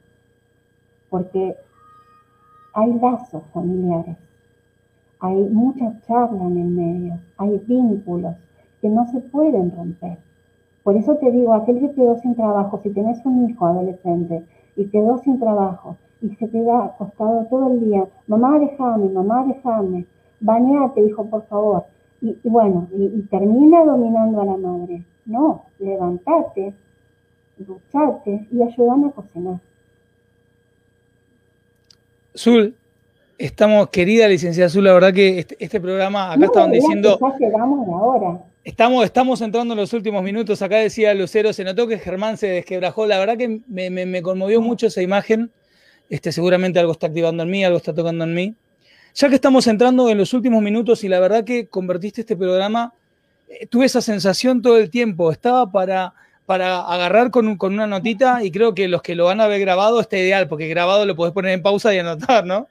Porque 1.09 1.57
hay 2.75 2.93
lazos 2.99 3.41
familiares, 3.53 4.17
hay 5.21 5.43
mucha 5.45 5.97
charla 6.01 6.43
en 6.43 6.57
el 6.57 6.67
medio, 6.67 7.19
hay 7.37 7.57
vínculos 7.65 8.35
que 8.81 8.89
no 8.89 9.07
se 9.07 9.21
pueden 9.21 9.71
romper. 9.71 10.17
Por 10.83 10.97
eso 10.97 11.15
te 11.15 11.31
digo, 11.31 11.53
aquel 11.53 11.79
que 11.79 11.93
quedó 11.93 12.17
sin 12.17 12.35
trabajo, 12.35 12.81
si 12.83 12.89
tienes 12.89 13.25
un 13.25 13.49
hijo 13.49 13.65
adolescente 13.65 14.43
y 14.75 14.87
quedó 14.87 15.17
sin 15.19 15.39
trabajo 15.39 15.95
y 16.21 16.35
se 16.35 16.49
queda 16.49 16.83
acostado 16.83 17.45
todo 17.49 17.71
el 17.71 17.79
día, 17.79 18.05
mamá 18.27 18.59
déjame, 18.59 19.07
mamá 19.07 19.45
déjame, 19.47 20.05
bañate, 20.41 21.01
hijo, 21.01 21.25
por 21.25 21.43
favor. 21.45 21.85
Y, 22.21 22.37
bueno, 22.43 22.87
y, 22.91 23.21
termina 23.29 23.85
dominando 23.85 24.41
a 24.41 24.45
la 24.45 24.57
madre. 24.57 25.05
No, 25.25 25.63
levántate, 25.79 26.73
duchate 27.57 28.47
y 28.51 28.61
ayúdame 28.61 29.07
a 29.07 29.11
cocinar. 29.11 29.59
Zul, 32.37 32.75
estamos, 33.37 33.89
querida 33.89 34.27
licenciada 34.27 34.69
Zul, 34.69 34.85
la 34.85 34.93
verdad 34.93 35.13
que 35.13 35.39
este, 35.39 35.55
este 35.59 35.79
programa, 35.79 36.33
acá 36.33 36.45
estaban 36.45 36.71
diciendo... 36.71 37.19
Estamos, 38.63 39.05
estamos 39.05 39.41
entrando 39.41 39.75
en 39.75 39.79
los 39.79 39.93
últimos 39.93 40.23
minutos, 40.23 40.59
acá 40.63 40.77
decía 40.77 41.13
Lucero, 41.13 41.53
se 41.53 41.63
notó 41.63 41.87
que 41.87 41.99
Germán 41.99 42.35
se 42.35 42.47
desquebrajó, 42.47 43.05
la 43.05 43.19
verdad 43.19 43.37
que 43.37 43.61
me, 43.67 44.21
conmovió 44.23 44.59
mucho 44.59 44.87
esa 44.87 45.03
imagen, 45.03 45.51
este, 46.09 46.31
seguramente 46.31 46.79
algo 46.79 46.91
está 46.91 47.05
activando 47.05 47.43
en 47.43 47.51
mí, 47.51 47.63
algo 47.63 47.77
está 47.77 47.93
tocando 47.93 48.23
en 48.23 48.33
mí. 48.33 48.55
Ya 49.13 49.29
que 49.29 49.35
estamos 49.35 49.67
entrando 49.67 50.09
en 50.09 50.17
los 50.17 50.33
últimos 50.33 50.63
minutos 50.63 51.03
y 51.03 51.09
la 51.09 51.19
verdad 51.19 51.43
que 51.43 51.67
convertiste 51.67 52.21
este 52.21 52.35
programa, 52.35 52.91
eh, 53.47 53.67
tuve 53.67 53.85
esa 53.85 54.01
sensación 54.01 54.63
todo 54.63 54.79
el 54.79 54.89
tiempo, 54.89 55.31
estaba 55.31 55.71
para 55.71 56.15
para 56.45 56.81
agarrar 56.81 57.31
con, 57.31 57.57
con, 57.57 57.73
una 57.73 57.87
notita 57.87 58.43
y 58.43 58.51
creo 58.51 58.75
que 58.75 58.87
los 58.87 59.01
que 59.01 59.15
lo 59.15 59.25
van 59.25 59.41
a 59.41 59.47
ver 59.47 59.59
grabado 59.59 59.99
está 59.99 60.17
ideal, 60.17 60.47
porque 60.47 60.67
grabado 60.67 61.05
lo 61.05 61.15
podés 61.15 61.33
poner 61.33 61.51
en 61.51 61.61
pausa 61.61 61.93
y 61.93 61.99
anotar, 61.99 62.45
¿no? 62.45 62.67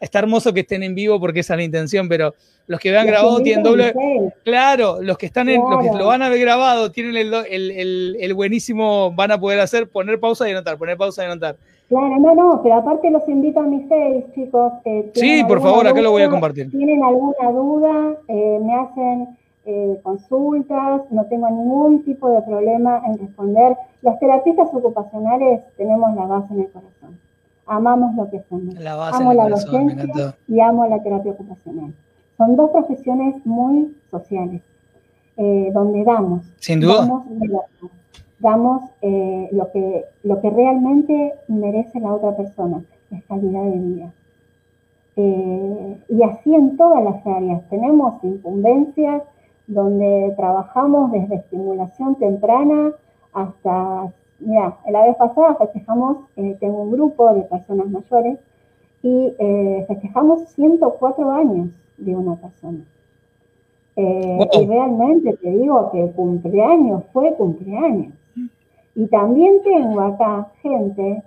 Está 0.00 0.18
hermoso 0.18 0.52
que 0.52 0.60
estén 0.60 0.82
en 0.82 0.94
vivo 0.94 1.20
porque 1.20 1.40
esa 1.40 1.54
es 1.54 1.58
la 1.58 1.64
intención, 1.64 2.08
pero 2.08 2.34
los 2.66 2.80
que 2.80 2.90
vean 2.90 3.06
grabado 3.06 3.40
tienen 3.40 3.62
doble. 3.62 3.94
Claro, 4.42 4.98
los 5.00 5.16
que 5.16 5.26
están 5.26 5.48
en, 5.48 5.60
los 5.60 5.82
que 5.82 5.96
lo 5.96 6.06
van 6.06 6.22
a 6.22 6.28
ver 6.28 6.40
grabado 6.40 6.90
tienen 6.90 7.16
el, 7.16 7.32
el, 7.48 8.16
el, 8.18 8.34
buenísimo, 8.34 9.12
van 9.12 9.30
a 9.30 9.38
poder 9.38 9.60
hacer 9.60 9.88
poner 9.88 10.18
pausa 10.18 10.48
y 10.48 10.52
anotar, 10.52 10.76
poner 10.76 10.96
pausa 10.96 11.22
y 11.22 11.26
anotar. 11.26 11.56
Claro, 11.88 12.16
no, 12.18 12.34
no, 12.34 12.60
pero 12.62 12.76
aparte 12.76 13.10
los 13.10 13.26
invito 13.28 13.60
a 13.60 13.66
mis 13.66 13.86
seis, 13.88 14.24
chicos. 14.34 14.72
sí, 15.14 15.44
por 15.46 15.60
favor, 15.60 15.86
acá 15.86 16.00
lo 16.00 16.10
voy 16.10 16.22
a 16.22 16.30
compartir. 16.30 16.70
Tienen 16.70 17.02
alguna 17.02 17.50
duda, 17.52 18.16
eh, 18.28 18.58
me 18.62 18.74
hacen 18.74 19.38
eh, 19.66 19.98
consultas, 20.02 21.10
no 21.10 21.24
tengo 21.24 21.48
ningún 21.48 22.04
tipo 22.04 22.28
de 22.28 22.42
problema 22.42 23.00
en 23.06 23.18
responder. 23.18 23.74
Los 24.02 24.18
terapistas 24.18 24.68
ocupacionales 24.74 25.62
tenemos 25.78 26.14
la 26.14 26.26
base 26.26 26.52
en 26.52 26.60
el 26.60 26.70
corazón. 26.70 27.18
Amamos 27.66 28.14
lo 28.14 28.28
que 28.28 28.40
hacemos. 28.40 28.74
La 28.74 28.94
base 28.94 29.22
amo 29.22 29.32
la 29.32 29.48
docencia 29.48 30.36
y 30.48 30.60
amo 30.60 30.86
la 30.86 31.02
terapia 31.02 31.32
ocupacional. 31.32 31.94
Son 32.36 32.56
dos 32.56 32.72
profesiones 32.72 33.36
muy 33.46 33.96
sociales, 34.10 34.60
eh, 35.38 35.70
donde 35.72 36.04
damos. 36.04 36.44
Sin 36.58 36.80
duda. 36.80 37.24
Damos, 38.40 38.90
eh, 39.00 39.48
lo, 39.52 39.72
que, 39.72 40.04
lo 40.24 40.42
que 40.42 40.50
realmente 40.50 41.32
merece 41.48 42.00
la 42.00 42.12
otra 42.12 42.36
persona, 42.36 42.82
es 43.10 43.24
calidad 43.24 43.64
de 43.64 43.78
vida. 43.78 44.12
y 46.08 46.22
así 46.22 46.54
en 46.54 46.76
todas 46.76 47.02
las 47.02 47.26
áreas. 47.26 47.62
Tenemos 47.70 48.22
incumbencias, 48.22 49.22
donde 49.66 50.34
trabajamos 50.36 51.12
desde 51.12 51.36
estimulación 51.36 52.16
temprana 52.16 52.92
hasta, 53.32 54.12
mira, 54.40 54.76
la 54.90 55.04
vez 55.04 55.16
pasada 55.16 55.56
festejamos, 55.56 56.18
eh, 56.36 56.56
tengo 56.60 56.82
un 56.82 56.92
grupo 56.92 57.32
de 57.34 57.42
personas 57.42 57.88
mayores 57.88 58.38
y 59.02 59.34
eh, 59.38 59.84
festejamos 59.88 60.48
104 60.50 61.30
años 61.30 61.68
de 61.96 62.16
una 62.16 62.36
persona. 62.36 62.78
Eh, 63.96 64.48
y 64.52 64.66
realmente 64.66 65.34
te 65.34 65.50
digo 65.50 65.90
que 65.92 66.10
cumpleaños 66.12 67.04
fue 67.12 67.34
cumpleaños. 67.34 68.12
Y 68.96 69.06
también 69.06 69.62
tengo 69.62 70.00
acá 70.00 70.48
gente 70.62 71.22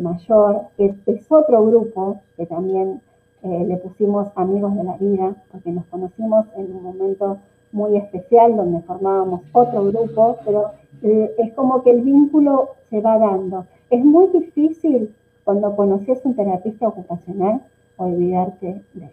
mayor, 0.00 0.62
que 0.76 0.94
es 1.06 1.30
otro 1.30 1.66
grupo 1.66 2.20
que 2.36 2.46
también 2.46 3.00
eh, 3.46 3.64
le 3.68 3.76
pusimos 3.76 4.28
amigos 4.34 4.74
de 4.76 4.82
la 4.82 4.96
vida, 4.96 5.36
porque 5.52 5.70
nos 5.70 5.84
conocimos 5.86 6.46
en 6.56 6.64
un 6.74 6.82
momento 6.82 7.38
muy 7.70 7.96
especial 7.96 8.56
donde 8.56 8.80
formábamos 8.82 9.42
otro 9.52 9.84
grupo, 9.84 10.38
pero 10.44 10.72
eh, 11.02 11.30
es 11.38 11.54
como 11.54 11.84
que 11.84 11.90
el 11.90 12.00
vínculo 12.00 12.70
se 12.90 13.00
va 13.00 13.18
dando. 13.18 13.66
Es 13.88 14.04
muy 14.04 14.26
difícil 14.32 15.14
cuando 15.44 15.76
conoces 15.76 16.18
un 16.24 16.34
terapista 16.34 16.88
ocupacional 16.88 17.60
olvidarte 17.96 18.82
de 18.94 19.04
él. 19.04 19.10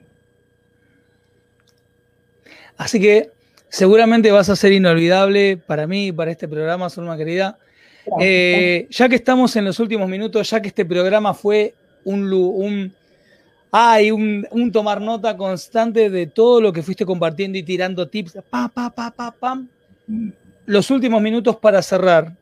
Así 2.77 2.99
que 2.99 3.29
seguramente 3.69 4.31
vas 4.31 4.49
a 4.49 4.55
ser 4.55 4.71
inolvidable 4.71 5.57
para 5.57 5.85
mí 5.85 6.07
y 6.07 6.11
para 6.11 6.31
este 6.31 6.47
programa, 6.47 6.89
Zulma 6.89 7.17
querida. 7.17 7.59
Eh, 8.19 8.87
ya 8.89 9.07
que 9.07 9.15
estamos 9.15 9.55
en 9.55 9.65
los 9.65 9.79
últimos 9.79 10.09
minutos, 10.09 10.49
ya 10.49 10.59
que 10.59 10.69
este 10.69 10.85
programa 10.85 11.35
fue 11.35 11.75
un, 12.03 12.33
un 12.33 12.93
hay 13.75 14.11
un, 14.11 14.71
tomar 14.71 15.01
nota 15.01 15.35
constante 15.35 16.11
de 16.11 16.27
todo 16.27 16.61
lo 16.61 16.71
que 16.71 16.83
fuiste 16.83 17.07
compartiendo 17.07 17.57
y 17.57 17.63
tirando 17.63 18.07
tips. 18.07 18.37
Pa, 18.47 18.67
pa, 18.71 18.91
pa, 18.91 19.09
pa, 19.09 19.31
pam. 19.31 19.67
Los 20.67 20.91
últimos 20.91 21.19
minutos 21.23 21.55
para 21.55 21.81
cerrar. 21.81 22.33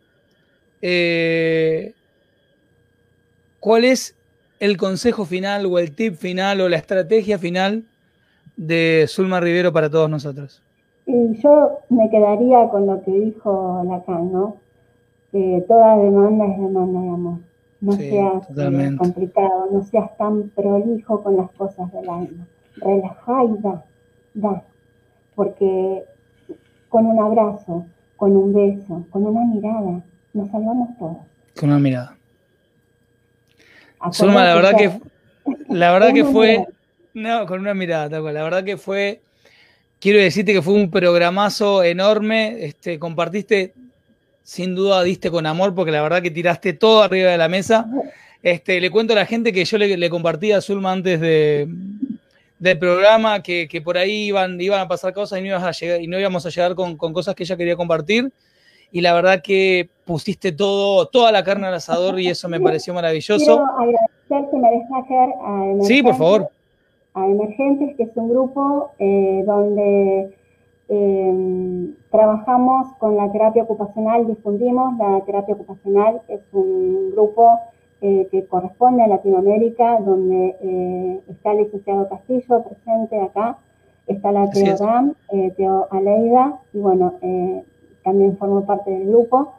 Eh, 0.82 1.93
¿Cuál 3.61 3.86
es 3.86 4.13
el 4.59 4.75
consejo 4.75 5.23
final 5.23 5.65
o 5.67 5.79
el 5.79 5.95
tip 5.95 6.15
final 6.15 6.59
o 6.59 6.67
la 6.67 6.75
estrategia 6.75 7.39
final 7.39 7.86
de 8.57 9.05
Zulma 9.07 9.39
Rivero 9.39 9.71
para 9.71 9.89
todos 9.89 10.09
nosotros? 10.09 10.61
Y 11.05 11.41
yo 11.41 11.79
me 11.88 12.09
quedaría 12.09 12.67
con 12.67 12.88
lo 12.88 13.01
que 13.03 13.11
dijo 13.11 13.82
Lacan, 13.88 14.34
¿no? 14.34 14.57
Toda 15.32 15.95
demanda 15.95 16.45
es 16.45 16.59
demanda 16.59 16.99
de 16.99 17.07
amor. 17.07 17.51
No 17.82 17.93
seas 17.93 18.47
eh, 18.55 18.95
complicado, 18.97 19.67
no 19.71 19.84
seas 19.84 20.15
tan 20.17 20.49
prolijo 20.49 21.23
con 21.23 21.36
las 21.36 21.51
cosas 21.51 21.91
del 21.91 22.07
alma. 22.07 22.47
Relajá 22.77 23.43
y 23.43 23.61
da, 23.61 23.86
da. 24.36 24.63
Porque 25.36 26.03
con 26.89 27.07
un 27.07 27.19
abrazo, 27.19 27.86
con 28.17 28.36
un 28.36 28.53
beso, 28.53 29.05
con 29.09 29.25
una 29.25 29.43
mirada, 29.45 30.03
nos 30.34 30.51
salvamos 30.51 30.95
todos. 30.99 31.17
Con 31.59 31.69
una 31.69 31.79
mirada. 31.79 32.17
Zulma, 34.11 34.43
la 34.43 34.55
verdad 34.55 34.75
que, 34.77 34.91
la 35.69 35.91
verdad 35.91 36.13
que 36.13 36.25
fue, 36.25 36.67
no, 37.13 37.45
con 37.45 37.59
una 37.61 37.73
mirada, 37.73 38.19
la 38.19 38.43
verdad 38.43 38.63
que 38.63 38.77
fue, 38.77 39.21
quiero 39.99 40.19
decirte 40.19 40.53
que 40.53 40.61
fue 40.61 40.73
un 40.73 40.89
programazo 40.89 41.84
enorme, 41.84 42.65
este, 42.65 42.99
compartiste, 42.99 43.73
sin 44.43 44.75
duda 44.75 45.03
diste 45.03 45.31
con 45.31 45.45
amor, 45.45 45.73
porque 45.73 45.91
la 45.91 46.01
verdad 46.01 46.21
que 46.21 46.31
tiraste 46.31 46.73
todo 46.73 47.03
arriba 47.03 47.31
de 47.31 47.37
la 47.37 47.49
mesa. 47.49 47.87
Este, 48.43 48.81
le 48.81 48.89
cuento 48.89 49.13
a 49.13 49.17
la 49.17 49.25
gente 49.25 49.53
que 49.53 49.65
yo 49.65 49.77
le, 49.77 50.09
compartí 50.09 50.51
a 50.51 50.61
Zulma 50.61 50.91
antes 50.91 51.19
de, 51.19 51.67
del 52.59 52.79
programa 52.79 53.43
que, 53.43 53.81
por 53.83 53.97
ahí 53.97 54.27
iban, 54.27 54.59
iban 54.59 54.79
a 54.79 54.87
pasar 54.87 55.13
cosas 55.13 55.39
y 55.39 55.47
no, 55.47 55.55
a 55.55 55.71
llegar, 55.71 56.01
y 56.01 56.07
no 56.07 56.19
íbamos 56.19 56.45
a 56.45 56.49
llegar 56.49 56.75
con, 56.75 56.97
con 56.97 57.13
cosas 57.13 57.35
que 57.35 57.43
ella 57.43 57.57
quería 57.57 57.75
compartir 57.75 58.31
y 58.91 59.01
la 59.01 59.13
verdad 59.13 59.41
que 59.41 59.89
pusiste 60.05 60.51
todo, 60.51 61.07
toda 61.07 61.31
la 61.31 61.43
carne 61.43 61.67
al 61.67 61.73
asador 61.73 62.19
y 62.19 62.27
eso 62.27 62.49
me 62.49 62.59
pareció 62.59 62.93
maravilloso. 62.93 63.45
Quiero 63.45 63.65
agradecer, 63.65 64.51
si 64.51 64.57
me 64.57 64.69
dejas 64.69 65.05
a 65.09 65.63
Emergentes, 65.63 65.87
Sí, 65.87 66.03
por 66.03 66.15
favor. 66.15 66.49
A 67.13 67.25
Emergentes, 67.25 67.95
que 67.95 68.03
es 68.03 68.09
un 68.15 68.29
grupo 68.29 68.91
eh, 68.99 69.43
donde 69.45 70.35
eh, 70.93 71.93
trabajamos 72.11 72.93
con 72.99 73.15
la 73.15 73.31
terapia 73.31 73.63
ocupacional, 73.63 74.27
difundimos 74.27 74.97
la 74.97 75.21
terapia 75.25 75.55
ocupacional, 75.55 76.21
es 76.27 76.41
un 76.51 77.11
grupo 77.11 77.59
eh, 78.01 78.27
que 78.29 78.45
corresponde 78.45 79.03
a 79.03 79.07
Latinoamérica, 79.07 79.99
donde 80.01 81.21
está 81.29 81.53
el 81.53 81.59
licenciado 81.59 82.09
Castillo 82.09 82.63
presente 82.63 83.19
acá, 83.21 83.57
está 84.05 84.31
la 84.31 84.49
Teo 84.49 84.75
Dam, 84.77 85.13
Teo 85.55 85.87
Aleida, 85.91 86.59
y 86.73 86.79
bueno, 86.79 87.13
también 88.03 88.37
formo 88.37 88.65
parte 88.65 88.91
del 88.91 89.07
grupo. 89.07 89.53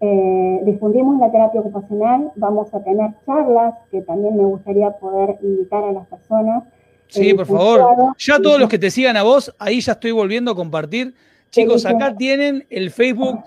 Eh, 0.00 0.60
difundimos 0.64 1.18
la 1.18 1.30
terapia 1.32 1.60
ocupacional, 1.60 2.30
vamos 2.36 2.72
a 2.72 2.82
tener 2.84 3.10
charlas 3.26 3.74
que 3.90 4.00
también 4.02 4.36
me 4.36 4.44
gustaría 4.44 4.92
poder 4.92 5.38
invitar 5.42 5.82
a 5.82 5.92
las 5.92 6.06
personas. 6.06 6.64
Sí, 7.08 7.34
por 7.34 7.46
favor. 7.46 8.14
Ya 8.18 8.38
todos 8.38 8.60
los 8.60 8.68
que 8.68 8.78
te 8.78 8.90
sigan 8.90 9.16
a 9.16 9.22
vos, 9.22 9.54
ahí 9.58 9.80
ya 9.80 9.92
estoy 9.92 10.12
volviendo 10.12 10.50
a 10.50 10.54
compartir. 10.54 11.14
Chicos, 11.50 11.86
acá 11.86 12.14
tienen 12.16 12.66
el 12.70 12.90
Facebook 12.90 13.40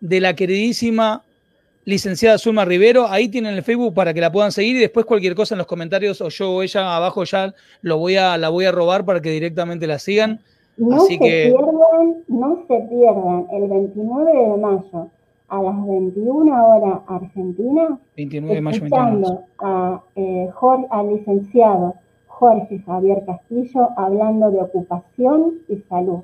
de 0.00 0.20
la 0.20 0.34
queridísima 0.34 1.22
licenciada 1.84 2.38
Zulma 2.38 2.64
Rivero. 2.64 3.06
Ahí 3.08 3.28
tienen 3.28 3.54
el 3.54 3.62
Facebook 3.62 3.94
para 3.94 4.12
que 4.12 4.20
la 4.20 4.30
puedan 4.30 4.52
seguir 4.52 4.76
y 4.76 4.80
después 4.80 5.06
cualquier 5.06 5.34
cosa 5.34 5.54
en 5.54 5.58
los 5.58 5.66
comentarios 5.66 6.20
o 6.20 6.28
yo 6.28 6.50
o 6.52 6.62
ella 6.62 6.96
abajo 6.96 7.24
ya 7.24 7.54
lo 7.80 7.98
voy 7.98 8.16
a, 8.16 8.36
la 8.36 8.50
voy 8.50 8.66
a 8.66 8.72
robar 8.72 9.04
para 9.04 9.20
que 9.20 9.30
directamente 9.30 9.86
la 9.86 9.98
sigan. 9.98 10.40
No 10.76 11.00
se 11.00 11.16
pierdan, 11.16 12.16
no 12.28 12.64
se 12.68 12.80
pierdan 12.90 13.46
el 13.50 13.68
29 13.68 14.32
de 14.32 14.56
mayo 14.58 15.10
a 15.48 15.62
las 15.62 15.86
21 15.86 16.66
horas 16.66 17.00
Argentina, 17.06 17.98
29 18.16 18.54
de 18.56 18.60
mayo, 18.60 19.44
a, 19.58 20.02
eh, 20.16 20.50
Jorge, 20.52 20.86
al 20.90 21.14
licenciado 21.14 21.94
Jorge 22.38 22.80
Javier 22.80 23.24
Castillo 23.24 23.88
hablando 23.96 24.50
de 24.50 24.60
ocupación 24.60 25.54
y 25.68 25.78
salud. 25.88 26.20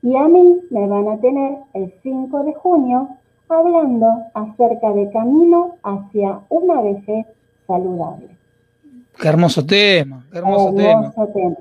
Y 0.00 0.16
a 0.16 0.26
mí 0.26 0.60
me 0.70 0.86
van 0.86 1.08
a 1.08 1.18
tener 1.18 1.58
el 1.74 1.92
5 2.02 2.44
de 2.44 2.54
junio 2.54 3.08
hablando 3.50 4.06
acerca 4.32 4.92
de 4.92 5.10
camino 5.10 5.76
hacia 5.82 6.40
una 6.48 6.80
vejez 6.80 7.26
saludable. 7.66 8.28
Qué 9.20 9.28
hermoso 9.28 9.66
tema, 9.66 10.24
qué 10.32 10.38
hermoso, 10.38 10.78
hermoso 10.78 11.26
tema. 11.28 11.56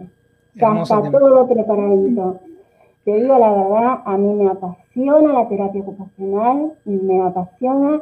Está 0.82 1.12
todo 1.12 1.48
preparadito. 1.48 2.40
Te 3.04 3.16
digo 3.16 3.38
la 3.38 3.52
verdad, 3.52 4.00
a 4.06 4.18
mí 4.18 4.34
me 4.34 4.50
apasiona 4.50 5.34
la 5.34 5.50
terapia 5.50 5.82
ocupacional, 5.82 6.72
me 6.86 7.22
apasiona 7.22 8.02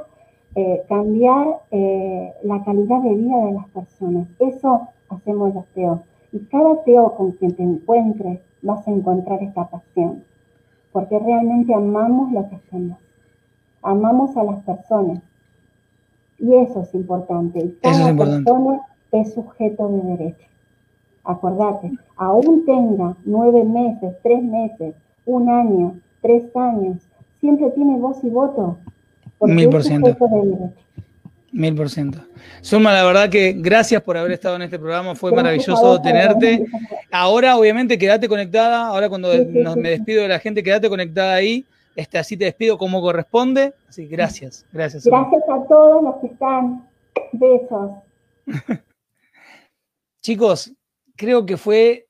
eh, 0.53 0.83
cambiar 0.87 1.61
eh, 1.71 2.33
la 2.43 2.63
calidad 2.63 3.01
de 3.01 3.15
vida 3.15 3.45
de 3.45 3.51
las 3.53 3.67
personas. 3.69 4.27
Eso 4.37 4.87
hacemos 5.11 5.53
los 5.53 5.65
TEO. 5.67 6.03
Y 6.31 6.39
cada 6.45 6.83
TEO 6.83 7.15
con 7.15 7.31
quien 7.31 7.55
te 7.55 7.63
encuentres 7.63 8.39
vas 8.61 8.87
a 8.87 8.91
encontrar 8.91 9.41
esta 9.43 9.67
pasión. 9.69 10.23
Porque 10.91 11.19
realmente 11.19 11.73
amamos 11.73 12.31
lo 12.31 12.49
que 12.49 12.55
hacemos. 12.55 12.97
Amamos 13.81 14.35
a 14.37 14.43
las 14.43 14.63
personas. 14.63 15.21
Y 16.37 16.55
eso 16.55 16.81
es 16.81 16.93
importante. 16.93 17.59
Y 17.59 17.77
cada 17.81 18.15
persona 18.15 18.81
es 19.11 19.33
sujeto 19.33 19.87
de 19.89 20.01
derecho 20.01 20.51
acordate, 21.23 21.91
aún 22.17 22.65
tenga 22.65 23.15
nueve 23.25 23.63
meses, 23.63 24.15
tres 24.23 24.43
meses, 24.43 24.95
un 25.25 25.49
año, 25.49 25.99
tres 26.21 26.55
años, 26.55 26.97
siempre 27.39 27.69
tiene 27.71 27.97
voz 27.97 28.23
y 28.23 28.29
voto. 28.29 28.77
Mil 29.41 29.69
por 29.69 29.83
ciento. 29.83 30.15
Mil 31.51 31.75
por 31.75 31.89
ciento. 31.89 32.19
Suma, 32.61 32.93
la 32.93 33.03
verdad 33.03 33.29
que 33.29 33.53
gracias 33.57 34.01
por 34.01 34.17
haber 34.17 34.31
estado 34.31 34.55
en 34.55 34.61
este 34.61 34.79
programa, 34.79 35.15
fue 35.15 35.33
maravilloso 35.33 36.01
tenerte. 36.01 36.65
Ahora, 37.11 37.57
obviamente, 37.57 37.97
quédate 37.97 38.29
conectada, 38.29 38.87
ahora 38.87 39.09
cuando 39.09 39.29
me 39.75 39.89
despido 39.89 40.21
de 40.21 40.29
la 40.29 40.39
gente, 40.39 40.63
quédate 40.63 40.87
conectada 40.87 41.33
ahí, 41.33 41.65
este, 41.95 42.17
así 42.17 42.37
te 42.37 42.45
despido 42.45 42.77
como 42.77 43.01
corresponde. 43.01 43.73
Así, 43.89 44.07
gracias, 44.07 44.65
gracias. 44.71 45.03
Gracias 45.05 45.43
a 45.49 45.67
todos 45.67 46.03
los 46.03 46.15
que 46.21 46.27
están. 46.27 46.87
Besos. 47.33 47.91
Chicos, 50.21 50.71
creo 51.15 51.45
que 51.45 51.57
fue 51.57 52.07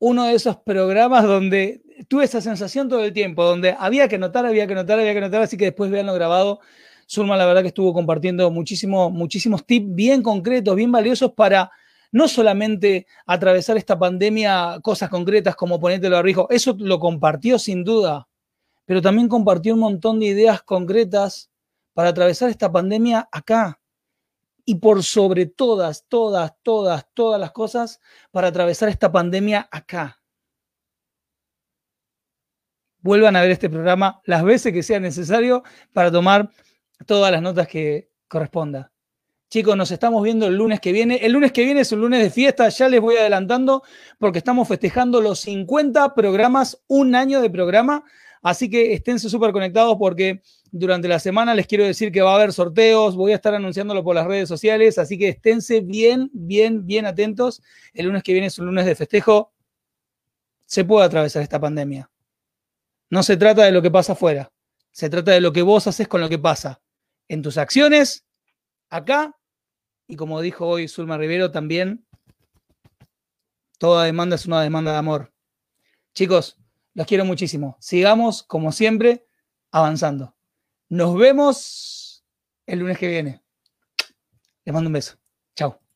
uno 0.00 0.24
de 0.24 0.34
esos 0.34 0.56
programas 0.56 1.24
donde 1.24 1.82
tuve 2.08 2.24
esa 2.24 2.40
sensación 2.40 2.88
todo 2.88 3.04
el 3.04 3.12
tiempo, 3.12 3.44
donde 3.44 3.74
había 3.78 4.08
que 4.08 4.18
notar, 4.18 4.46
había 4.46 4.66
que 4.66 4.74
notar, 4.74 4.98
había 4.98 5.14
que 5.14 5.20
notar, 5.20 5.42
así 5.42 5.56
que 5.56 5.66
después 5.66 5.90
veanlo 5.90 6.14
grabado. 6.14 6.60
Zulma, 7.10 7.36
la 7.36 7.46
verdad 7.46 7.62
que 7.62 7.68
estuvo 7.68 7.94
compartiendo 7.94 8.50
muchísimo, 8.50 9.10
muchísimos 9.10 9.64
tips 9.64 9.94
bien 9.94 10.22
concretos, 10.22 10.76
bien 10.76 10.92
valiosos 10.92 11.32
para 11.32 11.70
no 12.12 12.28
solamente 12.28 13.06
atravesar 13.26 13.76
esta 13.76 13.98
pandemia, 13.98 14.78
cosas 14.82 15.08
concretas 15.08 15.56
como 15.56 15.80
ponértelo 15.80 16.16
a 16.16 16.22
riesgo, 16.22 16.48
eso 16.50 16.76
lo 16.78 16.98
compartió 16.98 17.58
sin 17.58 17.84
duda, 17.84 18.28
pero 18.84 19.00
también 19.02 19.28
compartió 19.28 19.74
un 19.74 19.80
montón 19.80 20.20
de 20.20 20.26
ideas 20.26 20.62
concretas 20.62 21.50
para 21.94 22.10
atravesar 22.10 22.50
esta 22.50 22.70
pandemia 22.70 23.28
acá, 23.32 23.80
y 24.64 24.74
por 24.74 25.02
sobre 25.02 25.46
todas, 25.46 26.04
todas, 26.08 26.52
todas, 26.62 27.06
todas 27.14 27.40
las 27.40 27.52
cosas 27.52 28.00
para 28.30 28.48
atravesar 28.48 28.90
esta 28.90 29.10
pandemia 29.10 29.66
acá. 29.70 30.20
Vuelvan 33.00 33.34
a 33.36 33.40
ver 33.40 33.52
este 33.52 33.70
programa 33.70 34.20
las 34.24 34.44
veces 34.44 34.74
que 34.74 34.82
sea 34.82 35.00
necesario 35.00 35.62
para 35.94 36.12
tomar 36.12 36.50
todas 37.06 37.32
las 37.32 37.42
notas 37.42 37.68
que 37.68 38.10
corresponda. 38.28 38.92
Chicos, 39.50 39.74
nos 39.78 39.90
estamos 39.90 40.22
viendo 40.22 40.46
el 40.46 40.56
lunes 40.56 40.78
que 40.78 40.92
viene. 40.92 41.16
El 41.16 41.32
lunes 41.32 41.52
que 41.52 41.64
viene 41.64 41.80
es 41.80 41.90
un 41.92 42.02
lunes 42.02 42.22
de 42.22 42.28
fiesta, 42.28 42.68
ya 42.68 42.86
les 42.86 43.00
voy 43.00 43.16
adelantando 43.16 43.82
porque 44.18 44.38
estamos 44.38 44.68
festejando 44.68 45.22
los 45.22 45.40
50 45.40 46.14
programas, 46.14 46.82
un 46.86 47.14
año 47.14 47.40
de 47.40 47.48
programa. 47.48 48.04
Así 48.42 48.68
que 48.68 48.92
esténse 48.92 49.30
súper 49.30 49.52
conectados 49.52 49.96
porque 49.98 50.42
durante 50.70 51.08
la 51.08 51.18
semana 51.18 51.54
les 51.54 51.66
quiero 51.66 51.84
decir 51.84 52.12
que 52.12 52.20
va 52.20 52.32
a 52.32 52.34
haber 52.34 52.52
sorteos, 52.52 53.16
voy 53.16 53.32
a 53.32 53.36
estar 53.36 53.54
anunciándolo 53.54 54.04
por 54.04 54.14
las 54.14 54.26
redes 54.26 54.50
sociales, 54.50 54.98
así 54.98 55.16
que 55.16 55.30
esténse 55.30 55.80
bien, 55.80 56.30
bien, 56.34 56.86
bien 56.86 57.06
atentos. 57.06 57.62
El 57.94 58.06
lunes 58.06 58.22
que 58.22 58.32
viene 58.32 58.48
es 58.48 58.58
un 58.58 58.66
lunes 58.66 58.84
de 58.84 58.94
festejo. 58.94 59.54
Se 60.66 60.84
puede 60.84 61.06
atravesar 61.06 61.42
esta 61.42 61.58
pandemia. 61.58 62.10
No 63.08 63.22
se 63.22 63.38
trata 63.38 63.64
de 63.64 63.72
lo 63.72 63.80
que 63.80 63.90
pasa 63.90 64.12
afuera, 64.12 64.52
se 64.90 65.08
trata 65.08 65.30
de 65.30 65.40
lo 65.40 65.54
que 65.54 65.62
vos 65.62 65.86
haces 65.86 66.06
con 66.06 66.20
lo 66.20 66.28
que 66.28 66.38
pasa 66.38 66.82
en 67.28 67.42
tus 67.42 67.58
acciones, 67.58 68.24
acá, 68.90 69.38
y 70.06 70.16
como 70.16 70.40
dijo 70.40 70.66
hoy 70.66 70.88
Zulma 70.88 71.18
Rivero, 71.18 71.50
también 71.50 72.06
toda 73.78 74.04
demanda 74.04 74.36
es 74.36 74.46
una 74.46 74.62
demanda 74.62 74.92
de 74.92 74.98
amor. 74.98 75.32
Chicos, 76.14 76.56
los 76.94 77.06
quiero 77.06 77.24
muchísimo. 77.24 77.76
Sigamos, 77.80 78.42
como 78.42 78.72
siempre, 78.72 79.26
avanzando. 79.70 80.34
Nos 80.88 81.16
vemos 81.16 82.24
el 82.66 82.80
lunes 82.80 82.98
que 82.98 83.08
viene. 83.08 83.42
Les 84.64 84.72
mando 84.72 84.88
un 84.88 84.94
beso. 84.94 85.16
Chao. 85.54 85.87